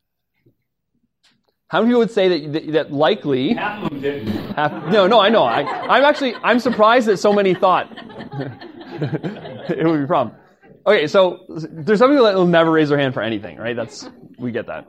How 1.70 1.78
many 1.78 1.90
people 1.90 2.00
would 2.00 2.10
say 2.10 2.26
that 2.28 2.52
that, 2.52 2.72
that 2.72 2.92
likely? 2.92 3.54
Half 3.54 3.84
of 3.84 3.90
them 3.90 4.00
didn't. 4.00 4.26
Half, 4.54 4.90
no, 4.90 5.06
no, 5.06 5.20
I 5.20 5.28
know. 5.28 5.44
I, 5.44 5.60
I'm 5.62 6.04
actually 6.04 6.34
I'm 6.42 6.58
surprised 6.58 7.06
that 7.06 7.18
so 7.18 7.32
many 7.32 7.54
thought 7.54 7.88
it 9.70 9.86
would 9.86 9.98
be 9.98 10.02
a 10.02 10.06
problem. 10.08 10.34
Okay, 10.84 11.06
so 11.06 11.44
there's 11.48 12.00
some 12.00 12.10
people 12.10 12.24
that 12.24 12.34
will 12.34 12.46
never 12.46 12.72
raise 12.72 12.88
their 12.88 12.98
hand 12.98 13.14
for 13.14 13.22
anything, 13.22 13.56
right? 13.56 13.76
That's 13.76 14.10
we 14.36 14.50
get 14.50 14.66
that. 14.66 14.88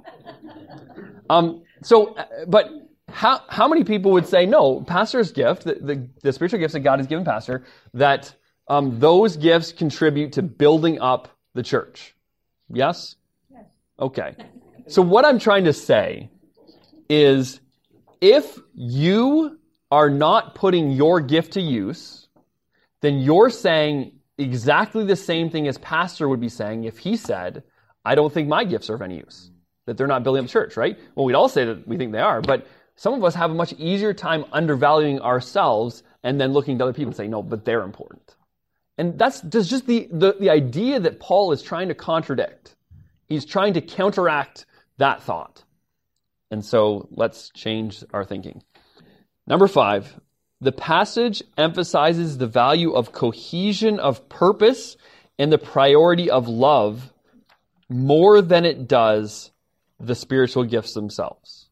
Um, 1.29 1.61
so, 1.84 2.15
but 2.47 2.71
how 3.09 3.41
how 3.47 3.67
many 3.67 3.84
people 3.84 4.11
would 4.13 4.25
say 4.25 4.47
no? 4.47 4.82
Pastor's 4.82 5.32
gift, 5.32 5.65
the, 5.65 5.75
the, 5.75 6.09
the 6.23 6.34
spiritual 6.34 6.59
gifts 6.59 6.73
that 6.73 6.79
God 6.79 6.97
has 6.97 7.05
given 7.05 7.23
pastor, 7.23 7.63
that 7.93 8.34
um, 8.69 8.99
those 8.99 9.38
gifts 9.38 9.71
contribute 9.71 10.32
to 10.34 10.41
building 10.41 10.99
up 10.99 11.27
the 11.53 11.61
church. 11.61 12.15
Yes. 12.73 13.17
Yes. 13.51 13.65
Okay. 13.99 14.36
So 14.88 15.03
what 15.03 15.25
I'm 15.25 15.38
trying 15.38 15.65
to 15.65 15.73
say 15.73 16.32
is, 17.12 17.59
if 18.22 18.57
you 18.74 19.59
are 19.91 20.09
not 20.09 20.55
putting 20.55 20.91
your 20.91 21.20
gift 21.20 21.53
to 21.53 21.62
use, 21.62 22.30
then 23.01 23.20
you're 23.20 23.49
saying 23.49 24.14
exactly 24.38 25.03
the 25.05 25.16
same 25.18 25.49
thing 25.49 25.68
as 25.68 25.78
pastor 25.80 26.30
would 26.30 26.39
be 26.39 26.47
saying 26.49 26.86
if 26.86 26.97
he 26.97 27.18
said, 27.18 27.64
I 28.05 28.16
don't 28.16 28.34
think 28.34 28.47
my 28.47 28.64
gifts 28.64 28.89
are 28.89 28.95
of 28.95 29.01
any 29.01 29.18
use. 29.18 29.51
That 29.88 29.97
they're 29.97 30.07
not 30.07 30.24
building 30.24 30.45
up 30.45 30.49
church, 30.49 30.78
right? 30.78 30.97
Well, 31.16 31.26
we'd 31.26 31.34
all 31.34 31.49
say 31.49 31.66
that 31.66 31.86
we 31.86 31.97
think 31.97 32.14
they 32.14 32.20
are, 32.20 32.39
but 32.39 32.66
some 32.95 33.14
of 33.14 33.24
us 33.24 33.36
have 33.36 33.51
a 33.51 33.55
much 33.55 33.74
easier 33.74 34.14
time 34.14 34.45
undervaluing 34.53 35.20
ourselves 35.20 36.03
and 36.24 36.39
then 36.39 36.53
looking 36.53 36.78
to 36.78 36.86
other 36.86 36.93
people 36.93 37.07
and 37.09 37.16
saying, 37.16 37.32
no, 37.32 37.41
but 37.41 37.66
they're 37.66 37.82
important. 37.82 38.36
And 38.97 39.20
that's 39.20 39.41
just 39.41 39.88
the, 39.88 40.07
the, 40.12 40.38
the 40.39 40.49
idea 40.49 40.99
that 40.99 41.20
Paul 41.20 41.51
is 41.51 41.62
trying 41.62 41.89
to 41.89 41.95
contradict. 41.95 42.76
He's 43.28 43.43
trying 43.43 43.74
to 43.74 43.82
counteract 43.82 44.66
that 44.97 45.24
thought. 45.24 45.64
And 46.52 46.64
so 46.64 47.08
let's 47.12 47.49
change 47.49 48.04
our 48.14 48.26
thinking. 48.26 48.62
Number 49.47 49.68
five, 49.68 50.20
the 50.60 50.72
passage 50.72 51.41
emphasizes 51.58 52.38
the 52.38 52.45
value 52.45 52.91
of 52.91 53.14
cohesion 53.14 53.99
of 53.99 54.30
purpose 54.30 54.97
and 55.39 55.52
the 55.52 55.58
priority 55.58 56.30
of 56.30 56.47
love 56.47 57.12
more 57.89 58.41
than 58.41 58.66
it 58.66 58.88
does 58.88 59.52
the 59.99 60.14
spiritual 60.14 60.64
gifts 60.64 60.93
themselves. 60.93 61.70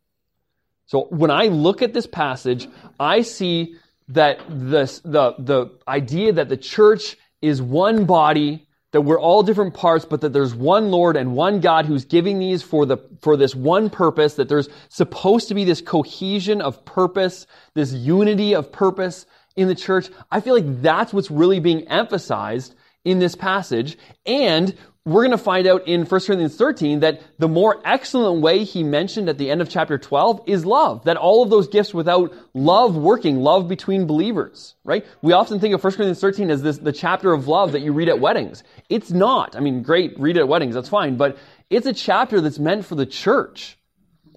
So 0.85 1.05
when 1.11 1.29
I 1.29 1.47
look 1.47 1.81
at 1.81 1.93
this 1.93 2.07
passage, 2.07 2.67
I 2.99 3.21
see 3.21 3.75
that 4.07 4.39
this, 4.49 4.99
the, 5.01 5.35
the 5.37 5.77
idea 5.87 6.33
that 6.33 6.49
the 6.49 6.57
church 6.57 7.15
is 7.41 7.61
one 7.61 8.05
body, 8.05 8.67
that 8.91 9.01
we're 9.01 9.19
all 9.19 9.43
different 9.43 9.73
parts, 9.73 10.05
but 10.05 10.21
that 10.21 10.33
there's 10.33 10.55
one 10.55 10.89
Lord 10.89 11.15
and 11.15 11.35
one 11.35 11.59
God 11.59 11.85
who's 11.85 12.05
giving 12.05 12.39
these 12.39 12.63
for 12.63 12.85
the, 12.85 12.97
for 13.21 13.37
this 13.37 13.53
one 13.53 13.89
purpose, 13.89 14.35
that 14.35 14.49
there's 14.49 14.69
supposed 14.89 15.47
to 15.49 15.53
be 15.53 15.63
this 15.63 15.81
cohesion 15.81 16.61
of 16.61 16.83
purpose, 16.85 17.45
this 17.75 17.93
unity 17.93 18.55
of 18.55 18.71
purpose 18.71 19.25
in 19.55 19.67
the 19.67 19.75
church. 19.75 20.09
I 20.31 20.41
feel 20.41 20.55
like 20.55 20.81
that's 20.81 21.13
what's 21.13 21.29
really 21.29 21.59
being 21.59 21.87
emphasized 21.87 22.75
in 23.05 23.19
this 23.19 23.35
passage. 23.35 23.97
And 24.25 24.75
we're 25.05 25.23
going 25.23 25.31
to 25.31 25.37
find 25.37 25.65
out 25.65 25.87
in 25.87 26.05
1 26.05 26.07
Corinthians 26.07 26.55
13 26.55 26.99
that 26.99 27.21
the 27.39 27.47
more 27.47 27.81
excellent 27.85 28.41
way 28.41 28.63
he 28.63 28.83
mentioned 28.83 29.29
at 29.29 29.37
the 29.37 29.49
end 29.49 29.61
of 29.61 29.69
chapter 29.69 29.97
12 29.97 30.41
is 30.45 30.65
love. 30.65 31.05
That 31.05 31.17
all 31.17 31.41
of 31.41 31.49
those 31.49 31.67
gifts 31.67 31.93
without 31.93 32.33
love 32.53 32.95
working, 32.95 33.37
love 33.39 33.67
between 33.67 34.07
believers, 34.07 34.75
right? 34.83 35.05
We 35.21 35.33
often 35.33 35.59
think 35.59 35.73
of 35.73 35.83
1 35.83 35.93
Corinthians 35.93 36.19
13 36.19 36.51
as 36.51 36.61
this, 36.61 36.77
the 36.77 36.91
chapter 36.91 37.33
of 37.33 37.47
love 37.47 37.71
that 37.71 37.81
you 37.81 37.93
read 37.93 38.09
at 38.09 38.19
weddings. 38.19 38.63
It's 38.89 39.09
not. 39.09 39.55
I 39.55 39.61
mean, 39.61 39.83
great, 39.83 40.19
read 40.19 40.37
it 40.37 40.41
at 40.41 40.47
weddings, 40.47 40.75
that's 40.75 40.89
fine, 40.89 41.15
but 41.15 41.37
it's 41.69 41.87
a 41.87 41.93
chapter 41.93 42.41
that's 42.41 42.59
meant 42.59 42.85
for 42.85 42.95
the 42.95 43.05
church. 43.05 43.77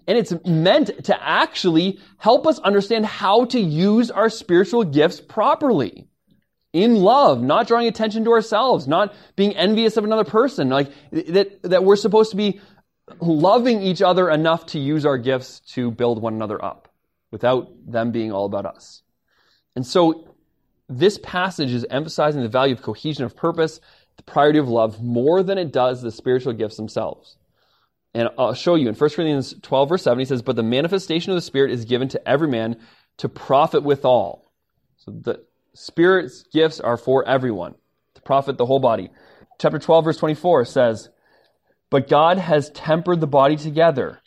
And 0.07 0.19
it's 0.19 0.33
meant 0.45 1.05
to 1.05 1.23
actually 1.23 2.01
help 2.19 2.47
us 2.47 2.59
understand 2.61 3.07
how 3.07 3.45
to 3.47 3.61
use 3.61 4.11
our 4.11 4.31
spiritual 4.31 4.85
gifts 4.85 5.21
properly 5.21 6.09
in 6.73 6.97
love, 6.97 7.43
not 7.43 7.67
drawing 7.69 7.87
attention 7.87 8.25
to 8.25 8.33
ourselves, 8.33 8.89
not 8.89 9.15
being 9.37 9.55
envious 9.57 9.97
of 9.97 10.05
another 10.05 10.25
person, 10.25 10.71
like 10.71 10.91
that, 11.11 11.63
that 11.63 11.85
we're 11.85 11.97
supposed 11.97 12.31
to 12.31 12.37
be 12.37 12.61
loving 13.21 13.83
each 13.83 14.01
other 14.01 14.31
enough 14.31 14.67
to 14.67 14.79
use 14.79 15.05
our 15.05 15.19
gifts 15.19 15.61
to 15.61 15.91
build 15.91 16.23
one 16.23 16.35
another 16.35 16.63
up 16.65 16.89
without 17.31 17.71
them 17.87 18.11
being 18.11 18.33
all 18.33 18.47
about 18.47 18.67
us. 18.67 19.03
And 19.77 19.87
so 19.87 20.35
this 20.89 21.19
passage 21.23 21.73
is 21.73 21.87
emphasizing 21.91 22.43
the 22.43 22.49
value 22.49 22.75
of 22.75 22.83
cohesion 22.83 23.25
of 23.25 23.37
purpose, 23.37 23.81
the 24.17 24.23
priority 24.23 24.59
of 24.59 24.69
love 24.69 25.03
more 25.03 25.43
than 25.43 25.59
it 25.59 25.73
does 25.73 26.03
the 26.03 26.11
spiritual 26.11 26.53
gifts 26.53 26.77
themselves. 26.77 27.37
And 28.15 28.29
I'll 28.37 28.55
show 28.55 28.75
you 28.75 28.89
in 28.89 28.95
1 28.95 29.11
Corinthians 29.11 29.55
12 29.63 29.89
verse 29.89 30.03
7, 30.03 30.19
he 30.19 30.25
says, 30.25 30.43
But 30.43 30.57
the 30.57 30.63
manifestation 30.63 31.33
of 31.33 31.37
the 31.37 31.43
Spirit 31.43 31.71
is 31.71 31.87
given 31.87 32.09
to 32.09 32.29
every 32.29 32.49
man 32.49 32.79
to 33.19 33.29
profit 33.29 33.83
withal. 33.83 34.53
So 34.99 35.13
the, 35.13 35.45
Spirit's 35.75 36.43
gifts 36.53 36.81
are 36.81 36.97
for 36.97 37.27
everyone, 37.27 37.75
to 38.15 38.23
profit 38.23 38.59
the 38.59 38.67
whole 38.67 38.81
body. 38.81 39.11
Chapter 39.59 39.79
12, 39.79 40.05
verse 40.05 40.17
24 40.19 40.65
says, 40.67 41.09
But 41.91 42.09
God 42.09 42.39
has 42.39 42.71
tempered 42.71 43.21
the 43.21 43.27
body 43.27 43.57
together. 43.57 44.21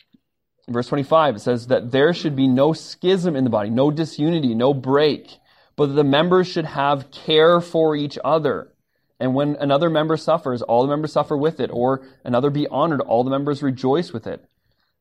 verse 0.68 0.88
25, 0.88 1.36
it 1.36 1.40
says 1.40 1.68
that 1.68 1.92
there 1.92 2.12
should 2.12 2.34
be 2.34 2.48
no 2.48 2.72
schism 2.72 3.36
in 3.36 3.44
the 3.44 3.50
body, 3.50 3.70
no 3.70 3.90
disunity, 3.90 4.54
no 4.54 4.74
break, 4.74 5.38
but 5.76 5.86
that 5.86 5.94
the 5.94 6.04
members 6.04 6.48
should 6.48 6.64
have 6.64 7.10
care 7.12 7.60
for 7.60 7.94
each 7.94 8.18
other. 8.24 8.72
And 9.20 9.34
when 9.34 9.56
another 9.56 9.88
member 9.88 10.16
suffers, 10.16 10.62
all 10.62 10.82
the 10.82 10.88
members 10.88 11.12
suffer 11.12 11.36
with 11.36 11.60
it, 11.60 11.70
or 11.72 12.06
another 12.24 12.50
be 12.50 12.66
honored, 12.66 13.00
all 13.00 13.22
the 13.22 13.30
members 13.30 13.62
rejoice 13.62 14.12
with 14.12 14.26
it. 14.26 14.44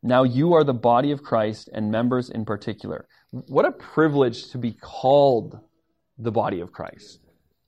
Now 0.03 0.21
you 0.21 0.53
are 0.53 0.63
the 0.63 0.73
body 0.73 1.11
of 1.11 1.23
Christ 1.23 1.69
and 1.73 1.91
members 1.91 2.29
in 2.29 2.45
particular. 2.45 3.07
What 3.31 3.65
a 3.65 3.71
privilege 3.71 4.51
to 4.51 4.59
be 4.59 4.73
called 4.73 5.59
the 6.17 6.31
body 6.31 6.61
of 6.61 6.71
Christ. 6.71 7.19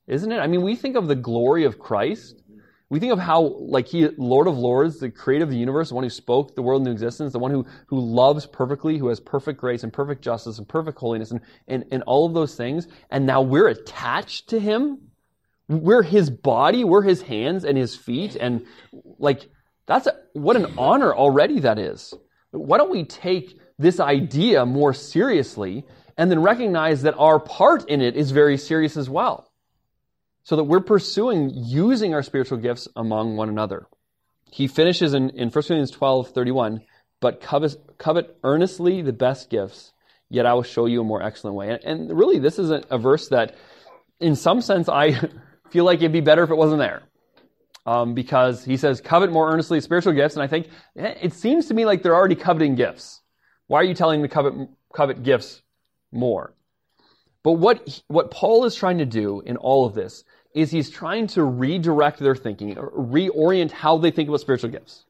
Isn't 0.06 0.32
it? 0.32 0.38
I 0.38 0.46
mean, 0.46 0.62
we 0.62 0.74
think 0.74 0.96
of 0.96 1.06
the 1.06 1.14
glory 1.14 1.64
of 1.64 1.78
Christ. 1.78 2.42
We 2.90 3.00
think 3.00 3.12
of 3.12 3.18
how, 3.18 3.42
like, 3.42 3.86
he, 3.86 4.08
Lord 4.16 4.46
of 4.46 4.56
Lords, 4.56 4.98
the 4.98 5.10
creator 5.10 5.44
of 5.44 5.50
the 5.50 5.58
universe, 5.58 5.90
the 5.90 5.94
one 5.94 6.04
who 6.04 6.10
spoke 6.10 6.54
the 6.54 6.62
world 6.62 6.80
into 6.80 6.90
existence, 6.90 7.34
the 7.34 7.38
one 7.38 7.50
who, 7.50 7.66
who 7.88 8.00
loves 8.00 8.46
perfectly, 8.46 8.96
who 8.96 9.08
has 9.08 9.20
perfect 9.20 9.60
grace 9.60 9.82
and 9.82 9.92
perfect 9.92 10.22
justice 10.22 10.56
and 10.56 10.66
perfect 10.66 10.98
holiness 10.98 11.30
and, 11.30 11.42
and, 11.66 11.84
and 11.90 12.02
all 12.04 12.24
of 12.24 12.32
those 12.32 12.54
things. 12.54 12.88
And 13.10 13.26
now 13.26 13.42
we're 13.42 13.68
attached 13.68 14.48
to 14.48 14.58
him. 14.58 15.10
We're 15.68 16.02
his 16.02 16.30
body, 16.30 16.82
we're 16.82 17.02
his 17.02 17.20
hands 17.20 17.66
and 17.66 17.76
his 17.76 17.94
feet. 17.94 18.36
And, 18.36 18.64
like, 19.18 19.50
that's 19.84 20.06
a, 20.06 20.14
what 20.32 20.56
an 20.56 20.78
honor 20.78 21.14
already 21.14 21.60
that 21.60 21.78
is. 21.78 22.14
Why 22.52 22.78
don't 22.78 22.90
we 22.90 23.04
take 23.04 23.58
this 23.78 24.00
idea 24.00 24.64
more 24.64 24.94
seriously 24.94 25.84
and 26.18 26.30
then 26.30 26.42
recognize 26.42 27.02
that 27.02 27.14
our 27.16 27.38
part 27.38 27.88
in 27.88 28.02
it 28.02 28.16
is 28.16 28.32
very 28.32 28.58
serious 28.58 28.96
as 28.96 29.08
well. 29.08 29.48
So 30.42 30.56
that 30.56 30.64
we're 30.64 30.80
pursuing 30.80 31.52
using 31.54 32.12
our 32.12 32.24
spiritual 32.24 32.58
gifts 32.58 32.88
among 32.96 33.36
one 33.36 33.48
another. 33.48 33.86
He 34.50 34.66
finishes 34.66 35.14
in, 35.14 35.30
in 35.30 35.48
1 35.48 35.52
Corinthians 35.52 35.92
12, 35.92 36.30
31, 36.30 36.82
but 37.20 37.40
covet, 37.40 37.76
covet 37.98 38.36
earnestly 38.42 39.02
the 39.02 39.12
best 39.12 39.48
gifts, 39.50 39.92
yet 40.28 40.46
I 40.46 40.54
will 40.54 40.62
show 40.62 40.86
you 40.86 41.02
a 41.02 41.04
more 41.04 41.22
excellent 41.22 41.56
way. 41.56 41.70
And, 41.70 41.84
and 41.84 42.18
really, 42.18 42.38
this 42.38 42.58
is 42.58 42.70
a, 42.70 42.82
a, 42.90 42.98
verse 42.98 43.28
that, 43.28 43.54
in 44.20 44.34
some 44.34 44.60
sense, 44.60 44.88
I 44.88 45.12
feel 45.70 45.84
like 45.84 45.98
it'd 45.98 46.12
be 46.12 46.20
better 46.20 46.42
if 46.42 46.50
it 46.50 46.56
wasn't 46.56 46.80
there. 46.80 47.02
Um, 47.86 48.14
because 48.14 48.64
he 48.64 48.76
says, 48.76 49.00
covet 49.00 49.30
more 49.30 49.50
earnestly 49.52 49.80
spiritual 49.80 50.14
gifts, 50.14 50.34
and 50.34 50.42
I 50.42 50.46
think 50.46 50.68
eh, 50.96 51.14
it 51.22 51.32
seems 51.34 51.66
to 51.66 51.74
me 51.74 51.84
like 51.84 52.02
they're 52.02 52.16
already 52.16 52.34
coveting 52.34 52.74
gifts. 52.74 53.20
Why 53.66 53.80
are 53.80 53.84
you 53.84 53.94
telling 53.94 54.22
to 54.22 54.28
covet, 54.28 54.54
covet 54.94 55.22
gifts 55.22 55.62
more. 56.12 56.54
But 57.42 57.52
what, 57.52 58.02
what 58.08 58.30
Paul 58.30 58.64
is 58.64 58.74
trying 58.74 58.98
to 58.98 59.06
do 59.06 59.40
in 59.40 59.56
all 59.56 59.86
of 59.86 59.94
this 59.94 60.24
is 60.54 60.70
he's 60.70 60.90
trying 60.90 61.26
to 61.28 61.44
redirect 61.44 62.18
their 62.18 62.34
thinking, 62.34 62.74
reorient 62.74 63.70
how 63.70 63.98
they 63.98 64.10
think 64.10 64.28
about 64.28 64.40
spiritual 64.40 64.70
gifts. 64.70 65.04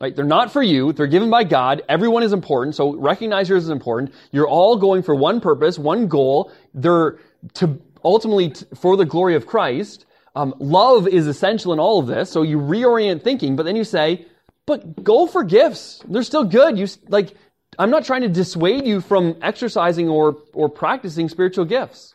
Right? 0.00 0.16
They're 0.16 0.24
not 0.24 0.50
for 0.50 0.62
you. 0.62 0.92
They're 0.92 1.06
given 1.06 1.28
by 1.28 1.44
God. 1.44 1.82
Everyone 1.88 2.22
is 2.22 2.32
important. 2.32 2.74
So 2.74 2.96
recognize 2.96 3.50
yours 3.50 3.64
is 3.64 3.70
important. 3.70 4.14
You're 4.32 4.48
all 4.48 4.76
going 4.76 5.02
for 5.02 5.14
one 5.14 5.40
purpose, 5.40 5.78
one 5.78 6.08
goal. 6.08 6.50
They're 6.72 7.18
to 7.54 7.80
ultimately 8.02 8.54
for 8.76 8.96
the 8.96 9.04
glory 9.04 9.34
of 9.34 9.46
Christ. 9.46 10.06
Um, 10.34 10.54
love 10.58 11.06
is 11.06 11.26
essential 11.26 11.72
in 11.72 11.80
all 11.80 11.98
of 11.98 12.06
this. 12.06 12.30
So 12.30 12.42
you 12.42 12.58
reorient 12.58 13.22
thinking, 13.22 13.56
but 13.56 13.64
then 13.64 13.76
you 13.76 13.84
say, 13.84 14.26
but 14.64 15.02
go 15.02 15.26
for 15.26 15.44
gifts. 15.44 16.02
They're 16.08 16.22
still 16.22 16.44
good. 16.44 16.78
You 16.78 16.86
like 17.08 17.34
I'm 17.78 17.90
not 17.90 18.04
trying 18.04 18.22
to 18.22 18.28
dissuade 18.28 18.86
you 18.86 19.00
from 19.00 19.36
exercising 19.42 20.08
or, 20.08 20.36
or 20.52 20.68
practicing 20.68 21.28
spiritual 21.28 21.64
gifts. 21.64 22.14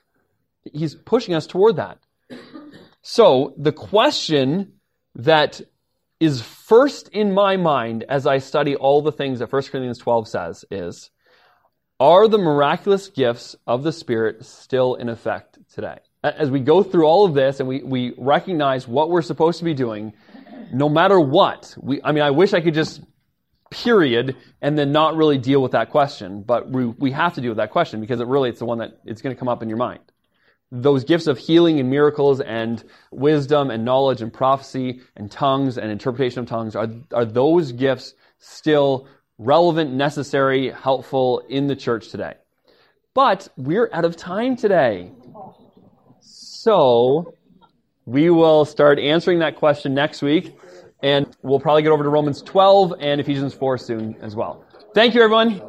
He's 0.73 0.95
pushing 0.95 1.33
us 1.33 1.47
toward 1.47 1.77
that. 1.77 1.99
So, 3.01 3.53
the 3.57 3.71
question 3.71 4.73
that 5.15 5.61
is 6.19 6.41
first 6.41 7.09
in 7.09 7.33
my 7.33 7.57
mind 7.57 8.03
as 8.09 8.25
I 8.25 8.39
study 8.39 8.75
all 8.75 9.01
the 9.01 9.11
things 9.11 9.39
that 9.39 9.51
1 9.51 9.61
Corinthians 9.63 9.99
12 9.99 10.27
says 10.27 10.65
is 10.71 11.11
Are 11.99 12.27
the 12.27 12.37
miraculous 12.37 13.09
gifts 13.09 13.55
of 13.67 13.83
the 13.83 13.91
Spirit 13.91 14.43
still 14.45 14.95
in 14.95 15.09
effect 15.09 15.59
today? 15.73 15.99
As 16.23 16.49
we 16.49 16.59
go 16.59 16.81
through 16.81 17.05
all 17.05 17.25
of 17.25 17.35
this 17.35 17.59
and 17.59 17.69
we, 17.69 17.83
we 17.83 18.13
recognize 18.17 18.87
what 18.87 19.11
we're 19.11 19.21
supposed 19.21 19.59
to 19.59 19.65
be 19.65 19.75
doing, 19.75 20.13
no 20.73 20.89
matter 20.89 21.19
what, 21.19 21.75
we, 21.79 22.01
I 22.03 22.11
mean, 22.11 22.23
I 22.23 22.31
wish 22.31 22.53
I 22.53 22.61
could 22.61 22.73
just 22.73 23.01
period 23.69 24.35
and 24.61 24.77
then 24.77 24.91
not 24.91 25.15
really 25.15 25.37
deal 25.37 25.61
with 25.61 25.71
that 25.73 25.89
question, 25.89 26.43
but 26.43 26.69
we, 26.69 26.85
we 26.85 27.11
have 27.11 27.33
to 27.35 27.41
deal 27.41 27.51
with 27.51 27.57
that 27.57 27.71
question 27.71 27.99
because 27.99 28.19
it 28.19 28.27
really, 28.27 28.49
it's 28.49 28.59
the 28.59 28.65
one 28.65 28.77
that 28.79 28.99
it's 29.05 29.21
going 29.21 29.35
to 29.35 29.39
come 29.39 29.47
up 29.47 29.61
in 29.61 29.69
your 29.69 29.77
mind. 29.77 29.99
Those 30.71 31.03
gifts 31.03 31.27
of 31.27 31.37
healing 31.37 31.79
and 31.79 31.89
miracles 31.89 32.41
and 32.41 32.83
wisdom 33.11 33.69
and 33.69 33.85
knowledge 33.85 34.21
and 34.21 34.33
prophecy 34.33 35.01
and 35.15 35.31
tongues 35.31 35.77
and 35.77 35.91
interpretation 35.91 36.39
of 36.39 36.47
tongues, 36.47 36.75
are, 36.75 36.89
are 37.13 37.25
those 37.25 37.71
gifts 37.71 38.13
still 38.39 39.07
relevant, 39.37 39.93
necessary, 39.93 40.71
helpful 40.71 41.39
in 41.49 41.67
the 41.67 41.75
church 41.75 42.09
today? 42.09 42.33
But 43.13 43.47
we're 43.55 43.89
out 43.93 44.05
of 44.05 44.17
time 44.17 44.55
today. 44.55 45.11
So, 46.19 47.35
we 48.05 48.29
will 48.29 48.65
start 48.65 48.99
answering 48.99 49.39
that 49.39 49.55
question 49.55 49.93
next 49.93 50.21
week, 50.21 50.55
and 51.05 51.27
we'll 51.43 51.59
probably 51.59 51.83
get 51.83 51.91
over 51.91 52.03
to 52.03 52.09
Romans 52.09 52.41
12 52.41 52.95
and 52.99 53.21
Ephesians 53.21 53.53
4 53.53 53.77
soon 53.77 54.15
as 54.21 54.35
well. 54.35 54.65
Thank 54.95 55.13
you, 55.13 55.21
everyone. 55.21 55.61